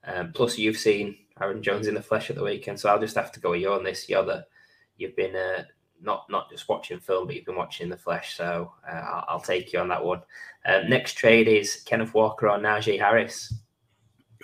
Um, 0.04 0.32
plus, 0.34 0.58
you've 0.58 0.78
seen 0.78 1.16
Aaron 1.40 1.62
Jones 1.62 1.86
in 1.86 1.94
the 1.94 2.02
flesh 2.02 2.32
at 2.32 2.38
the 2.38 2.44
weekend, 2.44 2.80
so 2.80 2.90
I'll 2.90 3.00
just 3.00 3.16
have 3.16 3.32
to 3.34 3.40
go 3.40 3.52
with 3.52 3.62
you 3.62 3.72
on 3.72 3.84
this. 3.84 4.10
You're 4.10 4.26
the 4.26 4.48
you've 4.98 5.16
been 5.16 5.36
uh, 5.36 5.66
not 6.02 6.26
not 6.28 6.50
just 6.50 6.68
watching 6.68 7.00
film, 7.00 7.28
but 7.28 7.36
you've 7.36 7.46
been 7.46 7.56
watching 7.56 7.88
the 7.88 7.98
flesh. 7.98 8.36
So 8.36 8.74
uh, 8.90 8.96
I'll, 8.96 9.26
I'll, 9.28 9.40
take 9.40 9.72
you 9.72 9.80
on 9.80 9.90
that 9.90 10.04
one. 10.04 10.22
Uh, 10.66 10.82
next 10.88 11.14
trade 11.14 11.48
is 11.48 11.84
Kenneth 11.86 12.16
Walker 12.16 12.50
or 12.50 12.58
Najee 12.58 13.00
Harris. 13.00 13.54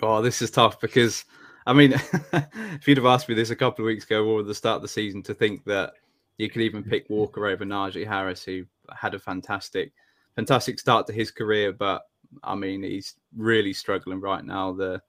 Oh, 0.00 0.22
this 0.22 0.40
is 0.42 0.52
tough 0.52 0.80
because 0.80 1.24
I 1.66 1.72
mean, 1.72 1.92
if 2.32 2.86
you'd 2.86 2.98
have 2.98 3.06
asked 3.06 3.28
me 3.28 3.34
this 3.34 3.50
a 3.50 3.56
couple 3.56 3.84
of 3.84 3.88
weeks 3.88 4.04
ago 4.04 4.24
or 4.26 4.40
at 4.40 4.46
the 4.46 4.54
start 4.54 4.76
of 4.76 4.82
the 4.82 4.88
season, 4.88 5.24
to 5.24 5.34
think 5.34 5.64
that 5.64 5.94
you 6.38 6.48
could 6.48 6.62
even 6.62 6.84
pick 6.84 7.10
Walker 7.10 7.48
over 7.48 7.64
Najee 7.64 8.06
Harris, 8.06 8.44
who 8.44 8.64
had 8.94 9.14
a 9.14 9.18
fantastic, 9.18 9.92
fantastic 10.36 10.78
start 10.78 11.06
to 11.06 11.12
his 11.12 11.30
career. 11.30 11.72
But 11.72 12.02
I 12.42 12.54
mean, 12.54 12.82
he's 12.82 13.14
really 13.36 13.72
struggling 13.72 14.20
right 14.20 14.44
now. 14.44 14.72
The 14.72 15.02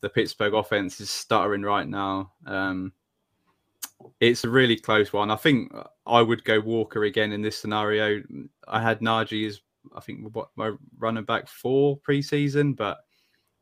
the 0.00 0.08
Pittsburgh 0.08 0.54
offense 0.54 1.00
is 1.00 1.10
stuttering 1.10 1.62
right 1.62 1.88
now. 1.88 2.32
Um, 2.46 2.92
it's 4.20 4.44
a 4.44 4.48
really 4.48 4.76
close 4.76 5.12
one. 5.12 5.30
I 5.30 5.36
think 5.36 5.72
I 6.06 6.22
would 6.22 6.44
go 6.44 6.60
Walker 6.60 7.04
again 7.04 7.32
in 7.32 7.42
this 7.42 7.58
scenario. 7.58 8.22
I 8.68 8.80
had 8.80 9.00
Najee 9.00 9.48
as 9.48 9.60
I 9.96 10.00
think 10.00 10.20
my 10.56 10.72
running 10.98 11.24
back 11.24 11.48
for 11.48 11.98
preseason, 11.98 12.76
but 12.76 12.98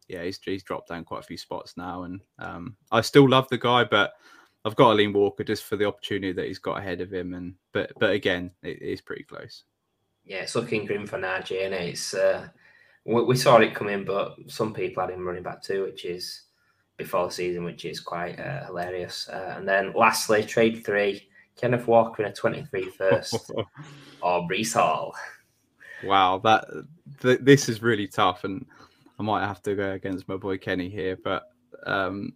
yeah, 0.09 0.23
he's, 0.25 0.39
he's 0.45 0.63
dropped 0.63 0.89
down 0.89 1.05
quite 1.05 1.21
a 1.21 1.27
few 1.27 1.37
spots 1.37 1.77
now, 1.77 2.05
and 2.05 2.21
um, 2.39 2.77
I 2.93 3.01
still 3.01 3.29
love 3.29 3.49
the 3.49 3.59
guy, 3.59 3.85
but 3.85 4.13
I've 4.67 4.75
got 4.75 4.89
to 4.89 4.95
lean 4.95 5.13
Walker 5.13 5.45
just 5.45 5.63
for 5.63 5.77
the 5.77 5.85
opportunity 5.85 6.33
that 6.33 6.47
he's 6.47 6.59
got 6.59 6.79
ahead 6.79 7.01
of 7.01 7.13
him, 7.13 7.35
and 7.35 7.55
but 7.73 7.93
but 8.01 8.11
again, 8.11 8.51
it 8.65 8.83
is 8.83 9.01
pretty 9.01 9.23
close. 9.23 9.63
Yeah, 10.25 10.39
it's 10.39 10.57
looking 10.57 10.85
grim 10.87 11.07
for 11.07 11.19
Najee, 11.19 11.65
and 11.65 11.73
it? 11.73 11.91
it's 11.91 12.15
uh, 12.15 12.49
we, 13.05 13.23
we, 13.23 13.37
saw 13.37 13.59
it 13.59 13.77
coming, 13.77 14.05
but 14.05 14.35
some 14.49 14.75
people 14.75 15.03
had 15.03 15.13
him 15.13 15.25
running 15.25 15.45
back 15.45 15.63
too, 15.63 15.85
which 15.85 16.05
is 16.05 16.43
before 16.97 17.29
the 17.29 17.33
season, 17.33 17.63
which 17.63 17.85
is 17.85 18.01
quite 18.01 18.41
uh, 18.41 18.67
hilarious. 18.67 19.29
Uh, 19.29 19.55
and 19.57 19.69
then 19.69 19.93
lastly, 19.95 20.43
trade 20.43 20.85
three: 20.85 21.29
Kenneth 21.55 21.87
Walker 21.87 22.25
in 22.25 22.31
a 22.31 22.35
23 22.35 22.91
first, 22.91 23.53
or 24.21 24.49
Breece 24.49 24.75
Hall. 24.75 25.15
Wow, 26.03 26.39
that 26.39 26.67
th- 27.23 27.39
this 27.41 27.69
is 27.69 27.83
really 27.83 28.09
tough, 28.09 28.43
and 28.43 28.67
I 29.21 29.23
might 29.23 29.47
have 29.47 29.63
to 29.63 29.77
go 29.77 29.93
against 29.93 30.27
my 30.27 30.37
boy 30.37 30.59
Kenny 30.59 30.89
here, 30.89 31.17
but 31.23 31.45
um, 31.87 32.33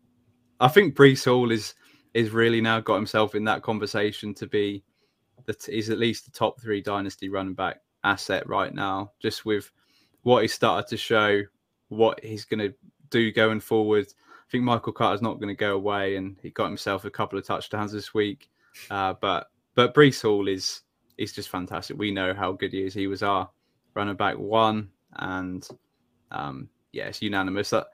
I 0.61 0.69
think 0.69 0.95
Breece 0.95 1.25
Hall 1.25 1.51
is 1.51 1.75
is 2.15 2.31
really 2.31 2.61
now 2.61 2.81
got 2.81 2.97
himself 2.97 3.35
in 3.35 3.45
that 3.45 3.63
conversation 3.63 4.35
to 4.35 4.47
be 4.47 4.83
that 5.47 5.65
he's 5.65 5.91
at 5.91 5.99
least 5.99 6.25
the 6.25 6.31
top 6.31 6.61
three 6.61 6.81
dynasty 6.81 7.29
running 7.29 7.55
back 7.55 7.81
asset 8.05 8.47
right 8.49 8.75
now, 8.75 9.13
just 9.21 9.45
with 9.45 9.71
what 10.23 10.43
he 10.43 10.49
started 10.49 10.89
to 10.89 10.97
show, 10.97 11.43
what 11.89 12.23
he's 12.23 12.45
going 12.45 12.61
to 12.61 12.75
do 13.11 13.33
going 13.33 13.61
forward. 13.61 14.07
I 14.07 14.51
think 14.51 14.65
Michael 14.65 14.93
Carter's 14.93 15.23
not 15.23 15.41
going 15.41 15.49
to 15.49 15.55
go 15.55 15.75
away, 15.75 16.17
and 16.17 16.37
he 16.43 16.51
got 16.51 16.67
himself 16.67 17.05
a 17.05 17.11
couple 17.11 17.39
of 17.39 17.47
touchdowns 17.47 17.93
this 17.93 18.13
week. 18.13 18.51
Uh, 18.91 19.15
but 19.21 19.51
but 19.75 19.95
Breece 19.95 20.23
Hall 20.23 20.49
is 20.49 20.83
is 21.19 21.33
just 21.33 21.49
fantastic. 21.49 21.99
We 21.99 22.11
know 22.11 22.35
how 22.35 22.53
good 22.53 22.73
he 22.73 22.85
is. 22.85 22.95
He 22.95 23.07
was 23.07 23.23
our 23.23 23.49
running 23.95 24.17
back 24.17 24.39
one, 24.39 24.91
and 25.17 25.67
um, 26.31 26.69
yeah, 26.93 27.07
it's 27.07 27.23
unanimous 27.23 27.71
that 27.71 27.89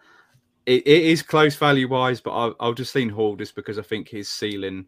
it, 0.67 0.87
it 0.87 1.05
is 1.05 1.23
close 1.23 1.55
value 1.55 1.89
wise, 1.89 2.21
but 2.21 2.33
I'll, 2.33 2.55
I'll, 2.59 2.75
just 2.75 2.95
lean 2.95 3.09
Hall 3.09 3.37
just 3.37 3.55
because 3.55 3.79
I 3.79 3.83
think 3.83 4.09
his 4.09 4.29
ceiling 4.29 4.87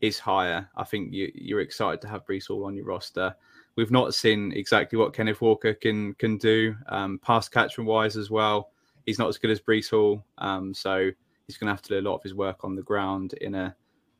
is 0.00 0.18
higher. 0.18 0.68
I 0.76 0.84
think 0.84 1.12
you, 1.12 1.32
you're 1.34 1.60
excited 1.60 2.00
to 2.02 2.08
have 2.08 2.26
Breece 2.26 2.48
Hall 2.48 2.64
on 2.64 2.76
your 2.76 2.84
roster. 2.84 3.34
We've 3.76 3.90
not 3.90 4.14
seen 4.14 4.52
exactly 4.52 4.98
what 4.98 5.14
Kenneth 5.14 5.40
Walker 5.40 5.74
can 5.74 6.14
can 6.14 6.36
do 6.36 6.76
um, 6.88 7.18
pass 7.18 7.48
catchment 7.48 7.88
wise 7.88 8.16
as 8.16 8.30
well. 8.30 8.70
He's 9.06 9.18
not 9.18 9.28
as 9.28 9.38
good 9.38 9.50
as 9.50 9.60
Breece 9.60 9.90
Hall, 9.90 10.24
um, 10.38 10.72
so 10.72 11.10
he's 11.46 11.56
going 11.56 11.68
to 11.68 11.72
have 11.72 11.82
to 11.82 11.88
do 11.88 11.98
a 11.98 12.08
lot 12.08 12.16
of 12.16 12.22
his 12.22 12.34
work 12.34 12.62
on 12.62 12.76
the 12.76 12.82
ground 12.82 13.32
in 13.40 13.54
a 13.54 13.74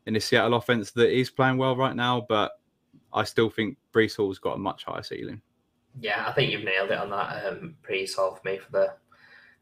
in 0.07 0.15
a 0.15 0.19
Seattle 0.19 0.55
offense 0.55 0.91
that 0.91 1.15
is 1.15 1.29
playing 1.29 1.57
well 1.57 1.75
right 1.75 1.95
now. 1.95 2.25
But 2.27 2.51
I 3.13 3.23
still 3.23 3.49
think 3.49 3.77
Breece 3.93 4.17
Hall's 4.17 4.39
got 4.39 4.55
a 4.55 4.59
much 4.59 4.83
higher 4.83 5.03
ceiling. 5.03 5.41
Yeah, 5.99 6.25
I 6.27 6.33
think 6.33 6.51
you've 6.51 6.65
nailed 6.65 6.91
it 6.91 6.97
on 6.97 7.11
that. 7.11 7.45
Um, 7.45 7.75
Breece 7.87 8.15
Hall 8.15 8.35
for 8.35 8.49
me 8.49 8.57
for 8.57 8.71
the 8.71 8.93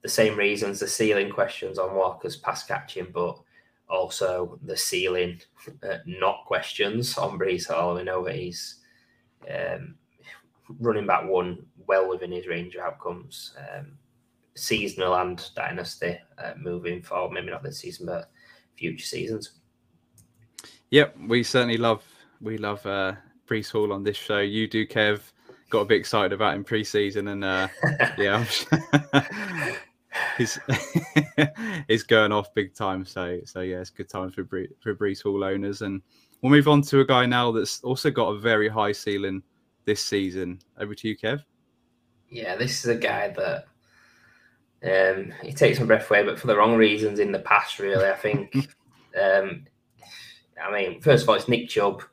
the 0.04 0.10
same 0.10 0.38
reasons 0.38 0.80
the 0.80 0.88
ceiling 0.88 1.32
questions 1.32 1.80
on 1.80 1.96
Walker's 1.96 2.36
pass 2.36 2.64
catching, 2.66 3.08
but 3.14 3.40
also 3.90 4.60
the 4.64 4.78
ceiling 4.78 5.40
uh, 5.82 5.98
not 6.06 6.46
questions 6.46 7.18
on 7.18 7.40
Breece 7.40 7.68
Hall. 7.68 7.96
We 7.96 8.04
know 8.04 8.24
that 8.26 8.36
he's 8.36 8.82
um, 9.50 9.96
running 10.80 11.08
back 11.08 11.28
one 11.28 11.66
well 11.88 12.10
within 12.10 12.32
his 12.32 12.48
range 12.48 12.76
of 12.76 12.82
outcomes. 12.82 13.56
Um, 13.58 13.98
seasonal 14.56 15.16
and 15.16 15.50
dynasty 15.56 16.20
uh, 16.38 16.54
moving 16.58 17.02
forward, 17.02 17.34
maybe 17.34 17.50
not 17.50 17.64
this 17.64 17.80
season, 17.80 18.06
but 18.06 18.30
future 18.76 19.06
seasons. 19.06 19.52
Yep, 20.92 21.16
we 21.28 21.44
certainly 21.44 21.78
love 21.78 22.04
we 22.42 22.58
love 22.58 22.86
uh, 22.86 23.14
Breece 23.48 23.72
Hall 23.72 23.94
on 23.94 24.04
this 24.04 24.18
show. 24.18 24.40
You 24.40 24.68
do, 24.68 24.86
Kev. 24.86 25.22
Got 25.70 25.82
a 25.82 25.86
bit 25.86 26.00
excited 26.00 26.34
about 26.34 26.56
him 26.56 26.64
pre-season, 26.64 27.30
and 27.30 27.44
uh, 27.44 27.68
yeah, 28.18 28.46
he's 30.38 30.60
he's 31.88 32.04
going 32.08 32.32
off 32.32 32.54
big 32.54 32.74
time. 32.74 33.06
So 33.06 33.40
so 33.46 33.62
yeah, 33.62 33.80
it's 33.80 33.90
good 33.90 34.10
times 34.10 34.34
for 34.34 34.44
Bre- 34.44 34.74
for 34.80 34.96
Breece 34.96 35.24
Hall 35.24 35.44
owners, 35.44 35.82
and 35.82 36.02
we'll 36.42 36.52
move 36.52 36.68
on 36.68 36.82
to 36.84 37.02
a 37.02 37.06
guy 37.06 37.26
now 37.26 37.52
that's 37.52 37.82
also 37.84 38.10
got 38.10 38.30
a 38.30 38.40
very 38.40 38.70
high 38.70 38.92
ceiling 38.92 39.44
this 39.86 40.02
season. 40.02 40.60
Over 40.80 40.96
to 40.96 41.08
you, 41.08 41.18
Kev. 41.18 41.44
Yeah, 42.30 42.56
this 42.56 42.84
is 42.84 42.90
a 42.90 42.96
guy 42.96 43.30
that 43.30 43.66
um, 45.18 45.34
he 45.44 45.54
takes 45.54 45.80
my 45.80 45.86
breath 45.86 46.10
away, 46.10 46.24
but 46.24 46.40
for 46.40 46.48
the 46.48 46.58
wrong 46.58 46.76
reasons 46.76 47.20
in 47.20 47.32
the 47.32 47.40
past. 47.40 47.80
Really, 47.80 48.10
I 48.10 48.16
think. 48.16 48.56
um, 49.22 49.66
I 50.62 50.72
mean, 50.72 51.02
first 51.02 51.24
of 51.24 51.30
all, 51.30 51.36
it's 51.36 51.48
Nick 51.48 51.70
Chubb. 51.70 52.04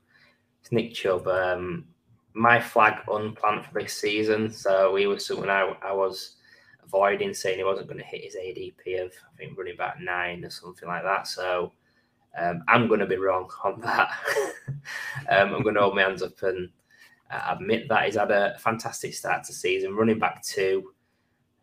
It's 0.61 0.73
Nick 0.73 0.95
Chubb. 0.95 1.27
Um, 1.29 1.87
my 2.35 2.61
flag 2.61 2.95
unplanned 3.09 3.67
for 3.67 3.81
this 3.81 3.95
season. 3.95 4.51
So 4.51 4.95
he 4.97 5.07
was 5.07 5.27
someone 5.27 5.51
I, 5.51 5.75
I 5.83 5.93
was 5.93 6.37
avoiding 6.91 7.33
saying 7.33 7.59
he 7.59 7.65
wasn't 7.65 7.87
going 7.87 7.99
to 7.99 8.05
hit 8.05 8.25
his 8.25 8.37
ADP 8.37 9.05
of 9.05 9.13
I 9.13 9.37
think 9.37 9.57
running 9.57 9.77
back 9.77 10.01
nine 10.01 10.45
or 10.45 10.51
something 10.51 10.89
like 10.89 11.05
that. 11.05 11.27
So 11.27 11.73
um, 12.39 12.63
I'm 12.69 12.89
going 12.89 13.01
to 13.01 13.07
be 13.07 13.17
wrong 13.17 13.49
on 13.65 13.81
that. 13.81 14.11
um, 15.31 15.55
I'm 15.55 15.63
going 15.63 15.75
to 15.77 15.83
hold 15.83 15.95
my 15.95 16.03
hands 16.03 16.23
up 16.23 16.43
and 16.43 16.69
uh, 17.31 17.55
admit 17.55 17.89
that 17.89 18.07
he's 18.07 18.17
had 18.17 18.31
a 18.31 18.59
fantastic 18.59 19.15
start 19.15 19.45
to 19.45 19.53
season. 19.53 19.95
Running 19.95 20.19
back 20.19 20.43
two, 20.43 20.93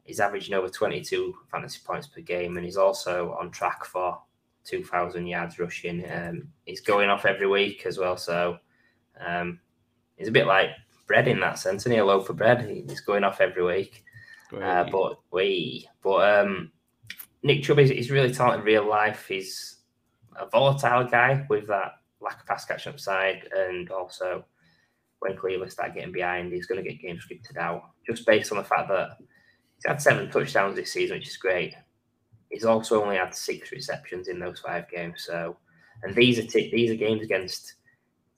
he's 0.03 0.19
averaging 0.19 0.55
over 0.55 0.69
22 0.69 1.36
fantasy 1.51 1.80
points 1.84 2.07
per 2.07 2.21
game, 2.21 2.55
and 2.55 2.65
he's 2.65 2.78
also 2.78 3.36
on 3.39 3.51
track 3.51 3.86
for 3.86 4.19
2,000 4.63 5.28
yards 5.28 5.59
rushing. 5.59 6.09
Um, 6.09 6.47
he's 6.65 6.82
going 6.82 7.09
off 7.09 7.25
every 7.25 7.47
week 7.47 7.86
as 7.86 7.97
well, 7.97 8.17
so 8.17 8.57
um, 9.25 9.59
he's 10.15 10.30
a 10.30 10.32
bit 10.32 10.47
like 10.47 10.69
bread 11.05 11.28
in 11.28 11.39
that 11.41 11.59
sense, 11.59 11.86
and 11.86 11.93
he 11.93 11.99
a 11.99 12.05
loaf 12.05 12.30
of 12.30 12.38
bread. 12.38 12.86
He's 12.88 13.01
going 13.01 13.23
off 13.23 13.41
every 13.41 13.63
week. 13.63 14.03
Uh, 14.56 14.86
but 14.89 15.20
we, 15.32 15.88
but 16.02 16.39
um, 16.39 16.72
Nick 17.43 17.64
Chubb 17.64 17.80
is, 17.80 17.91
is 17.91 18.12
really 18.12 18.34
talented 18.34 18.62
in 18.62 18.66
real 18.66 18.88
life. 18.88 19.28
He's 19.28 19.78
a 20.39 20.48
volatile 20.50 21.06
guy 21.06 21.45
with 21.50 21.68
that 21.68 21.93
lack 22.22 22.41
of 22.41 22.48
pass 22.48 22.66
catch 22.66 22.88
up 22.88 23.00
side, 23.00 23.50
and 23.56 23.89
also 23.91 24.45
when 25.20 25.36
Cleveland 25.36 25.72
start 25.72 25.93
getting 25.93 26.12
behind, 26.12 26.54
he's 26.54 26.68
going 26.68 26.82
to 26.82 26.89
get 26.89 27.02
game 27.02 27.18
scripted 27.18 27.58
out 27.58 27.82
just 28.06 28.26
based 28.26 28.52
on 28.52 28.58
the 28.58 28.64
fact 28.64 28.88
that 28.89 29.18
he's 29.20 29.86
had 29.86 30.02
seven 30.02 30.30
touchdowns 30.30 30.76
this 30.76 30.93
season, 30.93 31.18
which 31.18 31.28
is 31.28 31.38
great. 31.38 31.74
He's 32.50 32.66
also 32.66 33.04
only 33.04 33.18
had 33.18 33.36
six 33.36 33.72
receptions 33.72 34.28
in 34.28 34.39
those 34.39 34.60
five 34.60 34.89
games. 34.89 35.24
So, 35.26 35.58
and 36.04 36.16
these 36.16 36.39
are 36.39 36.43
t- 36.43 36.72
these 36.72 36.91
are 36.91 36.95
games 36.95 37.24
against 37.24 37.74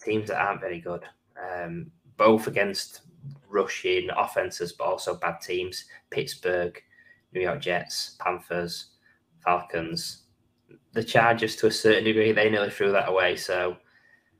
teams 0.01 0.29
that 0.29 0.41
aren't 0.41 0.61
very 0.61 0.79
good, 0.79 1.03
um, 1.37 1.91
both 2.17 2.47
against 2.47 3.01
rushing 3.49 4.09
offenses, 4.15 4.73
but 4.73 4.85
also 4.85 5.15
bad 5.15 5.41
teams: 5.41 5.85
Pittsburgh, 6.09 6.79
New 7.33 7.41
York 7.41 7.61
Jets, 7.61 8.17
Panthers, 8.19 8.91
Falcons. 9.43 10.23
The 10.93 11.03
Chargers, 11.03 11.55
to 11.57 11.67
a 11.67 11.71
certain 11.71 12.03
degree, 12.03 12.31
they 12.31 12.49
nearly 12.49 12.69
threw 12.69 12.91
that 12.91 13.09
away. 13.09 13.35
So, 13.35 13.77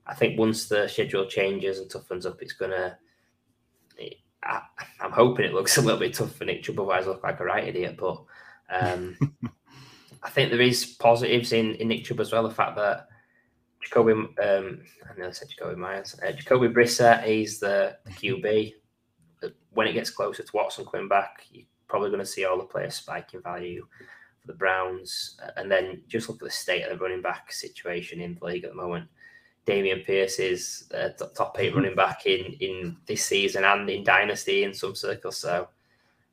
I 0.05 0.16
think 0.16 0.38
once 0.38 0.68
the 0.68 0.88
schedule 0.88 1.26
changes 1.26 1.80
and 1.80 1.89
toughens 1.89 2.26
up, 2.26 2.41
it's 2.41 2.53
gonna. 2.53 2.97
I, 4.41 4.62
am 5.01 5.12
hoping 5.12 5.45
it 5.45 5.53
looks 5.53 5.78
a 5.78 5.82
little 5.82 5.99
bit 5.99 6.14
tough 6.14 6.36
for 6.36 6.45
Nick 6.45 6.64
Chubb, 6.64 6.80
otherwise 6.80 7.05
I 7.05 7.10
look 7.10 7.24
like 7.24 7.39
a 7.39 7.43
right 7.43 7.68
idiot. 7.68 7.97
But 7.99 8.24
um, 8.70 9.18
I 10.24 10.30
think 10.30 10.51
there 10.51 10.62
is 10.62 10.86
positives 10.86 11.53
in, 11.53 11.76
in 11.76 11.88
Nick 11.88 12.05
Chubb 12.05 12.20
as 12.20 12.32
well. 12.32 12.43
The 12.43 12.53
fact 12.53 12.76
that 12.78 13.07
Jacoby, 13.82 14.12
um, 14.14 14.36
I 14.39 15.18
nearly 15.18 15.34
said 15.34 15.47
Jakobi 15.49 15.78
Myers, 15.78 16.16
uh, 16.26 16.32
Jacoby 16.32 16.68
Brissett, 16.68 17.24
he's 17.24 17.60
the, 17.60 17.97
the 18.05 18.12
QB. 18.12 18.74
When 19.72 19.88
it 19.88 19.94
gets 19.94 20.10
closer 20.10 20.44
to 20.44 20.52
Watson 20.54 20.86
coming 20.86 21.08
back, 21.08 21.46
you're 21.52 21.66
probably 21.88 22.10
going 22.10 22.20
to 22.20 22.26
see 22.26 22.46
all 22.46 22.58
the 22.58 22.64
players 22.64 22.96
spike 22.96 23.34
in 23.34 23.42
value 23.42 23.88
for 24.40 24.48
the 24.48 24.54
Browns. 24.54 25.40
And 25.58 25.72
then 25.72 26.02
just 26.08 26.30
look 26.30 26.42
at 26.42 26.46
the 26.46 26.52
state 26.52 26.84
of 26.84 26.98
the 26.98 27.04
running 27.04 27.22
back 27.22 27.52
situation 27.52 28.22
in 28.22 28.38
the 28.40 28.46
league 28.46 28.64
at 28.64 28.72
the 28.72 28.76
moment. 28.76 29.08
Dameon 29.66 30.06
Pierce 30.06 30.40
is 30.40 30.92
uh, 30.96 31.10
top 31.36 31.58
eight 31.60 31.76
running 31.76 31.96
back 31.96 32.26
in, 32.26 32.54
in 32.60 32.98
this 33.06 33.24
season 33.24 33.64
and 33.64 33.90
in 33.90 34.04
Dynasty 34.04 34.64
in 34.64 34.74
some 34.74 34.96
circles. 34.96 35.38
So 35.38 35.68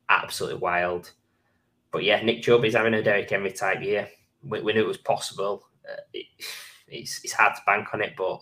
absolutely 0.09 0.59
wild. 0.59 1.11
But 1.91 2.03
yeah, 2.03 2.21
Nick 2.21 2.43
Chubb 2.43 2.65
is 2.65 2.75
having 2.75 2.93
a 2.95 3.03
Derrick 3.03 3.29
Henry 3.29 3.51
type 3.51 3.81
year. 3.81 4.09
We, 4.43 4.61
we 4.61 4.73
knew 4.73 4.83
it 4.83 4.87
was 4.87 4.97
possible. 4.97 5.67
Uh, 5.87 6.01
it, 6.13 6.25
it's, 6.87 7.23
it's 7.23 7.33
hard 7.33 7.55
to 7.55 7.61
bank 7.65 7.87
on 7.93 8.01
it, 8.01 8.13
but 8.17 8.41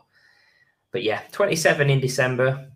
but 0.91 1.03
yeah, 1.03 1.23
27 1.33 1.89
in 1.89 1.99
December. 1.99 2.71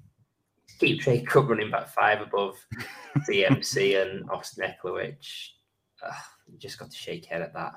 Keep 0.80 1.02
Trade 1.02 1.28
Cut 1.28 1.50
running 1.50 1.72
back 1.72 1.90
five 1.90 2.22
above 2.22 2.58
CMC 3.28 4.02
and 4.02 4.30
Austin 4.30 4.66
Ekeler, 4.66 4.94
which 4.94 5.56
uh, 6.06 6.12
just 6.58 6.78
got 6.78 6.90
to 6.92 6.98
shake 6.98 7.26
head 7.26 7.42
at 7.42 7.54
that. 7.54 7.74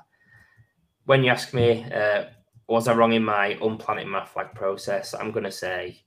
When 1.05 1.23
you 1.23 1.31
ask 1.31 1.53
me, 1.53 1.83
uh, 1.91 2.25
was 2.67 2.87
I 2.87 2.93
wrong 2.93 3.13
in 3.13 3.23
my 3.23 3.57
unplanning 3.61 4.07
my 4.07 4.25
flag 4.25 4.53
process? 4.55 5.13
I'm 5.13 5.31
going 5.31 5.43
to 5.43 5.51
say 5.51 6.01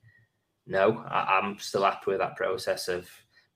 no. 0.66 1.04
I, 1.08 1.38
am 1.38 1.58
still 1.58 1.84
happy 1.84 2.12
with 2.12 2.18
that 2.18 2.36
process 2.36 2.88
of 2.88 3.08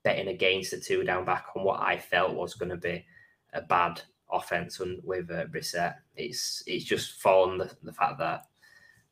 betting 0.03 0.27
against 0.27 0.71
the 0.71 0.79
two 0.79 1.03
down 1.03 1.25
back 1.25 1.47
on 1.55 1.63
what 1.63 1.81
I 1.81 1.97
felt 1.97 2.35
was 2.35 2.53
going 2.53 2.69
to 2.69 2.77
be 2.77 3.05
a 3.53 3.61
bad 3.61 4.01
offense 4.31 4.79
with 4.79 5.29
uh, 5.31 5.45
Brissett. 5.45 5.95
It's 6.15 6.63
it's 6.67 6.85
just 6.85 7.19
fallen 7.21 7.57
the, 7.57 7.71
the 7.83 7.93
fact 7.93 8.19
that 8.19 8.45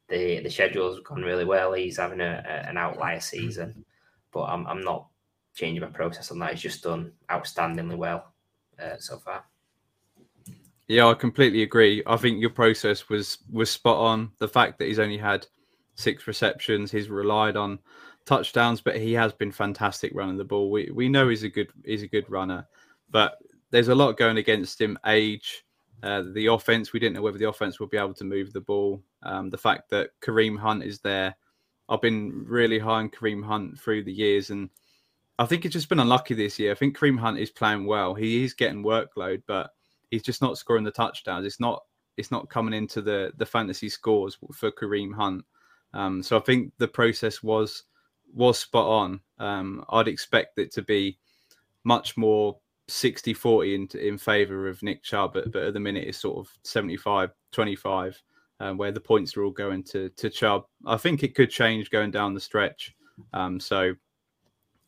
the 0.08 0.40
the 0.42 0.50
schedule's 0.50 1.00
gone 1.02 1.24
really 1.24 1.46
well. 1.46 1.74
He's 1.74 1.98
having 1.98 2.22
a, 2.22 2.44
a, 2.48 2.70
an 2.70 2.78
outlier 2.78 3.20
season, 3.20 3.86
but 4.32 4.44
I'm 4.44 4.66
I'm 4.68 4.82
not 4.82 5.08
changing 5.56 5.82
my 5.82 5.90
process 5.90 6.32
on 6.32 6.40
that. 6.40 6.52
He's 6.52 6.62
just 6.62 6.84
done 6.84 7.12
outstandingly 7.30 7.98
well 7.98 8.34
uh, 8.82 8.98
so 8.98 9.18
far. 9.18 9.44
Yeah, 10.88 11.08
I 11.08 11.14
completely 11.14 11.62
agree. 11.62 12.02
I 12.08 12.18
think 12.18 12.42
your 12.42 12.50
process 12.50 13.10
was 13.10 13.40
was 13.52 13.70
spot 13.70 13.98
on. 13.98 14.32
The 14.40 14.48
fact 14.48 14.80
that 14.80 14.88
he's 14.88 15.00
only 15.00 15.18
had 15.18 15.46
six 15.96 16.26
receptions, 16.28 16.92
he's 16.92 17.10
relied 17.10 17.56
on 17.56 17.80
touchdowns, 18.26 18.82
but 18.82 18.98
he 18.98 19.14
has 19.14 19.34
been 19.34 19.52
fantastic 19.52 20.12
running 20.16 20.38
the 20.38 20.44
ball. 20.44 20.72
We 20.72 20.90
we 20.92 21.08
know 21.08 21.30
he's 21.30 21.44
a 21.44 21.50
good 21.50 21.70
he's 21.86 22.04
a 22.04 22.08
good 22.08 22.30
runner, 22.30 22.68
but 23.12 23.38
there's 23.70 23.90
a 23.90 23.96
lot 23.96 24.18
going 24.18 24.38
against 24.38 24.82
him. 24.82 24.98
Age, 25.06 25.64
uh, 26.02 26.24
the 26.34 26.48
offense. 26.48 26.92
We 26.92 27.00
didn't 27.00 27.16
know 27.16 27.22
whether 27.22 27.38
the 27.38 27.50
offense 27.50 27.80
would 27.80 27.92
be 27.92 27.98
able 27.98 28.16
to 28.16 28.24
move 28.24 28.52
the 28.52 28.62
ball. 28.62 29.04
Um, 29.24 29.50
the 29.50 29.58
fact 29.58 29.90
that 29.92 30.12
Kareem 30.22 30.58
Hunt 30.58 30.84
is 30.84 31.00
there. 31.00 31.36
I've 31.90 32.02
been 32.02 32.46
really 32.48 32.80
high 32.80 33.00
on 33.00 33.10
Kareem 33.10 33.44
Hunt 33.44 33.80
through 33.80 34.04
the 34.04 34.14
years, 34.14 34.52
and 34.52 34.70
I 35.40 35.46
think 35.46 35.66
it's 35.66 35.74
just 35.74 35.90
been 35.90 36.00
unlucky 36.00 36.36
this 36.36 36.60
year. 36.60 36.72
I 36.72 36.76
think 36.76 36.98
Kareem 36.98 37.20
Hunt 37.20 37.40
is 37.40 37.50
playing 37.50 37.86
well. 37.86 38.14
He 38.14 38.44
is 38.44 38.54
getting 38.54 38.84
workload, 38.84 39.42
but 39.48 39.72
he's 40.12 40.24
just 40.24 40.42
not 40.42 40.58
scoring 40.58 40.84
the 40.84 40.92
touchdowns. 40.92 41.46
It's 41.46 41.60
not 41.60 41.84
it's 42.18 42.32
not 42.32 42.50
coming 42.50 42.74
into 42.74 43.02
the 43.02 43.32
the 43.38 43.46
fantasy 43.46 43.90
scores 43.90 44.38
for 44.54 44.72
Kareem 44.72 45.14
Hunt. 45.14 45.44
Um, 45.94 46.22
so 46.22 46.38
I 46.38 46.42
think 46.42 46.74
the 46.78 46.88
process 46.88 47.42
was 47.42 47.84
was 48.34 48.60
spot 48.60 48.88
on. 48.88 49.20
Um, 49.40 49.84
I'd 49.90 50.08
expect 50.08 50.60
it 50.60 50.72
to 50.74 50.82
be 50.82 51.18
much 51.84 52.18
more 52.18 52.60
60 52.88 53.34
40 53.34 53.76
in, 53.76 53.88
in 54.00 54.18
favor 54.18 54.68
of 54.68 54.84
Nick 54.84 55.04
Chubb, 55.04 55.34
but, 55.34 55.52
but 55.52 55.64
at 55.64 55.74
the 55.74 55.80
minute 55.80 56.08
it's 56.08 56.20
sort 56.20 56.38
of 56.38 56.52
75 56.64 57.32
25, 57.52 58.22
where 58.60 58.92
the 58.92 59.00
points 59.00 59.36
are 59.38 59.44
all 59.44 59.52
going 59.52 59.84
to, 59.84 60.10
to 60.10 60.30
Chubb. 60.30 60.66
I 60.86 60.98
think 60.98 61.24
it 61.24 61.36
could 61.36 61.50
change 61.50 61.90
going 61.90 62.12
down 62.12 62.34
the 62.34 62.40
stretch. 62.40 62.96
Um, 63.34 63.60
so 63.60 63.94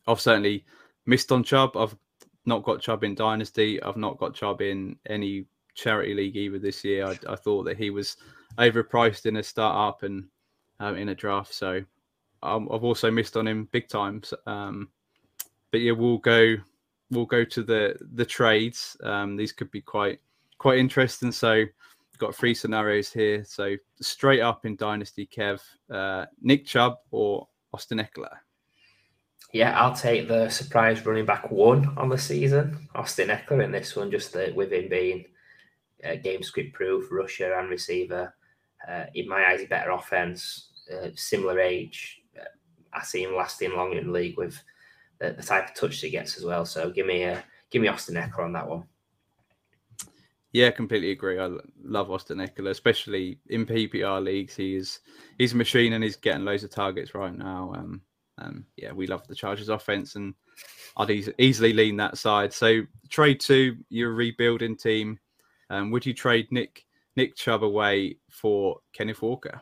I've 0.06 0.20
certainly 0.20 0.64
missed 1.06 1.32
on 1.32 1.42
Chubb. 1.42 1.76
I've 1.76 1.96
not 2.44 2.62
got 2.64 2.80
Chubb 2.80 3.04
in 3.04 3.14
Dynasty. 3.14 3.82
I've 3.82 3.96
not 3.96 4.18
got 4.18 4.34
Chubb 4.34 4.60
in 4.60 4.96
any 5.08 5.46
charity 5.74 6.14
league 6.14 6.36
either 6.36 6.58
this 6.58 6.84
year. 6.84 7.06
I, 7.06 7.18
I 7.28 7.36
thought 7.36 7.64
that 7.64 7.78
he 7.78 7.90
was 7.90 8.16
overpriced 8.58 9.26
in 9.26 9.36
a 9.36 9.42
startup 9.42 10.02
and 10.02 10.24
um, 10.80 10.96
in 10.96 11.10
a 11.10 11.14
draft. 11.14 11.54
So 11.54 11.82
um, 12.42 12.68
I've 12.72 12.84
also 12.84 13.10
missed 13.10 13.36
on 13.36 13.46
him 13.46 13.68
big 13.72 13.88
times. 13.88 14.34
Um, 14.46 14.88
but 15.70 15.80
yeah, 15.80 15.92
we'll 15.92 16.18
go 16.18 16.56
we'll 17.10 17.26
go 17.26 17.44
to 17.44 17.62
the 17.62 17.96
the 18.14 18.24
trades. 18.24 18.96
Um, 19.02 19.36
these 19.36 19.52
could 19.52 19.70
be 19.70 19.80
quite 19.80 20.20
quite 20.58 20.78
interesting. 20.78 21.32
So 21.32 21.64
got 22.18 22.34
three 22.34 22.54
scenarios 22.54 23.12
here. 23.12 23.44
So 23.44 23.76
straight 24.00 24.40
up 24.40 24.64
in 24.64 24.76
Dynasty, 24.76 25.26
Kev, 25.26 25.60
uh, 25.90 26.26
Nick 26.40 26.66
Chubb 26.66 26.96
or 27.10 27.48
Austin 27.72 27.98
Ekeler. 27.98 28.36
Yeah, 29.52 29.78
I'll 29.78 29.94
take 29.94 30.28
the 30.28 30.48
surprise 30.48 31.04
running 31.04 31.26
back 31.26 31.50
one 31.50 31.92
on 31.98 32.08
the 32.08 32.16
season, 32.16 32.88
Austin 32.94 33.28
Ekeler 33.28 33.64
in 33.64 33.72
this 33.72 33.94
one, 33.94 34.10
just 34.10 34.32
the, 34.32 34.50
with 34.56 34.72
him 34.72 34.88
being 34.88 35.26
uh, 36.04 36.14
game 36.16 36.42
script 36.42 36.72
proof, 36.72 37.10
rusher 37.10 37.52
and 37.52 37.68
receiver. 37.68 38.34
Uh, 38.88 39.04
in 39.14 39.28
my 39.28 39.44
eyes, 39.46 39.60
a 39.60 39.66
better 39.66 39.90
offense, 39.90 40.70
uh, 40.92 41.08
similar 41.14 41.60
age. 41.60 42.22
Uh, 42.38 42.44
I 42.92 43.02
see 43.02 43.22
him 43.22 43.36
lasting 43.36 43.76
long 43.76 43.92
in 43.92 44.06
the 44.06 44.12
league 44.12 44.38
with 44.38 44.60
the, 45.20 45.32
the, 45.32 45.42
type 45.42 45.68
of 45.68 45.74
touch 45.74 46.00
he 46.00 46.10
gets 46.10 46.36
as 46.36 46.44
well. 46.44 46.64
So 46.64 46.90
give 46.90 47.06
me 47.06 47.22
a 47.24 47.44
give 47.70 47.82
me 47.82 47.88
Austin 47.88 48.16
Ekeler 48.16 48.44
on 48.44 48.52
that 48.54 48.68
one. 48.68 48.84
Yeah, 50.52 50.70
completely 50.70 51.12
agree. 51.12 51.38
I 51.38 51.50
love 51.82 52.10
Austin 52.10 52.38
Ekeler, 52.38 52.70
especially 52.70 53.38
in 53.48 53.64
PPR 53.64 54.22
leagues. 54.22 54.54
He 54.54 54.76
is 54.76 55.00
he's 55.38 55.54
a 55.54 55.56
machine 55.56 55.94
and 55.94 56.04
he's 56.04 56.16
getting 56.16 56.44
loads 56.44 56.62
of 56.62 56.70
targets 56.70 57.14
right 57.14 57.36
now. 57.36 57.72
Um, 57.74 58.02
um, 58.38 58.66
yeah, 58.76 58.92
we 58.92 59.06
love 59.06 59.26
the 59.26 59.34
Chargers 59.34 59.70
offense, 59.70 60.14
and 60.14 60.34
I'd 60.98 61.10
e- 61.10 61.32
easily 61.38 61.72
lean 61.72 61.96
that 61.96 62.18
side. 62.18 62.52
So 62.52 62.82
trade 63.08 63.40
two, 63.40 63.76
you're 63.88 64.10
a 64.10 64.14
rebuilding 64.14 64.76
team. 64.76 65.18
Um, 65.70 65.90
would 65.90 66.04
you 66.04 66.12
trade 66.12 66.48
Nick 66.50 66.84
Nick 67.16 67.34
Chubb 67.34 67.64
away 67.64 68.18
for 68.30 68.78
Kenneth 68.92 69.22
Walker? 69.22 69.60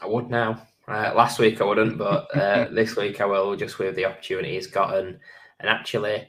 I 0.00 0.06
would 0.06 0.28
now. 0.28 0.60
Uh, 0.88 1.12
last 1.16 1.38
week 1.38 1.60
I 1.60 1.64
wouldn't, 1.64 1.98
but 1.98 2.34
uh, 2.36 2.68
this 2.72 2.96
week 2.96 3.20
I 3.20 3.26
will, 3.26 3.54
just 3.54 3.78
with 3.78 3.94
the 3.94 4.06
opportunity 4.06 4.54
he's 4.54 4.66
gotten. 4.66 5.20
And 5.60 5.70
actually, 5.70 6.28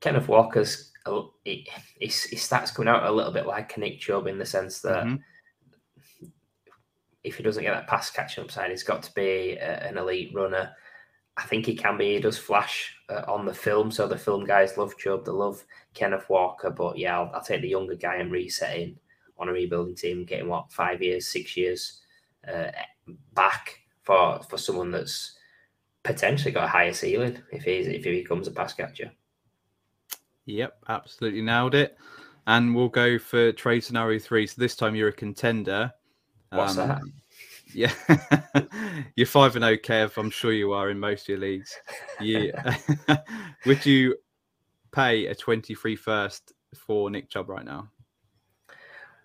Kenneth 0.00 0.28
Walker's 0.28 0.92
he, 1.44 1.68
he, 1.98 2.06
he 2.06 2.36
starts 2.36 2.70
coming 2.70 2.88
out 2.88 3.04
a 3.04 3.12
little 3.12 3.32
bit 3.32 3.46
like 3.46 3.76
Nick 3.78 4.00
Chubb 4.00 4.26
in 4.26 4.38
the 4.38 4.46
sense 4.46 4.80
that. 4.80 5.04
Mm-hmm 5.04 5.16
if 7.26 7.36
he 7.36 7.42
doesn't 7.42 7.64
get 7.64 7.72
that 7.72 7.88
pass 7.88 8.08
catching 8.08 8.44
upside, 8.44 8.70
he's 8.70 8.84
got 8.84 9.02
to 9.02 9.12
be 9.12 9.58
a, 9.60 9.88
an 9.88 9.98
elite 9.98 10.32
runner. 10.32 10.70
I 11.36 11.42
think 11.42 11.66
he 11.66 11.74
can 11.74 11.98
be. 11.98 12.14
He 12.14 12.20
does 12.20 12.38
flash 12.38 12.94
uh, 13.08 13.22
on 13.26 13.44
the 13.44 13.52
film, 13.52 13.90
so 13.90 14.06
the 14.06 14.16
film 14.16 14.44
guys 14.44 14.78
love 14.78 14.96
Chubb, 14.96 15.24
they 15.24 15.32
love 15.32 15.64
Kenneth 15.92 16.30
Walker. 16.30 16.70
But 16.70 16.96
yeah, 16.96 17.18
I'll, 17.18 17.30
I'll 17.34 17.42
take 17.42 17.62
the 17.62 17.68
younger 17.68 17.96
guy 17.96 18.16
and 18.16 18.30
resetting 18.30 18.96
on 19.38 19.48
a 19.48 19.52
rebuilding 19.52 19.96
team, 19.96 20.24
getting 20.24 20.48
what 20.48 20.72
five 20.72 21.02
years, 21.02 21.26
six 21.26 21.56
years 21.56 22.00
uh, 22.46 22.70
back 23.34 23.80
for 24.02 24.40
for 24.48 24.56
someone 24.56 24.92
that's 24.92 25.36
potentially 26.04 26.52
got 26.52 26.64
a 26.64 26.68
higher 26.68 26.92
ceiling 26.92 27.42
if 27.50 27.64
he's 27.64 27.88
if 27.88 28.04
he 28.04 28.22
becomes 28.22 28.46
a 28.46 28.52
pass 28.52 28.72
catcher. 28.72 29.10
Yep, 30.46 30.84
absolutely 30.88 31.42
nailed 31.42 31.74
it. 31.74 31.98
And 32.46 32.74
we'll 32.74 32.88
go 32.88 33.18
for 33.18 33.52
trade 33.52 33.80
scenario 33.80 34.18
three. 34.18 34.46
So 34.46 34.60
this 34.60 34.76
time 34.76 34.94
you're 34.94 35.08
a 35.08 35.12
contender. 35.12 35.92
What's 36.50 36.78
um, 36.78 36.88
that? 36.88 37.02
Yeah, 37.74 37.92
you're 39.16 39.26
five 39.26 39.56
and 39.56 39.64
zero, 39.64 39.76
Kev. 39.76 40.16
I'm 40.16 40.30
sure 40.30 40.52
you 40.52 40.72
are 40.72 40.88
in 40.88 41.00
most 41.00 41.22
of 41.22 41.30
your 41.30 41.38
leagues. 41.38 41.76
Yeah, 42.20 42.76
would 43.66 43.84
you 43.84 44.16
pay 44.92 45.26
a 45.26 45.34
23 45.34 45.96
first 45.96 46.52
for 46.76 47.10
Nick 47.10 47.28
Chubb 47.28 47.48
right 47.48 47.64
now? 47.64 47.90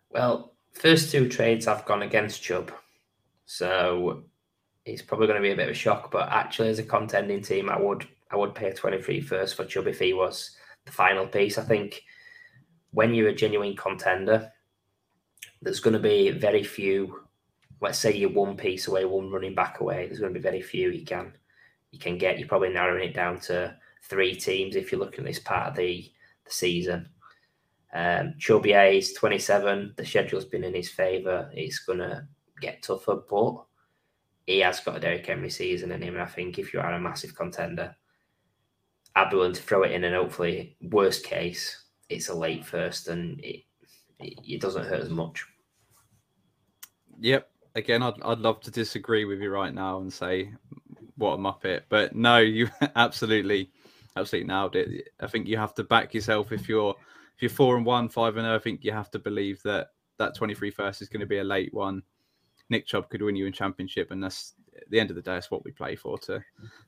Well, 0.09 0.53
first 0.73 1.11
two 1.11 1.29
trades 1.29 1.67
I've 1.67 1.85
gone 1.85 2.01
against 2.01 2.41
Chubb, 2.41 2.71
so 3.45 4.23
it's 4.85 5.03
probably 5.03 5.27
going 5.27 5.37
to 5.37 5.47
be 5.47 5.51
a 5.51 5.55
bit 5.55 5.69
of 5.69 5.71
a 5.71 5.75
shock. 5.75 6.11
But 6.11 6.29
actually, 6.29 6.69
as 6.69 6.79
a 6.79 6.83
contending 6.83 7.43
team, 7.43 7.69
I 7.69 7.79
would 7.79 8.07
I 8.31 8.37
would 8.37 8.55
pay 8.55 8.69
a 8.69 8.73
23 8.73 9.21
first 9.21 9.55
for 9.55 9.65
Chubb 9.65 9.87
if 9.87 9.99
he 9.99 10.13
was 10.13 10.57
the 10.85 10.91
final 10.91 11.27
piece. 11.27 11.57
I 11.57 11.63
think 11.63 12.03
when 12.91 13.13
you're 13.13 13.29
a 13.29 13.35
genuine 13.35 13.75
contender, 13.75 14.51
there's 15.61 15.79
going 15.79 15.93
to 15.93 15.99
be 15.99 16.31
very 16.31 16.63
few. 16.63 17.21
Let's 17.81 17.99
say 17.99 18.15
you're 18.15 18.29
one 18.29 18.57
piece 18.57 18.87
away, 18.87 19.05
one 19.05 19.31
running 19.31 19.55
back 19.55 19.79
away. 19.79 20.05
There's 20.05 20.19
going 20.19 20.33
to 20.33 20.39
be 20.39 20.43
very 20.43 20.61
few 20.61 20.89
you 20.89 21.05
can 21.05 21.33
you 21.91 21.99
can 21.99 22.17
get. 22.17 22.39
You're 22.39 22.47
probably 22.47 22.69
narrowing 22.69 23.09
it 23.09 23.13
down 23.13 23.39
to 23.41 23.75
three 24.03 24.35
teams 24.35 24.75
if 24.75 24.91
you're 24.91 24.99
looking 24.99 25.19
at 25.19 25.25
this 25.25 25.39
part 25.39 25.69
of 25.69 25.75
the, 25.75 26.11
the 26.45 26.51
season. 26.51 27.09
Um, 27.93 28.35
Chubier 28.39 28.97
is 28.97 29.13
27. 29.13 29.93
The 29.97 30.05
schedule's 30.05 30.45
been 30.45 30.63
in 30.63 30.73
his 30.73 30.89
favour. 30.89 31.51
It's 31.53 31.79
going 31.79 31.99
to 31.99 32.25
get 32.61 32.81
tougher, 32.81 33.21
but 33.29 33.65
he 34.47 34.59
has 34.59 34.79
got 34.79 34.97
a 34.97 34.99
Derrick 34.99 35.25
Henry 35.25 35.49
season 35.49 35.91
in 35.91 36.01
him. 36.01 36.13
And 36.13 36.23
I 36.23 36.27
think 36.27 36.57
if 36.57 36.73
you 36.73 36.79
are 36.79 36.93
a 36.93 36.99
massive 36.99 37.35
contender, 37.35 37.95
I'd 39.15 39.29
be 39.29 39.35
willing 39.35 39.53
to 39.53 39.61
throw 39.61 39.83
it 39.83 39.91
in, 39.91 40.03
and 40.03 40.15
hopefully, 40.15 40.77
worst 40.81 41.25
case, 41.25 41.83
it's 42.09 42.29
a 42.29 42.33
late 42.33 42.65
first, 42.65 43.07
and 43.07 43.39
it 43.43 43.63
it, 44.19 44.39
it 44.45 44.61
doesn't 44.61 44.85
hurt 44.85 45.01
as 45.01 45.09
much. 45.09 45.45
Yep. 47.19 47.49
Again, 47.75 48.03
I'd 48.03 48.21
I'd 48.23 48.39
love 48.39 48.61
to 48.61 48.71
disagree 48.71 49.25
with 49.25 49.41
you 49.41 49.49
right 49.49 49.73
now 49.73 49.99
and 49.99 50.11
say 50.11 50.51
what 51.17 51.33
a 51.33 51.37
muppet, 51.37 51.83
but 51.89 52.15
no, 52.15 52.37
you 52.37 52.69
absolutely 52.95 53.71
absolutely 54.15 54.47
nailed 54.47 54.75
it. 54.75 55.09
I 55.19 55.27
think 55.27 55.47
you 55.47 55.57
have 55.57 55.73
to 55.75 55.83
back 55.83 56.13
yourself 56.13 56.51
if 56.51 56.67
you're 56.67 56.95
if 57.35 57.41
you're 57.41 57.49
four 57.49 57.77
and 57.77 57.85
one, 57.85 58.09
five 58.09 58.37
and 58.37 58.45
zero. 58.45 58.55
I 58.55 58.59
think 58.59 58.83
you 58.83 58.91
have 58.91 59.11
to 59.11 59.19
believe 59.19 59.61
that 59.63 59.89
that 60.17 60.35
23 60.35 60.71
first 60.71 61.01
is 61.01 61.09
going 61.09 61.21
to 61.21 61.25
be 61.25 61.39
a 61.39 61.43
late 61.43 61.73
one. 61.73 62.03
Nick 62.69 62.85
Chubb 62.85 63.09
could 63.09 63.21
win 63.21 63.35
you 63.35 63.45
in 63.45 63.53
championship, 63.53 64.11
and 64.11 64.23
that's 64.23 64.53
at 64.75 64.89
the 64.89 64.99
end 64.99 65.09
of 65.09 65.15
the 65.15 65.21
day, 65.21 65.33
that's 65.33 65.51
what 65.51 65.63
we 65.63 65.71
play 65.71 65.95
for 65.95 66.17
to 66.19 66.43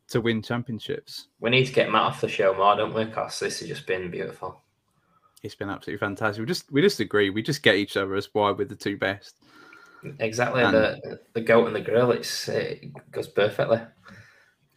to 0.10 0.22
win 0.22 0.42
championships. 0.42 1.28
We 1.40 1.50
need 1.50 1.66
to 1.66 1.74
get 1.74 1.92
Matt 1.92 2.04
off 2.04 2.22
the 2.22 2.28
show 2.28 2.54
more, 2.54 2.76
don't 2.76 2.94
we? 2.94 3.06
Because 3.06 3.40
this 3.40 3.60
has 3.60 3.70
just 3.70 3.88
been 3.88 4.10
beautiful. 4.12 4.62
It's 5.44 5.56
been 5.56 5.70
absolutely 5.70 6.00
fantastic. 6.00 6.42
We 6.42 6.46
just 6.46 6.72
we 6.72 6.82
just 6.82 7.00
agree. 7.00 7.30
We 7.30 7.42
just 7.42 7.64
get 7.64 7.76
each 7.76 7.98
other 7.98 8.16
as 8.16 8.30
why 8.34 8.52
we're 8.52 8.66
the 8.66 8.76
two 8.76 8.98
best. 8.98 9.40
Exactly. 10.20 10.64
And 10.64 10.74
the 10.74 11.20
the 11.34 11.42
goat 11.42 11.68
and 11.68 11.76
the 11.76 11.82
grill. 11.82 12.12
It's 12.12 12.48
it 12.48 12.92
goes 13.12 13.28
perfectly. 13.28 13.82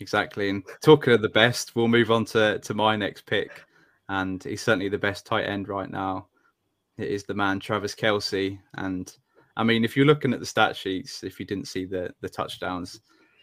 Exactly. 0.00 0.50
And 0.50 0.62
talking 0.82 1.14
of 1.14 1.22
the 1.22 1.28
best, 1.28 1.74
we'll 1.74 1.88
move 1.88 2.10
on 2.10 2.24
to 2.26 2.58
to 2.58 2.74
my 2.74 2.96
next 2.96 3.26
pick, 3.26 3.64
and 4.08 4.42
he's 4.42 4.62
certainly 4.62 4.88
the 4.88 4.98
best 4.98 5.24
tight 5.26 5.44
end 5.44 5.68
right 5.68 5.90
now. 5.90 6.28
It 6.98 7.08
is 7.08 7.24
the 7.24 7.34
man 7.34 7.60
Travis 7.60 7.94
Kelce, 7.94 8.58
and 8.74 9.14
I 9.56 9.64
mean, 9.64 9.84
if 9.84 9.96
you're 9.96 10.06
looking 10.06 10.32
at 10.32 10.40
the 10.40 10.46
stat 10.46 10.76
sheets, 10.76 11.24
if 11.24 11.40
you 11.40 11.46
didn't 11.46 11.68
see 11.68 11.84
the 11.84 12.12
the 12.20 12.28
touchdowns, 12.28 13.00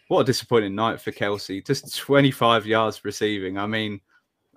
what 0.08 0.20
a 0.20 0.24
disappointing 0.24 0.74
night 0.74 1.00
for 1.00 1.12
Kelce. 1.12 1.64
Just 1.66 1.96
25 1.96 2.66
yards 2.66 3.04
receiving. 3.04 3.58
I 3.58 3.66
mean, 3.66 4.00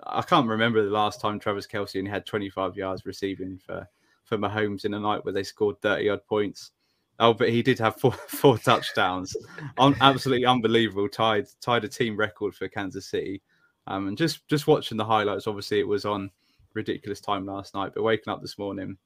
I 0.04 0.22
can't 0.22 0.48
remember 0.48 0.82
the 0.84 0.90
last 0.90 1.20
time 1.20 1.38
Travis 1.38 1.66
Kelce 1.66 1.98
only 1.98 2.10
had 2.10 2.26
25 2.26 2.76
yards 2.76 3.06
receiving 3.06 3.58
for 3.58 3.88
for 4.24 4.36
Mahomes 4.36 4.84
in 4.84 4.94
a 4.94 5.00
night 5.00 5.24
where 5.24 5.32
they 5.32 5.42
scored 5.42 5.80
30 5.80 6.10
odd 6.10 6.26
points. 6.26 6.72
Oh, 7.18 7.32
but 7.32 7.48
he 7.48 7.62
did 7.62 7.78
have 7.78 7.96
four 7.96 8.12
four 8.28 8.58
touchdowns. 8.58 9.36
Un- 9.78 9.96
absolutely 10.00 10.46
unbelievable. 10.46 11.08
Tied 11.08 11.46
tied 11.60 11.84
a 11.84 11.88
team 11.88 12.16
record 12.16 12.54
for 12.54 12.68
Kansas 12.68 13.06
City. 13.06 13.42
Um, 13.86 14.08
and 14.08 14.18
just 14.18 14.46
just 14.48 14.66
watching 14.66 14.98
the 14.98 15.04
highlights, 15.04 15.46
obviously 15.46 15.80
it 15.80 15.88
was 15.88 16.04
on 16.04 16.30
ridiculous 16.74 17.20
time 17.20 17.46
last 17.46 17.74
night. 17.74 17.92
But 17.94 18.04
waking 18.04 18.32
up 18.32 18.42
this 18.42 18.58
morning, 18.58 18.98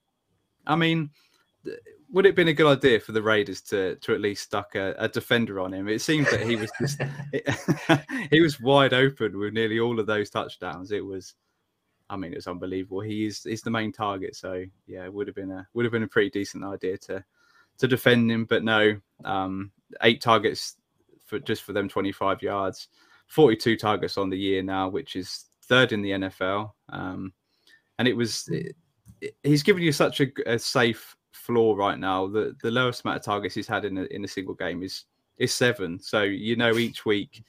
I 0.66 0.76
mean, 0.76 1.11
would 2.10 2.26
it 2.26 2.30
have 2.30 2.36
been 2.36 2.48
a 2.48 2.52
good 2.52 2.66
idea 2.66 3.00
for 3.00 3.12
the 3.12 3.22
Raiders 3.22 3.60
to 3.62 3.96
to 3.96 4.14
at 4.14 4.20
least 4.20 4.44
stuck 4.44 4.74
a, 4.74 4.94
a 4.98 5.08
defender 5.08 5.60
on 5.60 5.72
him? 5.72 5.88
It 5.88 6.00
seemed 6.00 6.26
that 6.26 6.42
he 6.42 6.56
was 6.56 6.70
just 6.80 7.00
he 8.30 8.40
was 8.40 8.60
wide 8.60 8.92
open 8.92 9.38
with 9.38 9.54
nearly 9.54 9.80
all 9.80 9.98
of 9.98 10.06
those 10.06 10.30
touchdowns. 10.30 10.92
It 10.92 11.04
was, 11.04 11.34
I 12.10 12.16
mean, 12.16 12.32
it 12.32 12.36
was 12.36 12.46
unbelievable. 12.46 13.00
He 13.00 13.26
is 13.26 13.42
he's 13.42 13.62
the 13.62 13.70
main 13.70 13.92
target, 13.92 14.36
so 14.36 14.64
yeah, 14.86 15.04
it 15.04 15.12
would 15.12 15.26
have 15.26 15.36
been 15.36 15.50
a 15.50 15.66
would 15.74 15.84
have 15.84 15.92
been 15.92 16.02
a 16.02 16.08
pretty 16.08 16.30
decent 16.30 16.64
idea 16.64 16.98
to 16.98 17.24
to 17.78 17.88
defend 17.88 18.30
him, 18.30 18.44
but 18.44 18.62
no, 18.62 18.96
um, 19.24 19.70
eight 20.02 20.20
targets 20.20 20.76
for 21.24 21.38
just 21.38 21.62
for 21.62 21.72
them 21.72 21.88
twenty 21.88 22.12
five 22.12 22.42
yards, 22.42 22.88
forty 23.26 23.56
two 23.56 23.76
targets 23.76 24.18
on 24.18 24.28
the 24.28 24.38
year 24.38 24.62
now, 24.62 24.88
which 24.88 25.16
is 25.16 25.46
third 25.62 25.92
in 25.92 26.02
the 26.02 26.10
NFL. 26.10 26.72
Um, 26.90 27.32
and 27.98 28.06
it 28.06 28.14
was. 28.14 28.48
It, 28.48 28.76
he's 29.44 29.62
given 29.62 29.84
you 29.84 29.92
such 29.92 30.20
a, 30.20 30.26
a 30.46 30.58
safe 30.58 31.16
floor 31.43 31.76
right 31.76 31.99
now. 31.99 32.26
The 32.26 32.57
the 32.62 32.70
lowest 32.70 33.05
amount 33.05 33.18
of 33.18 33.24
targets 33.24 33.55
he's 33.55 33.66
had 33.66 33.84
in 33.84 33.99
a, 33.99 34.05
in 34.05 34.24
a 34.24 34.28
single 34.28 34.55
game 34.55 34.82
is 34.82 35.05
is 35.38 35.53
seven. 35.53 35.99
So 35.99 36.22
you 36.22 36.57
know 36.57 36.76
each 36.76 37.05
week 37.05 37.45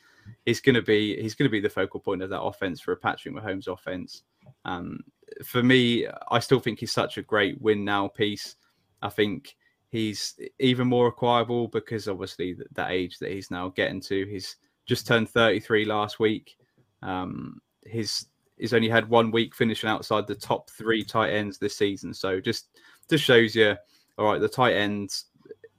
he's 0.45 0.61
going 0.61 0.75
to 0.75 0.81
be 0.81 1.21
he's 1.21 1.35
going 1.35 1.47
to 1.47 1.51
be 1.51 1.59
the 1.59 1.69
focal 1.69 1.99
point 1.99 2.21
of 2.21 2.29
that 2.29 2.41
offense 2.41 2.81
for 2.81 2.91
a 2.91 2.97
Patrick 2.97 3.35
Mahomes 3.35 3.67
offense. 3.67 4.23
Um, 4.65 4.99
for 5.45 5.63
me, 5.63 6.07
I 6.31 6.39
still 6.39 6.59
think 6.59 6.79
he's 6.79 6.91
such 6.91 7.17
a 7.17 7.23
great 7.23 7.61
win 7.61 7.83
now 7.83 8.07
piece. 8.07 8.55
I 9.01 9.09
think 9.09 9.55
he's 9.89 10.39
even 10.59 10.87
more 10.87 11.07
acquirable 11.07 11.67
because 11.67 12.07
obviously 12.07 12.53
the, 12.53 12.65
the 12.73 12.87
age 12.89 13.19
that 13.19 13.31
he's 13.31 13.51
now 13.51 13.69
getting 13.69 14.01
to. 14.01 14.25
He's 14.25 14.57
just 14.85 15.07
turned 15.07 15.29
33 15.29 15.85
last 15.85 16.19
week. 16.19 16.57
Um, 17.01 17.61
his 17.85 18.27
he's 18.57 18.73
only 18.73 18.89
had 18.89 19.09
one 19.09 19.31
week 19.31 19.55
finishing 19.55 19.89
outside 19.89 20.27
the 20.27 20.35
top 20.35 20.69
three 20.69 21.03
tight 21.03 21.31
ends 21.31 21.57
this 21.57 21.77
season. 21.77 22.13
So 22.13 22.39
just 22.39 22.69
just 23.09 23.23
shows 23.23 23.55
you, 23.55 23.75
all 24.17 24.25
right, 24.25 24.41
the 24.41 24.49
tight 24.49 24.73
ends 24.73 25.25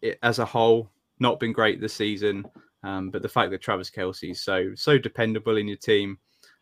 it, 0.02 0.18
as 0.22 0.38
a 0.38 0.44
whole 0.44 0.90
not 1.18 1.40
been 1.40 1.52
great 1.52 1.80
this 1.80 1.94
season. 1.94 2.44
Um, 2.82 3.10
but 3.10 3.22
the 3.22 3.28
fact 3.28 3.50
that 3.50 3.62
Travis 3.62 3.90
Kelce 3.90 4.30
is 4.30 4.42
so 4.42 4.74
so 4.74 4.98
dependable 4.98 5.56
in 5.56 5.66
your 5.66 5.78
team, 5.78 6.18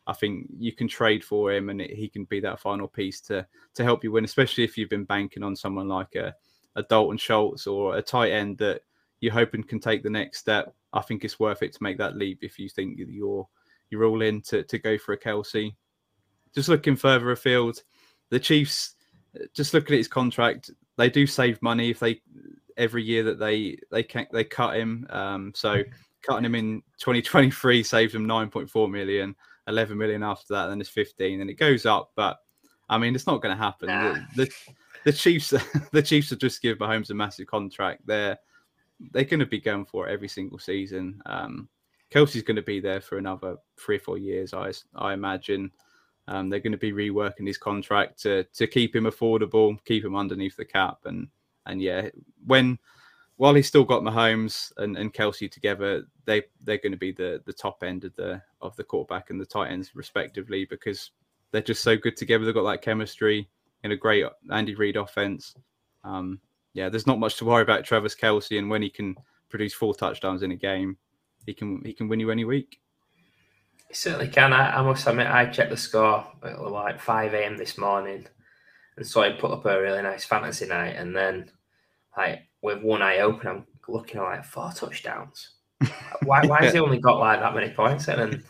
I 0.07 0.13
think 0.13 0.47
you 0.57 0.71
can 0.71 0.87
trade 0.87 1.23
for 1.23 1.51
him 1.51 1.69
and 1.69 1.81
it, 1.81 1.91
he 1.91 2.07
can 2.07 2.23
be 2.25 2.39
that 2.39 2.61
final 2.61 2.87
piece 2.87 3.19
to 3.21 3.45
to 3.75 3.83
help 3.83 4.03
you 4.03 4.11
win, 4.11 4.23
especially 4.23 4.63
if 4.63 4.77
you've 4.77 4.89
been 4.89 5.03
banking 5.03 5.43
on 5.43 5.55
someone 5.55 5.89
like 5.89 6.15
a, 6.15 6.33
a 6.75 6.83
Dalton 6.83 7.17
Schultz 7.17 7.67
or 7.67 7.97
a 7.97 8.01
tight 8.01 8.31
end 8.31 8.57
that 8.59 8.81
you're 9.19 9.33
hoping 9.33 9.63
can 9.63 9.79
take 9.79 10.03
the 10.03 10.09
next 10.09 10.39
step. 10.39 10.73
I 10.93 11.01
think 11.01 11.23
it's 11.23 11.39
worth 11.39 11.63
it 11.63 11.73
to 11.73 11.83
make 11.83 11.97
that 11.97 12.15
leap 12.15 12.39
if 12.41 12.57
you 12.57 12.69
think 12.69 12.99
you're 12.99 13.47
you're 13.89 14.05
all 14.05 14.21
in 14.21 14.41
to, 14.41 14.63
to 14.63 14.79
go 14.79 14.97
for 14.97 15.13
a 15.13 15.19
Kelce. 15.19 15.75
Just 16.55 16.69
looking 16.69 16.95
further 16.95 17.31
afield, 17.31 17.83
the 18.29 18.39
Chiefs 18.39 18.95
just 19.53 19.73
looking 19.73 19.93
at 19.93 19.97
his 19.97 20.07
contract, 20.07 20.71
they 20.97 21.09
do 21.09 21.25
save 21.25 21.61
money 21.61 21.89
if 21.89 21.99
they 21.99 22.21
every 22.77 23.03
year 23.03 23.23
that 23.23 23.39
they 23.39 23.77
they 23.91 24.03
can 24.03 24.27
they 24.31 24.43
cut 24.43 24.75
him. 24.75 25.07
Um, 25.09 25.51
so 25.55 25.83
cutting 26.21 26.45
him 26.45 26.55
in 26.55 26.81
2023 26.99 27.83
saves 27.83 28.13
them 28.13 28.27
9.4 28.27 28.89
million, 28.89 29.35
11 29.67 29.97
million 29.97 30.23
after 30.23 30.53
that, 30.53 30.67
then 30.67 30.79
it's 30.81 30.89
15, 30.89 31.41
and 31.41 31.49
it 31.49 31.55
goes 31.55 31.85
up. 31.85 32.11
But 32.15 32.37
I 32.89 32.97
mean, 32.97 33.15
it's 33.15 33.27
not 33.27 33.41
going 33.41 33.55
to 33.55 33.61
happen. 33.61 33.87
Nah. 33.87 34.13
The, 34.35 34.45
the, 34.45 34.53
the 35.05 35.13
Chiefs, 35.13 35.53
the 35.91 36.01
Chiefs 36.01 36.29
have 36.31 36.39
just 36.39 36.61
give 36.61 36.77
Mahomes 36.77 37.09
a 37.09 37.13
massive 37.13 37.47
contract. 37.47 38.01
They're 38.05 38.37
they're 39.11 39.25
going 39.25 39.39
to 39.39 39.45
be 39.45 39.59
going 39.59 39.85
for 39.85 40.07
it 40.07 40.13
every 40.13 40.29
single 40.29 40.59
season. 40.59 41.21
Um, 41.25 41.67
Kelce's 42.11 42.43
going 42.43 42.55
to 42.55 42.61
be 42.61 42.79
there 42.79 43.01
for 43.01 43.17
another 43.17 43.57
three 43.77 43.97
or 43.97 43.99
four 43.99 44.17
years, 44.17 44.53
I 44.53 44.71
I 44.95 45.13
imagine. 45.13 45.71
Um, 46.27 46.49
they're 46.49 46.59
going 46.59 46.71
to 46.71 46.77
be 46.77 46.93
reworking 46.93 47.47
his 47.47 47.57
contract 47.57 48.21
to 48.23 48.43
to 48.43 48.67
keep 48.67 48.95
him 48.95 49.05
affordable, 49.05 49.77
keep 49.85 50.05
him 50.05 50.15
underneath 50.15 50.55
the 50.55 50.65
cap, 50.65 50.99
and 51.05 51.27
and 51.65 51.81
yeah, 51.81 52.09
when 52.45 52.79
while 53.37 53.53
he's 53.53 53.67
still 53.67 53.83
got 53.83 54.03
Mahomes 54.03 54.71
and, 54.77 54.97
and 54.97 55.13
Kelce 55.13 55.51
together, 55.51 56.03
they 56.25 56.43
they're 56.61 56.77
going 56.77 56.91
to 56.91 56.97
be 56.97 57.11
the 57.11 57.41
the 57.45 57.53
top 57.53 57.83
end 57.83 58.05
of 58.05 58.15
the 58.15 58.41
of 58.61 58.75
the 58.75 58.83
quarterback 58.83 59.29
and 59.29 59.41
the 59.41 59.45
tight 59.45 59.71
ends 59.71 59.95
respectively 59.95 60.65
because 60.65 61.11
they're 61.51 61.61
just 61.61 61.83
so 61.83 61.97
good 61.97 62.15
together. 62.15 62.45
They've 62.45 62.53
got 62.53 62.69
that 62.69 62.81
chemistry 62.81 63.49
in 63.83 63.91
a 63.91 63.97
great 63.97 64.25
Andy 64.51 64.75
Reid 64.75 64.95
offense. 64.95 65.55
Um, 66.03 66.39
yeah, 66.73 66.89
there's 66.89 67.07
not 67.07 67.19
much 67.19 67.37
to 67.37 67.45
worry 67.45 67.61
about 67.61 67.83
Travis 67.83 68.15
Kelce, 68.15 68.57
and 68.57 68.69
when 68.69 68.81
he 68.81 68.89
can 68.89 69.15
produce 69.49 69.73
four 69.73 69.93
touchdowns 69.93 70.41
in 70.41 70.51
a 70.51 70.55
game, 70.55 70.97
he 71.45 71.53
can 71.53 71.81
he 71.83 71.93
can 71.93 72.07
win 72.07 72.19
you 72.19 72.31
any 72.31 72.45
week. 72.45 72.79
Certainly 73.93 74.29
can. 74.29 74.53
I, 74.53 74.77
I 74.77 74.81
must 74.81 75.07
admit, 75.07 75.27
I 75.27 75.45
checked 75.45 75.69
the 75.69 75.77
score 75.77 76.25
at 76.43 76.61
like 76.61 76.99
5 76.99 77.33
a.m. 77.33 77.57
this 77.57 77.77
morning 77.77 78.25
and 78.97 79.07
saw 79.07 79.23
him 79.23 79.37
put 79.37 79.51
up 79.51 79.65
a 79.65 79.81
really 79.81 80.01
nice 80.01 80.25
fantasy 80.25 80.67
night. 80.67 80.95
And 80.95 81.15
then, 81.15 81.51
like, 82.17 82.41
with 82.61 82.81
one 82.81 83.01
eye 83.01 83.19
open, 83.19 83.47
I'm 83.47 83.65
looking 83.87 84.19
at 84.19 84.23
like 84.23 84.45
four 84.45 84.71
touchdowns. 84.71 85.51
why, 86.23 86.45
why 86.45 86.63
has 86.63 86.73
he 86.73 86.79
only 86.79 86.99
got 86.99 87.19
like 87.19 87.39
that 87.39 87.55
many 87.55 87.69
points? 87.69 88.07
And 88.07 88.19
then 88.19 88.43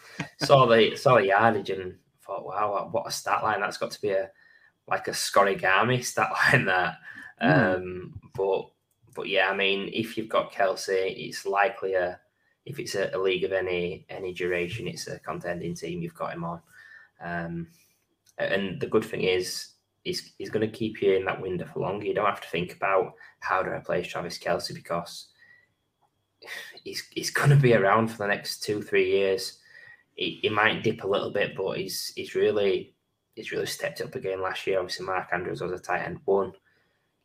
saw 0.43 0.65
the 0.65 0.95
saw 0.95 1.15
the 1.15 1.27
yardage 1.27 1.71
and 1.71 1.95
thought, 2.25 2.45
wow, 2.45 2.89
what 2.91 3.07
a 3.07 3.11
stat 3.11 3.43
line! 3.43 3.59
That's 3.59 3.77
got 3.77 3.91
to 3.91 4.01
be 4.01 4.11
a 4.11 4.29
like 4.87 5.07
a 5.07 5.11
scorigami 5.11 6.03
stat 6.03 6.31
line 6.53 6.65
there. 6.65 6.97
Mm. 7.41 7.75
Um, 7.75 8.19
but 8.35 8.69
but 9.15 9.29
yeah, 9.29 9.49
I 9.49 9.55
mean, 9.55 9.89
if 9.93 10.17
you've 10.17 10.29
got 10.29 10.51
Kelce, 10.51 11.13
it's 11.27 11.45
likely 11.45 11.93
a 11.93 12.19
if 12.65 12.79
it's 12.79 12.95
a, 12.95 13.09
a, 13.13 13.17
league 13.17 13.43
of 13.43 13.51
any 13.51 14.05
any 14.09 14.33
duration, 14.33 14.87
it's 14.87 15.07
a 15.07 15.19
contending 15.19 15.75
team. 15.75 16.01
You've 16.01 16.15
got 16.15 16.33
him 16.33 16.43
on, 16.43 16.61
um, 17.21 17.67
and 18.37 18.79
the 18.79 18.87
good 18.87 19.05
thing 19.05 19.21
is, 19.21 19.73
he's 20.03 20.33
he's 20.37 20.49
going 20.49 20.69
to 20.69 20.77
keep 20.77 21.01
you 21.01 21.13
in 21.13 21.25
that 21.25 21.41
window 21.41 21.65
for 21.65 21.79
longer. 21.79 22.05
You 22.05 22.13
don't 22.13 22.25
have 22.25 22.41
to 22.41 22.49
think 22.49 22.75
about 22.75 23.13
how 23.39 23.63
do 23.63 23.71
I 23.71 24.01
Travis 24.01 24.39
Kelce 24.39 24.73
because 24.73 25.27
he's 26.83 27.07
he's 27.11 27.31
going 27.31 27.49
to 27.49 27.55
be 27.55 27.73
around 27.73 28.07
for 28.07 28.17
the 28.19 28.27
next 28.27 28.63
two 28.63 28.81
three 28.81 29.09
years. 29.09 29.59
He, 30.15 30.39
he 30.43 30.49
might 30.49 30.83
dip 30.83 31.03
a 31.03 31.07
little 31.07 31.31
bit, 31.31 31.55
but 31.55 31.77
he's 31.77 32.13
he's 32.15 32.35
really 32.35 32.93
he's 33.35 33.51
really 33.51 33.65
stepped 33.65 34.01
up 34.01 34.15
again 34.15 34.41
last 34.41 34.65
year. 34.67 34.79
Obviously, 34.79 35.05
Mark 35.05 35.29
Andrews 35.33 35.61
was 35.61 35.71
a 35.71 35.79
tight 35.79 36.03
end 36.03 36.19
one. 36.25 36.53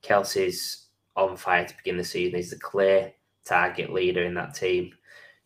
Kelce's 0.03 0.87
on 1.17 1.37
fire 1.37 1.67
to 1.67 1.77
begin 1.77 1.97
the 1.97 2.05
season. 2.05 2.37
He's 2.37 2.51
the 2.51 2.59
clear 2.59 3.13
target 3.45 3.93
leader 3.93 4.25
in 4.25 4.35
that 4.35 4.55
team. 4.55 4.93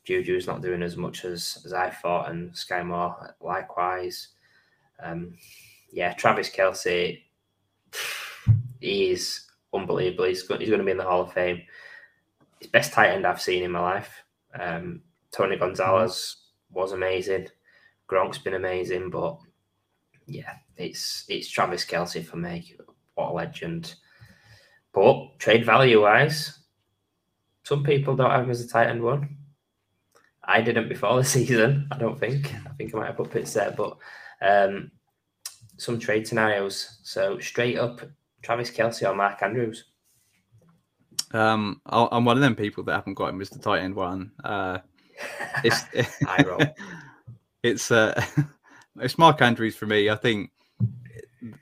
Juju's 0.06 0.46
not 0.46 0.62
doing 0.62 0.82
as 0.82 0.96
much 0.96 1.24
as, 1.24 1.62
as 1.64 1.72
I 1.72 1.90
thought, 1.90 2.30
and 2.30 2.52
Skyy 2.52 2.84
Moore 2.84 3.34
likewise. 3.40 4.28
Um, 5.02 5.36
yeah, 5.92 6.14
Travis 6.14 6.50
Kelce, 6.50 7.22
he's 8.80 9.50
unbelievable. 9.72 10.24
He's, 10.24 10.40
he's 10.40 10.68
going 10.68 10.78
to 10.78 10.84
be 10.84 10.90
in 10.90 10.96
the 10.96 11.04
Hall 11.04 11.22
of 11.22 11.32
Fame. 11.32 11.62
His 12.60 12.70
best 12.70 12.92
tight 12.92 13.10
end 13.10 13.26
I've 13.26 13.40
seen 13.40 13.62
in 13.62 13.70
my 13.70 13.80
life. 13.80 14.24
Um, 14.58 15.02
Tony 15.30 15.56
Gonzalez 15.56 16.36
was 16.70 16.92
amazing. 16.92 17.48
Gronk's 18.08 18.38
been 18.38 18.54
amazing, 18.54 19.10
but 19.10 19.38
yeah, 20.26 20.54
it's 20.76 21.24
it's 21.28 21.48
Travis 21.48 21.84
Kelce 21.84 22.24
for 22.24 22.36
me. 22.36 22.74
What 23.14 23.30
a 23.30 23.32
legend. 23.32 23.94
But 24.92 25.38
trade 25.38 25.64
value 25.64 26.02
wise, 26.02 26.58
some 27.62 27.82
people 27.82 28.14
don't 28.14 28.30
have 28.30 28.44
him 28.44 28.50
as 28.50 28.60
a 28.60 28.68
tight 28.68 28.88
end 28.88 29.02
one. 29.02 29.36
I 30.44 30.60
didn't 30.60 30.88
before 30.88 31.16
the 31.18 31.24
season. 31.24 31.88
I 31.90 31.98
don't 31.98 32.18
think. 32.18 32.54
I 32.66 32.70
think 32.70 32.94
I 32.94 32.98
might 32.98 33.06
have 33.06 33.16
put 33.16 33.30
Pitts 33.30 33.54
there, 33.54 33.74
but 33.76 33.96
um, 34.40 34.90
some 35.76 35.98
trade 35.98 36.26
scenarios. 36.26 36.98
So 37.02 37.38
straight 37.38 37.78
up, 37.78 38.02
Travis 38.42 38.70
Kelce 38.70 39.08
or 39.08 39.14
Mark 39.14 39.42
Andrews. 39.42 39.84
Um, 41.32 41.80
I'm 41.86 42.24
one 42.24 42.36
of 42.36 42.42
them 42.42 42.54
people 42.54 42.84
that 42.84 42.94
haven't 42.94 43.14
got 43.14 43.30
him 43.30 43.40
as 43.40 43.50
the 43.50 43.58
tight 43.58 43.80
end 43.80 43.94
one. 43.94 44.32
Uh, 44.44 44.78
it's 45.64 45.84
it's 47.62 47.90
uh, 47.90 48.24
it's 49.00 49.18
Mark 49.18 49.40
Andrews 49.40 49.76
for 49.76 49.86
me. 49.86 50.10
I 50.10 50.16
think 50.16 50.50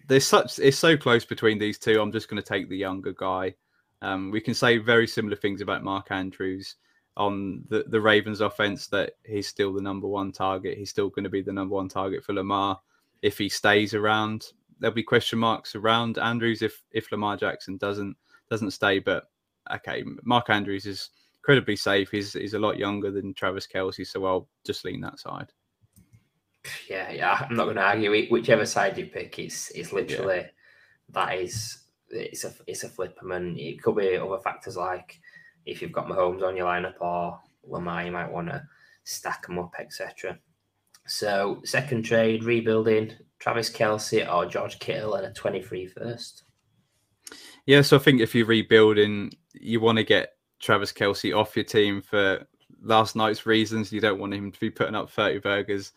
there's 0.09 0.26
such 0.26 0.59
it's 0.59 0.78
so 0.78 0.97
close 0.97 1.24
between 1.24 1.59
these 1.59 1.78
two. 1.78 2.01
I'm 2.01 2.12
just 2.12 2.28
going 2.28 2.43
to 2.43 2.49
take 2.49 2.68
the 2.68 2.76
younger 2.76 3.12
guy. 3.12 3.55
Um, 4.03 4.31
we 4.31 4.41
can 4.41 4.55
say 4.55 4.78
very 4.78 5.07
similar 5.07 5.37
things 5.37 5.61
about 5.61 5.85
Mark 5.85 6.11
Andrews 6.11 6.76
on 7.21 7.62
the, 7.68 7.85
the 7.87 8.01
Ravens 8.01 8.41
offense 8.41 8.87
that 8.87 9.12
he's 9.27 9.47
still 9.47 9.75
the 9.75 9.83
number 9.83 10.09
one 10.09 10.33
target. 10.33 10.79
He's 10.79 10.89
still 10.89 11.11
going 11.11 11.25
to 11.25 11.31
be 11.31 11.43
the 11.43 11.53
number 11.53 11.75
one 11.75 11.89
target 11.89 12.25
for 12.25 12.33
Lamar 12.33 12.81
if 13.21 13.37
he 13.37 13.51
stays 13.51 13.93
around. 13.93 14.53
There'll 14.79 14.95
be 14.95 15.03
question 15.03 15.39
marks 15.39 15.75
around 15.75 16.16
Andrews 16.16 16.62
if 16.62 16.83
if 16.93 17.12
Lamar 17.12 17.37
Jackson 17.37 17.77
doesn't 17.77 18.16
doesn't 18.49 18.71
stay. 18.71 19.01
But 19.01 19.25
okay, 19.71 20.03
Mark 20.25 20.49
Andrews 20.49 20.87
is 20.87 21.11
incredibly 21.41 21.77
safe. 21.77 22.11
He's 22.11 22.33
he's 22.33 22.55
a 22.55 22.59
lot 22.59 22.79
younger 22.79 23.11
than 23.11 23.35
Travis 23.35 23.66
Kelce, 23.66 24.07
so 24.07 24.25
I'll 24.25 24.49
just 24.64 24.87
lean 24.87 25.03
that 25.03 25.21
side. 25.21 25.53
Yeah, 26.89 27.11
yeah, 27.11 27.47
I'm 27.51 27.55
not 27.55 27.64
going 27.64 27.77
to 27.77 27.83
argue. 27.83 28.29
Whichever 28.31 28.64
side 28.64 28.97
you 28.97 29.07
pick, 29.07 29.39
it's 29.39 29.71
it's 29.73 29.93
literally 29.93 30.37
yeah. 30.37 30.47
that 31.11 31.37
is 31.37 31.83
it's 32.09 32.45
a 32.45 32.55
it's 32.66 32.85
a 32.85 32.89
flip. 32.89 33.18
I 33.21 33.27
mean, 33.27 33.59
it 33.59 33.83
could 33.83 33.97
be 33.97 34.16
other 34.16 34.39
factors 34.39 34.79
like 34.79 35.21
if 35.67 35.83
you've 35.83 35.93
got 35.93 36.09
Mahomes 36.09 36.43
on 36.43 36.57
your 36.57 36.67
lineup 36.67 37.01
or 37.01 37.39
Lamar, 37.65 38.05
you 38.05 38.13
might 38.13 38.31
want 38.31 38.49
to 38.49 38.63
stack 39.05 39.47
them 39.47 39.59
up, 39.59 39.75
etc. 39.79 40.39
So, 41.07 41.61
second 41.65 42.03
trade, 42.05 42.45
rebuilding 42.45 43.13
Travis 43.39 43.71
Kelce 43.71 44.33
or 44.33 44.47
George 44.47 44.79
Kittle 44.79 45.15
and 45.15 45.27
a 45.27 45.33
23 45.33 45.89
first. 45.89 46.45
Yeah, 47.67 47.83
so 47.83 47.97
I 47.97 48.01
think 48.01 48.21
if 48.21 48.35
you're 48.35 48.47
rebuilding, 48.47 49.33
you 49.53 49.81
want 49.81 49.99
to 49.99 50.05
get 50.05 50.35
Travis 50.61 50.93
Kelce 50.93 51.37
off 51.37 51.57
your 51.57 51.65
team 51.65 52.03
for 52.03 52.47
last 52.83 53.17
night's 53.17 53.47
reasons. 53.47 53.93
You 53.93 54.01
don't 54.01 54.19
want 54.19 54.35
him 54.35 54.53
to 54.53 54.61
be 54.61 54.71
putting 54.71 54.95
up 54.95 55.11
30 55.11 55.39
burgers. 55.39 55.93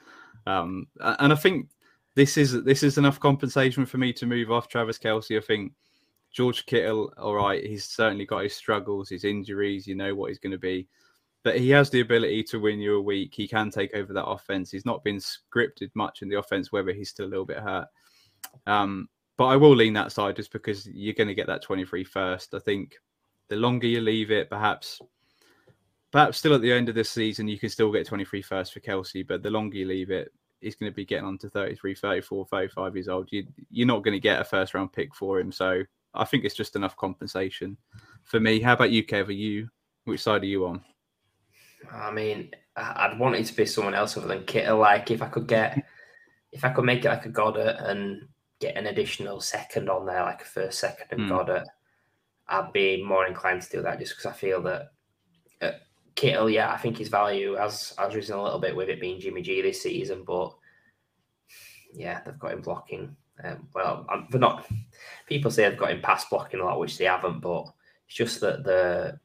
Um, 0.45 0.87
and 0.99 1.31
I 1.31 1.35
think 1.35 1.69
this 2.15 2.37
is 2.37 2.63
this 2.63 2.83
is 2.83 2.97
enough 2.97 3.19
compensation 3.19 3.85
for 3.85 3.97
me 3.97 4.13
to 4.13 4.25
move 4.25 4.51
off 4.51 4.67
Travis 4.67 4.99
Kelce. 4.99 5.37
I 5.37 5.41
think 5.41 5.73
George 6.33 6.65
Kittle, 6.65 7.13
all 7.17 7.35
right, 7.35 7.63
he's 7.63 7.85
certainly 7.85 8.25
got 8.25 8.43
his 8.43 8.55
struggles, 8.55 9.09
his 9.09 9.23
injuries. 9.23 9.87
You 9.87 9.95
know 9.95 10.15
what 10.15 10.29
he's 10.29 10.39
going 10.39 10.51
to 10.51 10.57
be, 10.57 10.87
but 11.43 11.59
he 11.59 11.69
has 11.69 11.89
the 11.89 12.01
ability 12.01 12.43
to 12.45 12.59
win 12.59 12.79
you 12.79 12.97
a 12.97 13.01
week. 13.01 13.33
He 13.35 13.47
can 13.47 13.69
take 13.69 13.93
over 13.93 14.13
that 14.13 14.25
offense. 14.25 14.71
He's 14.71 14.85
not 14.85 15.03
been 15.03 15.17
scripted 15.17 15.91
much 15.93 16.23
in 16.23 16.29
the 16.29 16.39
offense, 16.39 16.71
whether 16.71 16.91
he's 16.91 17.09
still 17.09 17.27
a 17.27 17.29
little 17.29 17.45
bit 17.45 17.59
hurt. 17.59 17.87
Um, 18.65 19.07
but 19.37 19.45
I 19.45 19.55
will 19.55 19.75
lean 19.75 19.93
that 19.93 20.11
side 20.11 20.35
just 20.35 20.51
because 20.51 20.87
you're 20.87 21.13
going 21.13 21.27
to 21.27 21.35
get 21.35 21.47
that 21.47 21.61
23 21.61 22.03
first. 22.03 22.53
I 22.53 22.59
think 22.59 22.95
the 23.49 23.55
longer 23.55 23.87
you 23.87 24.01
leave 24.01 24.31
it, 24.31 24.49
perhaps, 24.49 24.99
perhaps 26.11 26.39
still 26.39 26.55
at 26.55 26.61
the 26.61 26.73
end 26.73 26.89
of 26.89 26.95
this 26.95 27.11
season, 27.11 27.47
you 27.47 27.59
can 27.59 27.69
still 27.69 27.91
get 27.91 28.07
23 28.07 28.41
first 28.41 28.73
for 28.73 28.79
Kelce. 28.79 29.27
but 29.27 29.43
the 29.43 29.51
longer 29.51 29.77
you 29.77 29.85
leave 29.85 30.09
it, 30.09 30.31
he's 30.61 30.75
going 30.75 30.91
to 30.91 30.95
be 30.95 31.05
getting 31.05 31.25
on 31.25 31.37
to 31.39 31.49
33, 31.49 31.93
34, 31.93 32.45
35 32.45 32.95
years 32.95 33.07
old. 33.07 33.27
You, 33.31 33.45
you're 33.69 33.87
not 33.87 34.03
going 34.03 34.13
to 34.13 34.19
get 34.19 34.41
a 34.41 34.45
first 34.45 34.73
round 34.73 34.93
pick 34.93 35.13
for 35.13 35.39
him. 35.39 35.51
So 35.51 35.83
I 36.13 36.25
think 36.25 36.45
it's 36.45 36.55
just 36.55 36.75
enough 36.75 36.95
compensation 36.95 37.77
for 38.23 38.39
me. 38.39 38.59
How 38.59 38.73
about 38.73 38.91
you, 38.91 39.03
Kev? 39.03 39.27
Are 39.27 39.31
you 39.31 39.69
which 40.05 40.21
side 40.21 40.43
are 40.43 40.47
you 40.47 40.65
on? 40.65 40.81
I 41.91 42.11
mean, 42.11 42.51
I'd 42.75 43.19
want 43.19 43.35
it 43.35 43.45
to 43.45 43.55
be 43.55 43.65
someone 43.65 43.93
else 43.93 44.17
other 44.17 44.27
than 44.27 44.45
Kittle. 44.45 44.79
Like 44.79 45.11
if 45.11 45.21
I 45.21 45.27
could 45.27 45.47
get, 45.47 45.83
if 46.51 46.63
I 46.63 46.69
could 46.69 46.85
make 46.85 47.05
it 47.05 47.09
like 47.09 47.25
a 47.25 47.29
Goedert 47.29 47.89
and 47.89 48.27
get 48.59 48.77
an 48.77 48.87
additional 48.87 49.41
second 49.41 49.89
on 49.89 50.05
there, 50.05 50.23
like 50.23 50.41
a 50.41 50.45
first 50.45 50.79
second 50.79 51.07
and 51.11 51.21
mm. 51.21 51.29
Goedert, 51.29 51.65
I'd 52.47 52.73
be 52.73 53.03
more 53.03 53.25
inclined 53.25 53.61
to 53.61 53.69
do 53.69 53.81
that 53.83 53.99
just 53.99 54.13
because 54.13 54.25
I 54.25 54.33
feel 54.33 54.61
that 54.63 54.91
uh, 55.61 55.71
Kittle, 56.15 56.49
yeah, 56.49 56.71
I 56.71 56.77
think 56.77 56.97
his 56.97 57.09
value 57.09 57.55
has 57.55 57.93
has 57.97 58.15
risen 58.15 58.37
a 58.37 58.43
little 58.43 58.59
bit 58.59 58.75
with 58.75 58.89
it 58.89 59.01
being 59.01 59.19
Jimmy 59.19 59.41
G 59.41 59.61
this 59.61 59.81
season, 59.81 60.23
but 60.25 60.53
yeah, 61.93 62.21
they've 62.25 62.39
got 62.39 62.53
him 62.53 62.61
blocking 62.61 63.15
um, 63.43 63.67
well, 63.73 64.05
they're 64.29 64.39
not. 64.39 64.67
People 65.27 65.51
say 65.51 65.67
they've 65.67 65.77
got 65.77 65.91
him 65.91 66.01
pass 66.01 66.25
blocking 66.25 66.59
a 66.59 66.65
lot, 66.65 66.79
which 66.79 66.97
they 66.97 67.05
haven't. 67.05 67.39
But 67.39 67.65
it's 68.07 68.15
just 68.15 68.41
that 68.41 68.63
the 68.63 69.19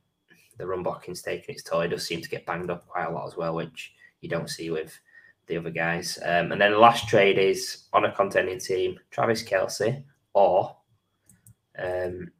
the 0.58 0.66
run 0.66 0.82
blocking's 0.82 1.22
taking 1.22 1.54
its 1.54 1.62
toll. 1.62 1.82
He 1.82 1.88
does 1.88 2.06
seem 2.06 2.20
to 2.20 2.28
get 2.28 2.46
banged 2.46 2.70
up 2.70 2.86
quite 2.86 3.06
a 3.06 3.10
lot 3.10 3.26
as 3.26 3.36
well, 3.36 3.54
which 3.54 3.92
you 4.20 4.28
don't 4.28 4.50
see 4.50 4.70
with 4.70 4.98
the 5.46 5.56
other 5.56 5.70
guys. 5.70 6.18
Um, 6.24 6.52
and 6.52 6.60
then 6.60 6.72
the 6.72 6.78
last 6.78 7.08
trade 7.08 7.38
is 7.38 7.84
on 7.92 8.04
a 8.04 8.12
contending 8.12 8.58
team: 8.58 8.98
Travis 9.10 9.42
Kelce 9.42 10.02
or 10.34 10.76
um, 11.78 12.30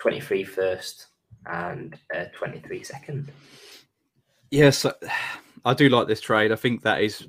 23 0.00 0.44
first 0.44 1.06
and 1.46 1.98
uh, 2.14 2.24
23 2.34 2.84
second. 2.84 3.32
Yes, 4.50 4.84
I 5.64 5.74
do 5.74 5.88
like 5.88 6.08
this 6.08 6.20
trade. 6.20 6.52
I 6.52 6.56
think 6.56 6.82
that 6.82 7.00
is 7.00 7.26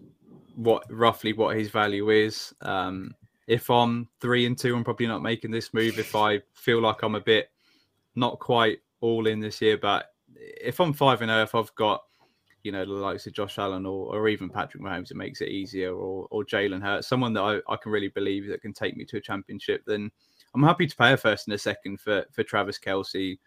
what 0.56 0.84
roughly 0.90 1.34
what 1.34 1.56
his 1.56 1.70
value 1.70 2.10
is. 2.10 2.54
Um, 2.62 3.16
if 3.48 3.70
I'm 3.70 4.10
three 4.22 4.46
and 4.46 4.58
two, 4.58 4.76
I'm 4.76 4.84
probably 4.84 5.08
not 5.08 5.22
making 5.22 5.52
this 5.52 5.74
move. 5.74 6.00
If 6.00 6.16
I 6.16 6.42
feel 6.54 6.82
like 6.82 7.04
I'm 7.04 7.16
a 7.16 7.22
bit 7.22 7.50
not 8.16 8.40
quite 8.40 8.80
all 9.02 9.28
in 9.28 9.40
this 9.40 9.62
year, 9.62 9.78
but 9.78 10.08
if 10.36 10.80
I'm 10.80 10.94
five 10.94 11.22
and 11.22 11.30
zero, 11.30 11.44
if 11.44 11.56
I've 11.56 11.74
got 11.76 12.04
you 12.64 12.72
know 12.72 12.86
the 12.86 12.92
likes 12.94 13.28
of 13.28 13.34
Josh 13.34 13.58
Allen 13.58 13.86
or, 13.86 14.16
or 14.16 14.30
even 14.30 14.50
Patrick 14.50 14.82
Mahomes, 14.82 15.12
it 15.12 15.18
makes 15.18 15.42
it 15.42 15.50
easier, 15.50 15.94
or 15.94 16.28
or 16.32 16.46
Jalen 16.46 16.82
Hurts, 16.82 17.08
someone 17.08 17.34
that 17.34 17.42
I, 17.42 17.60
I 17.72 17.76
can 17.76 17.92
really 17.92 18.08
believe 18.10 18.48
that 18.48 18.62
can 18.62 18.74
take 18.74 18.96
me 18.96 19.06
to 19.06 19.18
a 19.18 19.22
championship, 19.22 19.84
then 19.86 20.10
I'm 20.56 20.64
happy 20.64 20.88
to 20.88 20.96
pay 20.96 21.14
a 21.14 21.18
first 21.18 21.48
and 21.48 21.54
a 21.54 21.58
second 21.58 22.00
for 22.00 22.26
for 22.32 22.44
Travis 22.44 22.80
Kelce. 22.80 23.38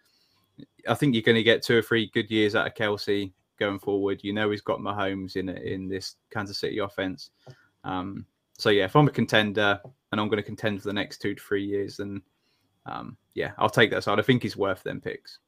I 0.87 0.93
think 0.93 1.13
you're 1.13 1.23
going 1.23 1.35
to 1.35 1.43
get 1.43 1.63
two 1.63 1.77
or 1.77 1.81
three 1.81 2.09
good 2.13 2.31
years 2.31 2.55
out 2.55 2.67
of 2.67 2.73
Kelce 2.73 3.31
going 3.59 3.79
forward. 3.79 4.21
You 4.23 4.33
know 4.33 4.51
he's 4.51 4.61
got 4.61 4.79
Mahomes 4.79 5.35
in 5.35 5.49
in 5.49 5.87
this 5.87 6.15
Kansas 6.31 6.59
City 6.59 6.77
offense. 6.79 7.31
Um, 7.83 8.25
so 8.57 8.69
yeah, 8.69 8.85
if 8.85 8.95
I'm 8.95 9.07
a 9.07 9.11
contender 9.11 9.79
and 10.11 10.19
I'm 10.19 10.27
going 10.27 10.37
to 10.37 10.43
contend 10.43 10.81
for 10.81 10.87
the 10.87 10.93
next 10.93 11.19
two 11.19 11.35
to 11.35 11.41
three 11.41 11.65
years, 11.65 11.97
then 11.97 12.21
um, 12.85 13.17
yeah, 13.33 13.51
I'll 13.57 13.69
take 13.69 13.91
that 13.91 14.03
side. 14.03 14.19
I 14.19 14.23
think 14.23 14.43
he's 14.43 14.57
worth 14.57 14.83
them 14.83 15.01
picks. 15.01 15.39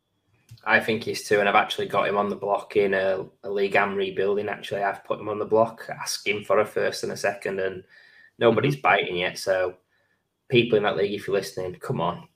I 0.66 0.80
think 0.80 1.03
he's 1.03 1.28
too, 1.28 1.39
and 1.39 1.47
I've 1.47 1.55
actually 1.55 1.88
got 1.88 2.07
him 2.07 2.18
on 2.18 2.30
the 2.30 2.36
block 2.36 2.76
in 2.76 2.93
a, 2.93 3.26
a 3.43 3.49
league 3.49 3.76
I'm 3.76 3.95
rebuilding. 3.95 4.49
Actually, 4.49 4.84
I've 4.84 5.03
put 5.03 5.20
him 5.20 5.30
on 5.30 5.39
the 5.39 5.45
block, 5.45 5.88
asking 5.89 6.43
for 6.43 6.60
a 6.60 6.66
first 6.66 7.03
and 7.03 7.12
a 7.12 7.18
second, 7.18 7.60
and 7.60 7.84
nobody's 8.39 8.76
mm-hmm. 8.76 8.82
biting 8.82 9.18
yet. 9.18 9.38
So, 9.38 9.76
people 10.49 10.78
in 10.78 10.84
that 10.84 10.97
league, 10.97 11.14
if 11.14 11.28
you're 11.28 11.36
listening, 11.36 11.76
come 11.76 12.01
on. 12.01 12.28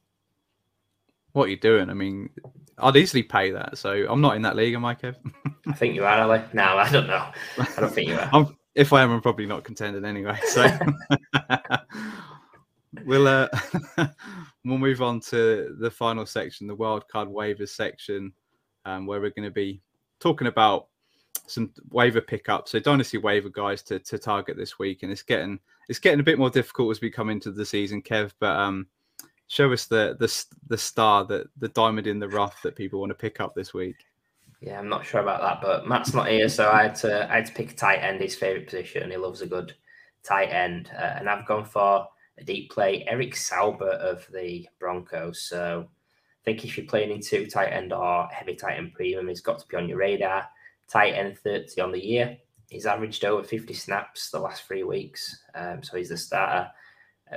What 1.34 1.46
are 1.46 1.52
you 1.52 1.60
doing? 1.60 1.90
I 1.90 1.94
mean, 1.96 2.30
I'd 2.78 2.96
easily 2.96 3.24
pay 3.24 3.52
that. 3.52 3.78
So 3.78 4.06
I'm 4.08 4.22
not 4.22 4.36
in 4.36 4.44
that 4.44 4.56
league, 4.56 4.76
am 4.76 4.86
I, 4.86 4.96
Kev? 4.96 5.16
I 5.68 5.74
think 5.74 5.96
you 5.96 6.06
are, 6.06 6.20
Ali. 6.20 6.42
No, 6.54 6.78
I 6.78 6.90
don't 6.92 7.08
know. 7.08 7.32
I 7.58 7.68
don't 7.80 7.92
think 7.92 8.10
you 8.10 8.16
are. 8.16 8.30
I'm, 8.34 8.56
if 8.76 8.94
I 8.94 9.02
am, 9.02 9.12
I'm 9.12 9.22
probably 9.22 9.46
not 9.46 9.64
contending 9.64 10.06
anyway. 10.06 10.38
So 10.48 10.68
we'll 13.06 13.28
uh, 13.28 13.48
we'll 14.66 14.78
move 14.78 15.02
on 15.02 15.20
to 15.22 15.76
the 15.80 15.92
final 15.92 16.26
section, 16.26 16.68
the 16.68 16.76
wildcard 16.76 17.32
waivers 17.32 17.70
section, 17.70 18.34
um, 18.86 19.06
where 19.06 19.22
we're 19.22 19.30
going 19.30 19.48
to 19.48 19.52
be 19.52 19.82
talking 20.20 20.48
about 20.48 20.88
some 21.48 21.72
waiver 21.92 22.22
pickups. 22.22 22.72
So 22.72 22.80
dynasty 22.80 23.18
waiver 23.18 23.50
guys 23.50 23.82
to, 23.84 24.00
to 24.00 24.18
target 24.18 24.58
this 24.58 24.80
week, 24.80 25.04
and 25.04 25.12
it's 25.12 25.24
getting 25.24 25.60
it's 25.90 26.00
getting 26.00 26.20
a 26.20 26.24
bit 26.24 26.40
more 26.40 26.50
difficult 26.50 26.92
as 26.92 27.02
we 27.02 27.10
come 27.10 27.30
into 27.30 27.52
the 27.52 27.66
season, 27.66 28.02
Kev. 28.02 28.32
But 28.40 28.56
um, 28.56 28.88
show 29.48 29.72
us 29.72 29.86
the 29.86 30.16
the 30.20 30.46
the 30.68 30.78
star 30.78 31.26
that 31.26 31.48
the 31.58 31.70
diamond 31.70 32.08
in 32.08 32.20
the 32.20 32.30
rough 32.30 32.62
that 32.64 32.76
people 32.76 33.00
want 33.00 33.12
to 33.12 33.16
pick 33.16 33.40
up 33.40 33.54
this 33.54 33.74
week. 33.74 34.06
Yeah, 34.64 34.80
I'm 34.80 34.88
not 34.88 35.06
sure 35.06 35.20
about 35.20 35.42
that, 35.42 35.60
but 35.62 35.90
Matt's 35.90 36.14
not 36.14 36.30
here, 36.30 36.48
so 36.48 36.70
I 36.70 36.84
had 36.84 36.96
to 36.96 37.30
I 37.30 37.36
had 37.36 37.48
to 37.48 37.54
pick 37.54 37.72
a 37.72 37.76
tight 37.76 37.98
end, 37.98 38.22
his 38.22 38.36
favorite 38.36 38.66
position. 38.66 39.12
He 39.12 39.18
loves 39.18 39.42
a 39.42 39.46
good 39.46 39.74
tight 40.24 40.46
end, 40.46 40.90
uh, 40.98 41.16
and 41.18 41.30
I've 41.30 41.46
gone 41.46 41.66
for 41.66 42.08
a 42.38 42.44
deep 42.46 42.72
play, 42.72 43.04
Eric 43.06 43.34
Saubert 43.34 44.00
of 44.00 44.26
the 44.32 44.66
Broncos. 44.80 45.42
So 45.42 45.86
I 45.90 46.44
think 46.46 46.64
if 46.64 46.78
you're 46.78 46.88
playing 46.88 47.12
in 47.12 47.20
two 47.20 47.46
tight 47.46 47.74
end 47.74 47.92
or 47.92 48.28
heavy 48.28 48.56
tight 48.56 48.78
end 48.78 48.94
premium, 48.94 49.28
he's 49.28 49.42
got 49.42 49.60
to 49.60 49.68
be 49.68 49.76
on 49.76 49.90
your 49.90 49.98
radar. 49.98 50.48
Tight 50.90 51.12
end 51.12 51.38
30 51.40 51.82
on 51.82 51.92
the 51.92 52.06
year. 52.06 52.38
He's 52.70 52.86
averaged 52.86 53.26
over 53.26 53.44
50 53.44 53.74
snaps 53.74 54.30
the 54.30 54.40
last 54.40 54.64
three 54.64 54.84
weeks. 54.84 55.44
Um, 55.56 55.84
so 55.84 55.98
he's 55.98 56.10
the 56.10 56.18
starter. 56.18 56.70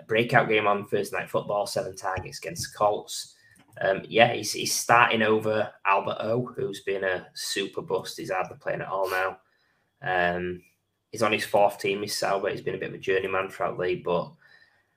Breakout 0.07 0.49
game 0.49 0.67
on 0.67 0.87
Thursday 0.87 1.19
Night 1.19 1.31
Football, 1.31 1.67
seven 1.67 1.97
targets 1.97 2.39
against 2.39 2.73
the 2.73 2.79
Colts. 2.79 3.36
Um, 3.81 4.03
yeah, 4.09 4.33
he's, 4.33 4.53
he's 4.53 4.75
starting 4.75 5.23
over 5.23 5.71
Albert 5.85 6.19
O, 6.21 6.47
who's 6.47 6.81
been 6.81 7.05
a 7.05 7.27
super 7.35 7.83
bust. 7.83 8.17
He's 8.17 8.31
hardly 8.31 8.57
playing 8.61 8.81
at 8.81 8.89
all 8.89 9.11
now. 9.11 9.39
Um, 10.03 10.63
he's 11.13 11.23
on 11.23 11.33
his 11.33 11.45
fourth 11.45 11.79
team, 11.79 12.03
he's 12.03 12.19
Saubert. 12.19 12.53
He's 12.53 12.63
been 12.63 12.75
a 12.75 12.79
bit 12.79 12.91
of 12.91 12.95
a 12.95 12.99
journeyman 12.99 13.49
throughout 13.49 13.77
the 13.77 13.83
league, 13.83 14.05
but 14.05 14.33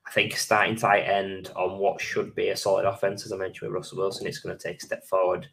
I 0.08 0.12
think 0.12 0.36
starting 0.36 0.76
tight 0.76 1.02
end 1.02 1.52
on 1.56 1.78
what 1.78 2.02
should 2.02 2.34
be 2.36 2.50
a 2.50 2.58
solid 2.58 2.86
offense, 2.86 3.26
as 3.26 3.32
I 3.32 3.38
mentioned 3.38 3.70
with 3.70 3.76
Russell 3.76 4.00
Wilson, 4.00 4.28
it's 4.28 4.40
going 4.40 4.58
to 4.58 4.64
take 4.64 4.82
a 4.82 4.86
step 4.86 5.06
forward. 5.06 5.48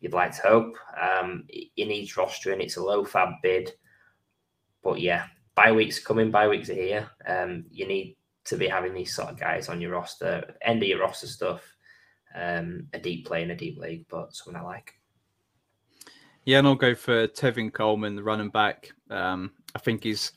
You'd 0.00 0.12
like 0.12 0.34
to 0.36 0.42
hope. 0.42 0.76
Um, 1.00 1.44
he 1.48 1.70
needs 1.76 2.14
rostering. 2.14 2.60
It's 2.60 2.76
a 2.76 2.82
low 2.82 3.04
FAAB 3.04 3.36
bid, 3.42 3.72
but 4.82 5.00
yeah, 5.00 5.24
bye 5.54 5.72
weeks 5.72 5.98
coming. 5.98 6.30
Bye 6.30 6.48
weeks 6.48 6.68
are 6.70 6.74
here. 6.74 7.08
Um, 7.26 7.64
you 7.70 7.86
need 7.86 8.16
to 8.44 8.56
be 8.56 8.68
having 8.68 8.92
these 8.92 9.14
sort 9.14 9.30
of 9.30 9.40
guys 9.40 9.68
on 9.68 9.80
your 9.80 9.92
roster. 9.92 10.54
End 10.60 10.82
of 10.82 10.88
your 10.88 11.00
roster 11.00 11.26
stuff. 11.26 11.73
Um, 12.34 12.88
a 12.92 12.98
deep 12.98 13.26
play 13.26 13.42
in 13.42 13.50
a 13.50 13.56
deep 13.56 13.78
league, 13.78 14.06
but 14.08 14.34
something 14.34 14.60
I 14.60 14.64
like. 14.64 14.94
Yeah, 16.44 16.58
and 16.58 16.68
I'll 16.68 16.74
go 16.74 16.94
for 16.94 17.26
Tevin 17.28 17.72
Coleman, 17.72 18.16
the 18.16 18.22
running 18.22 18.50
back. 18.50 18.92
Um, 19.10 19.52
I 19.74 19.78
think 19.78 20.02
he's 20.02 20.32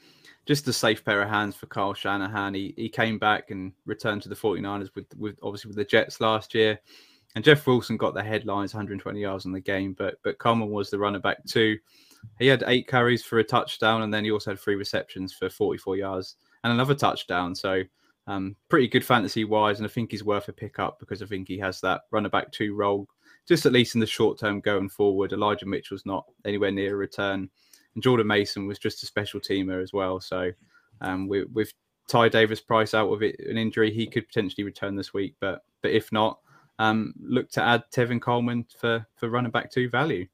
just 0.46 0.68
a 0.68 0.74
safe 0.74 1.04
pair 1.04 1.22
of 1.22 1.30
hands 1.30 1.56
for 1.56 1.66
Kyle 1.66 1.94
Shanahan. 1.94 2.54
He, 2.54 2.74
he 2.78 2.88
came 2.88 3.20
back 3.20 3.52
and 3.52 3.74
returned 3.86 4.22
to 4.24 4.30
the 4.30 4.36
49ers 4.36 4.90
with, 4.96 5.06
with 5.18 5.38
obviously 5.44 5.70
with 5.70 5.76
the 5.76 5.84
Jets 5.84 6.22
last 6.22 6.56
year. 6.56 6.80
And 7.36 7.44
Jeff 7.44 7.68
Wilson 7.68 7.98
got 7.98 8.14
the 8.14 8.24
headlines, 8.24 8.74
120 8.74 9.20
yards 9.20 9.46
in 9.46 9.52
the 9.52 9.60
game, 9.60 9.94
but 9.94 10.16
but 10.24 10.40
Coleman 10.40 10.70
was 10.70 10.90
the 10.90 10.98
running 10.98 11.22
back 11.22 11.44
too. 11.46 11.78
He 12.40 12.48
had 12.48 12.64
eight 12.68 12.88
carries 12.88 13.24
for 13.24 13.40
a 13.40 13.44
touchdown, 13.44 14.02
and 14.02 14.14
then 14.14 14.24
he 14.24 14.32
also 14.32 14.52
had 14.52 14.60
three 14.60 14.76
receptions 14.76 15.34
for 15.34 15.50
44 15.50 15.98
yards 15.98 16.38
and 16.64 16.74
another 16.74 16.96
touchdown. 16.96 17.54
So 17.54 17.84
um, 18.28 18.56
pretty 18.70 18.88
good 18.88 19.06
fantasy 19.06 19.44
wise, 19.44 19.80
and 19.80 19.88
I 19.88 19.90
think 19.90 20.12
he's 20.12 20.24
worth 20.24 20.48
a 20.48 20.54
pickup 20.54 21.00
because 21.00 21.22
I 21.22 21.26
think 21.26 21.48
he 21.48 21.58
has 21.60 21.82
that 21.82 22.02
running 22.12 22.30
back 22.30 22.52
two 22.52 22.76
role, 22.76 23.08
just 23.48 23.66
at 23.66 23.72
least 23.72 23.96
in 23.96 24.02
the 24.02 24.08
short 24.08 24.40
term 24.40 24.60
going 24.60 24.90
forward. 24.90 25.34
Elijah 25.34 25.66
Mitchell's 25.66 26.06
not 26.06 26.26
anywhere 26.46 26.72
near 26.72 26.94
a 26.94 26.98
return 26.98 27.50
and 27.98 28.04
Jordan 28.04 28.28
Mason 28.28 28.68
was 28.68 28.78
just 28.78 29.02
a 29.02 29.08
special 29.08 29.40
teamer 29.40 29.82
as 29.82 29.92
well. 29.92 30.22
So 30.22 30.52
um, 31.02 31.28
with, 31.28 31.50
with 31.52 31.74
Ty 32.08 32.30
Davis 32.30 32.62
Price 32.62 32.94
out 32.94 33.12
of 33.12 33.24
it, 33.24 33.40
an 33.40 33.58
injury, 33.58 33.92
he 33.92 34.06
could 34.06 34.28
potentially 34.28 34.64
return 34.64 34.96
this 34.96 35.16
week. 35.16 35.34
But 35.42 35.64
but 35.82 35.92
if 35.92 36.12
not, 36.12 36.40
um, 36.78 37.16
look 37.20 37.50
to 37.52 37.64
add 37.64 37.86
Tevin 37.92 38.22
Coleman 38.22 38.68
for 38.80 39.06
for 39.16 39.30
running 39.30 39.50
back 39.50 39.72
two 39.72 39.90
value. 39.90 40.28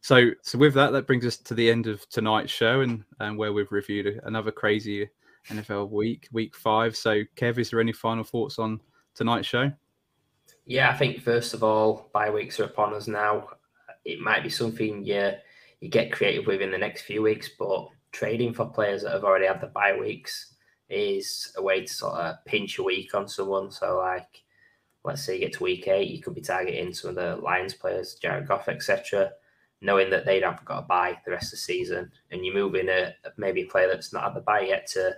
So 0.00 0.30
so 0.40 0.56
with 0.56 0.72
that, 0.72 0.92
that 0.92 1.06
brings 1.06 1.26
us 1.26 1.36
to 1.36 1.52
the 1.54 1.70
end 1.70 1.86
of 1.86 2.08
tonight's 2.08 2.50
show, 2.50 2.80
and 2.80 3.04
and 3.20 3.36
where 3.36 3.52
we've 3.52 3.70
reviewed 3.70 4.18
another 4.24 4.50
crazy 4.50 5.10
NFL 5.48 5.90
week, 5.90 6.28
week 6.32 6.54
five. 6.54 6.96
So 6.96 7.22
Kev, 7.36 7.58
is 7.58 7.70
there 7.70 7.80
any 7.80 7.92
final 7.92 8.24
thoughts 8.24 8.58
on 8.58 8.80
tonight's 9.14 9.46
show? 9.46 9.70
Yeah, 10.66 10.90
I 10.90 10.94
think 10.94 11.22
first 11.22 11.54
of 11.54 11.62
all, 11.62 12.08
bye 12.12 12.30
weeks 12.30 12.58
are 12.60 12.64
upon 12.64 12.94
us 12.94 13.06
now. 13.06 13.48
It 14.04 14.20
might 14.20 14.42
be 14.42 14.50
something 14.50 15.04
you 15.04 15.32
you 15.80 15.88
get 15.88 16.12
creative 16.12 16.46
with 16.46 16.60
in 16.60 16.70
the 16.70 16.78
next 16.78 17.02
few 17.02 17.22
weeks. 17.22 17.50
But 17.58 17.88
trading 18.12 18.52
for 18.52 18.66
players 18.66 19.02
that 19.02 19.12
have 19.12 19.24
already 19.24 19.46
had 19.46 19.60
the 19.60 19.68
bye 19.68 19.96
weeks 19.98 20.54
is 20.88 21.52
a 21.56 21.62
way 21.62 21.82
to 21.82 21.92
sort 21.92 22.14
of 22.14 22.44
pinch 22.44 22.78
a 22.78 22.82
week 22.82 23.14
on 23.14 23.28
someone. 23.28 23.70
So 23.70 23.98
like, 23.98 24.42
let's 25.04 25.24
say 25.24 25.34
you 25.34 25.40
get 25.40 25.52
to 25.54 25.62
week 25.62 25.88
eight, 25.88 26.10
you 26.10 26.22
could 26.22 26.34
be 26.34 26.40
targeting 26.40 26.92
some 26.92 27.10
of 27.10 27.16
the 27.16 27.36
Lions 27.36 27.74
players, 27.74 28.14
Jared 28.14 28.48
Goff, 28.48 28.68
etc., 28.68 29.30
knowing 29.82 30.10
that 30.10 30.24
they 30.24 30.40
haven't 30.40 30.64
got 30.64 30.84
a 30.84 30.86
bye 30.86 31.18
the 31.24 31.32
rest 31.32 31.46
of 31.46 31.50
the 31.52 31.56
season, 31.58 32.10
and 32.30 32.44
you 32.44 32.54
move 32.54 32.74
in 32.74 32.88
a 32.88 33.14
maybe 33.36 33.62
a 33.62 33.66
player 33.66 33.88
that's 33.88 34.12
not 34.12 34.24
had 34.24 34.34
the 34.34 34.40
bye 34.40 34.60
yet 34.60 34.86
to 34.88 35.14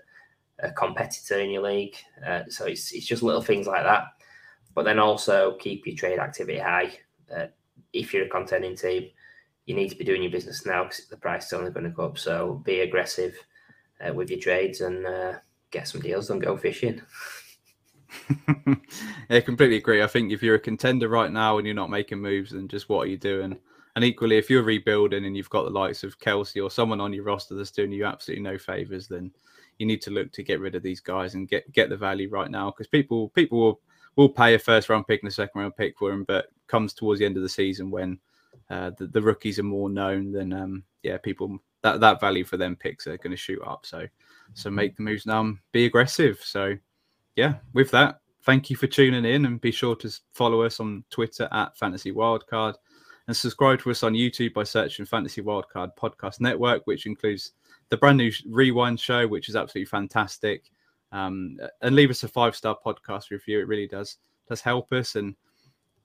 a 0.60 0.70
competitor 0.72 1.38
in 1.40 1.50
your 1.50 1.62
league. 1.62 1.96
Uh, 2.26 2.42
so 2.48 2.66
it's 2.66 2.92
it's 2.92 3.06
just 3.06 3.22
little 3.22 3.42
things 3.42 3.66
like 3.66 3.84
that. 3.84 4.04
But 4.74 4.84
then 4.84 4.98
also 4.98 5.56
keep 5.56 5.86
your 5.86 5.96
trade 5.96 6.18
activity 6.18 6.58
high. 6.58 6.92
Uh, 7.34 7.46
if 7.92 8.12
you're 8.12 8.26
a 8.26 8.28
contending 8.28 8.76
team, 8.76 9.10
you 9.66 9.74
need 9.74 9.88
to 9.88 9.96
be 9.96 10.04
doing 10.04 10.22
your 10.22 10.32
business 10.32 10.64
now 10.64 10.84
because 10.84 11.06
the 11.08 11.16
price 11.16 11.46
is 11.46 11.52
only 11.52 11.70
going 11.70 11.84
to 11.84 11.90
go 11.90 12.04
up. 12.04 12.18
So 12.18 12.62
be 12.64 12.80
aggressive 12.80 13.34
uh, 14.00 14.12
with 14.12 14.30
your 14.30 14.40
trades 14.40 14.80
and 14.80 15.06
uh, 15.06 15.34
get 15.70 15.88
some 15.88 16.00
deals. 16.00 16.28
Don't 16.28 16.38
go 16.38 16.56
fishing. 16.56 17.02
yeah, 19.28 19.40
completely 19.40 19.76
agree. 19.76 20.02
I 20.02 20.06
think 20.06 20.32
if 20.32 20.42
you're 20.42 20.56
a 20.56 20.60
contender 20.60 21.08
right 21.08 21.30
now 21.30 21.58
and 21.58 21.66
you're 21.66 21.74
not 21.74 21.90
making 21.90 22.20
moves, 22.20 22.52
then 22.52 22.68
just 22.68 22.88
what 22.88 23.06
are 23.06 23.10
you 23.10 23.18
doing? 23.18 23.56
And 23.96 24.04
equally, 24.04 24.38
if 24.38 24.48
you're 24.48 24.62
rebuilding 24.62 25.24
and 25.24 25.36
you've 25.36 25.50
got 25.50 25.64
the 25.64 25.70
likes 25.70 26.04
of 26.04 26.18
Kelce 26.18 26.62
or 26.62 26.70
someone 26.70 27.00
on 27.00 27.12
your 27.12 27.24
roster 27.24 27.54
that's 27.54 27.70
doing 27.70 27.92
you 27.92 28.04
absolutely 28.04 28.44
no 28.44 28.58
favors, 28.58 29.08
then 29.08 29.32
you 29.78 29.86
need 29.86 30.02
to 30.02 30.10
look 30.10 30.32
to 30.32 30.42
get 30.42 30.60
rid 30.60 30.74
of 30.74 30.82
these 30.82 31.00
guys 31.00 31.34
and 31.34 31.48
get 31.48 31.70
get 31.72 31.88
the 31.88 31.96
value 31.96 32.28
right 32.28 32.50
now 32.50 32.70
because 32.70 32.86
people 32.86 33.30
people 33.30 33.58
will 33.58 33.80
will 34.16 34.28
pay 34.28 34.54
a 34.54 34.58
first 34.58 34.88
round 34.88 35.06
pick 35.06 35.22
and 35.22 35.30
a 35.30 35.34
second 35.34 35.60
round 35.60 35.76
pick 35.76 35.96
for 35.96 36.10
him, 36.10 36.24
but 36.24 36.48
comes 36.66 36.92
towards 36.92 37.20
the 37.20 37.24
end 37.24 37.36
of 37.36 37.42
the 37.42 37.48
season 37.48 37.90
when 37.90 38.18
uh, 38.68 38.90
the, 38.98 39.06
the, 39.06 39.22
rookies 39.22 39.60
are 39.60 39.62
more 39.64 39.88
known 39.88 40.32
than 40.32 40.52
um, 40.52 40.82
yeah 41.02 41.16
people 41.16 41.58
that 41.82 42.00
that 42.00 42.20
value 42.20 42.44
for 42.44 42.56
them 42.56 42.74
picks 42.74 43.06
are 43.06 43.16
going 43.16 43.30
to 43.30 43.36
shoot 43.36 43.62
up. 43.64 43.86
So 43.86 44.06
so 44.54 44.68
mm-hmm. 44.68 44.76
make 44.76 44.96
the 44.96 45.02
moves 45.02 45.26
now, 45.26 45.54
be 45.72 45.86
aggressive. 45.86 46.40
So 46.42 46.76
yeah, 47.36 47.54
with 47.72 47.90
that, 47.92 48.20
thank 48.42 48.70
you 48.70 48.76
for 48.76 48.88
tuning 48.88 49.24
in, 49.24 49.46
and 49.46 49.60
be 49.60 49.70
sure 49.70 49.94
to 49.96 50.10
follow 50.32 50.62
us 50.62 50.80
on 50.80 51.04
Twitter 51.10 51.48
at 51.52 51.76
Fantasy 51.78 52.12
Wildcard, 52.12 52.74
and 53.28 53.36
subscribe 53.36 53.80
to 53.82 53.90
us 53.90 54.02
on 54.02 54.14
YouTube 54.14 54.54
by 54.54 54.64
searching 54.64 55.06
Fantasy 55.06 55.42
Wildcard 55.42 55.90
Podcast 55.96 56.40
Network, 56.40 56.82
which 56.86 57.06
includes 57.06 57.52
the 57.90 57.96
brand 57.96 58.18
new 58.18 58.30
Rewind 58.46 59.00
show, 59.00 59.26
which 59.26 59.48
is 59.48 59.56
absolutely 59.56 59.88
fantastic. 59.88 60.70
Um, 61.10 61.58
and 61.80 61.94
leave 61.94 62.10
us 62.10 62.22
a 62.22 62.28
five 62.28 62.54
star 62.54 62.76
podcast 62.84 63.30
review. 63.30 63.60
It 63.60 63.68
really 63.68 63.86
does 63.86 64.18
does 64.48 64.60
help 64.60 64.92
us 64.92 65.16
and 65.16 65.34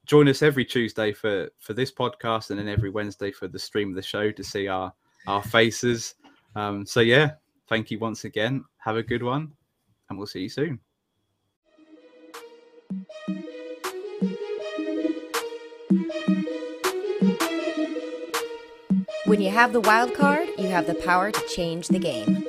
join 0.05 0.27
us 0.27 0.41
every 0.41 0.65
Tuesday 0.65 1.11
for 1.13 1.49
for 1.59 1.73
this 1.73 1.91
podcast, 1.91 2.49
and 2.49 2.59
then 2.59 2.67
every 2.67 2.89
Wednesday 2.89 3.31
for 3.31 3.47
the 3.47 3.59
stream 3.59 3.89
of 3.89 3.95
the 3.95 4.01
show 4.01 4.31
to 4.31 4.43
see 4.43 4.67
our 4.67 4.93
our 5.27 5.43
faces. 5.43 6.15
Um, 6.55 6.85
so 6.85 6.99
yeah, 6.99 7.31
thank 7.67 7.91
you 7.91 7.99
once 7.99 8.23
again. 8.25 8.63
Have 8.77 8.97
a 8.97 9.03
good 9.03 9.23
one, 9.23 9.51
and 10.09 10.17
we'll 10.17 10.27
see 10.27 10.41
you 10.41 10.49
soon. 10.49 10.79
When 19.33 19.41
you 19.41 19.49
have 19.49 19.73
the 19.73 19.81
wild 19.81 20.13
card, 20.13 20.47
you 20.59 20.67
have 20.67 20.85
the 20.85 20.93
power 20.93 21.31
to 21.31 21.47
change 21.47 21.87
the 21.87 21.97
game. 21.97 22.45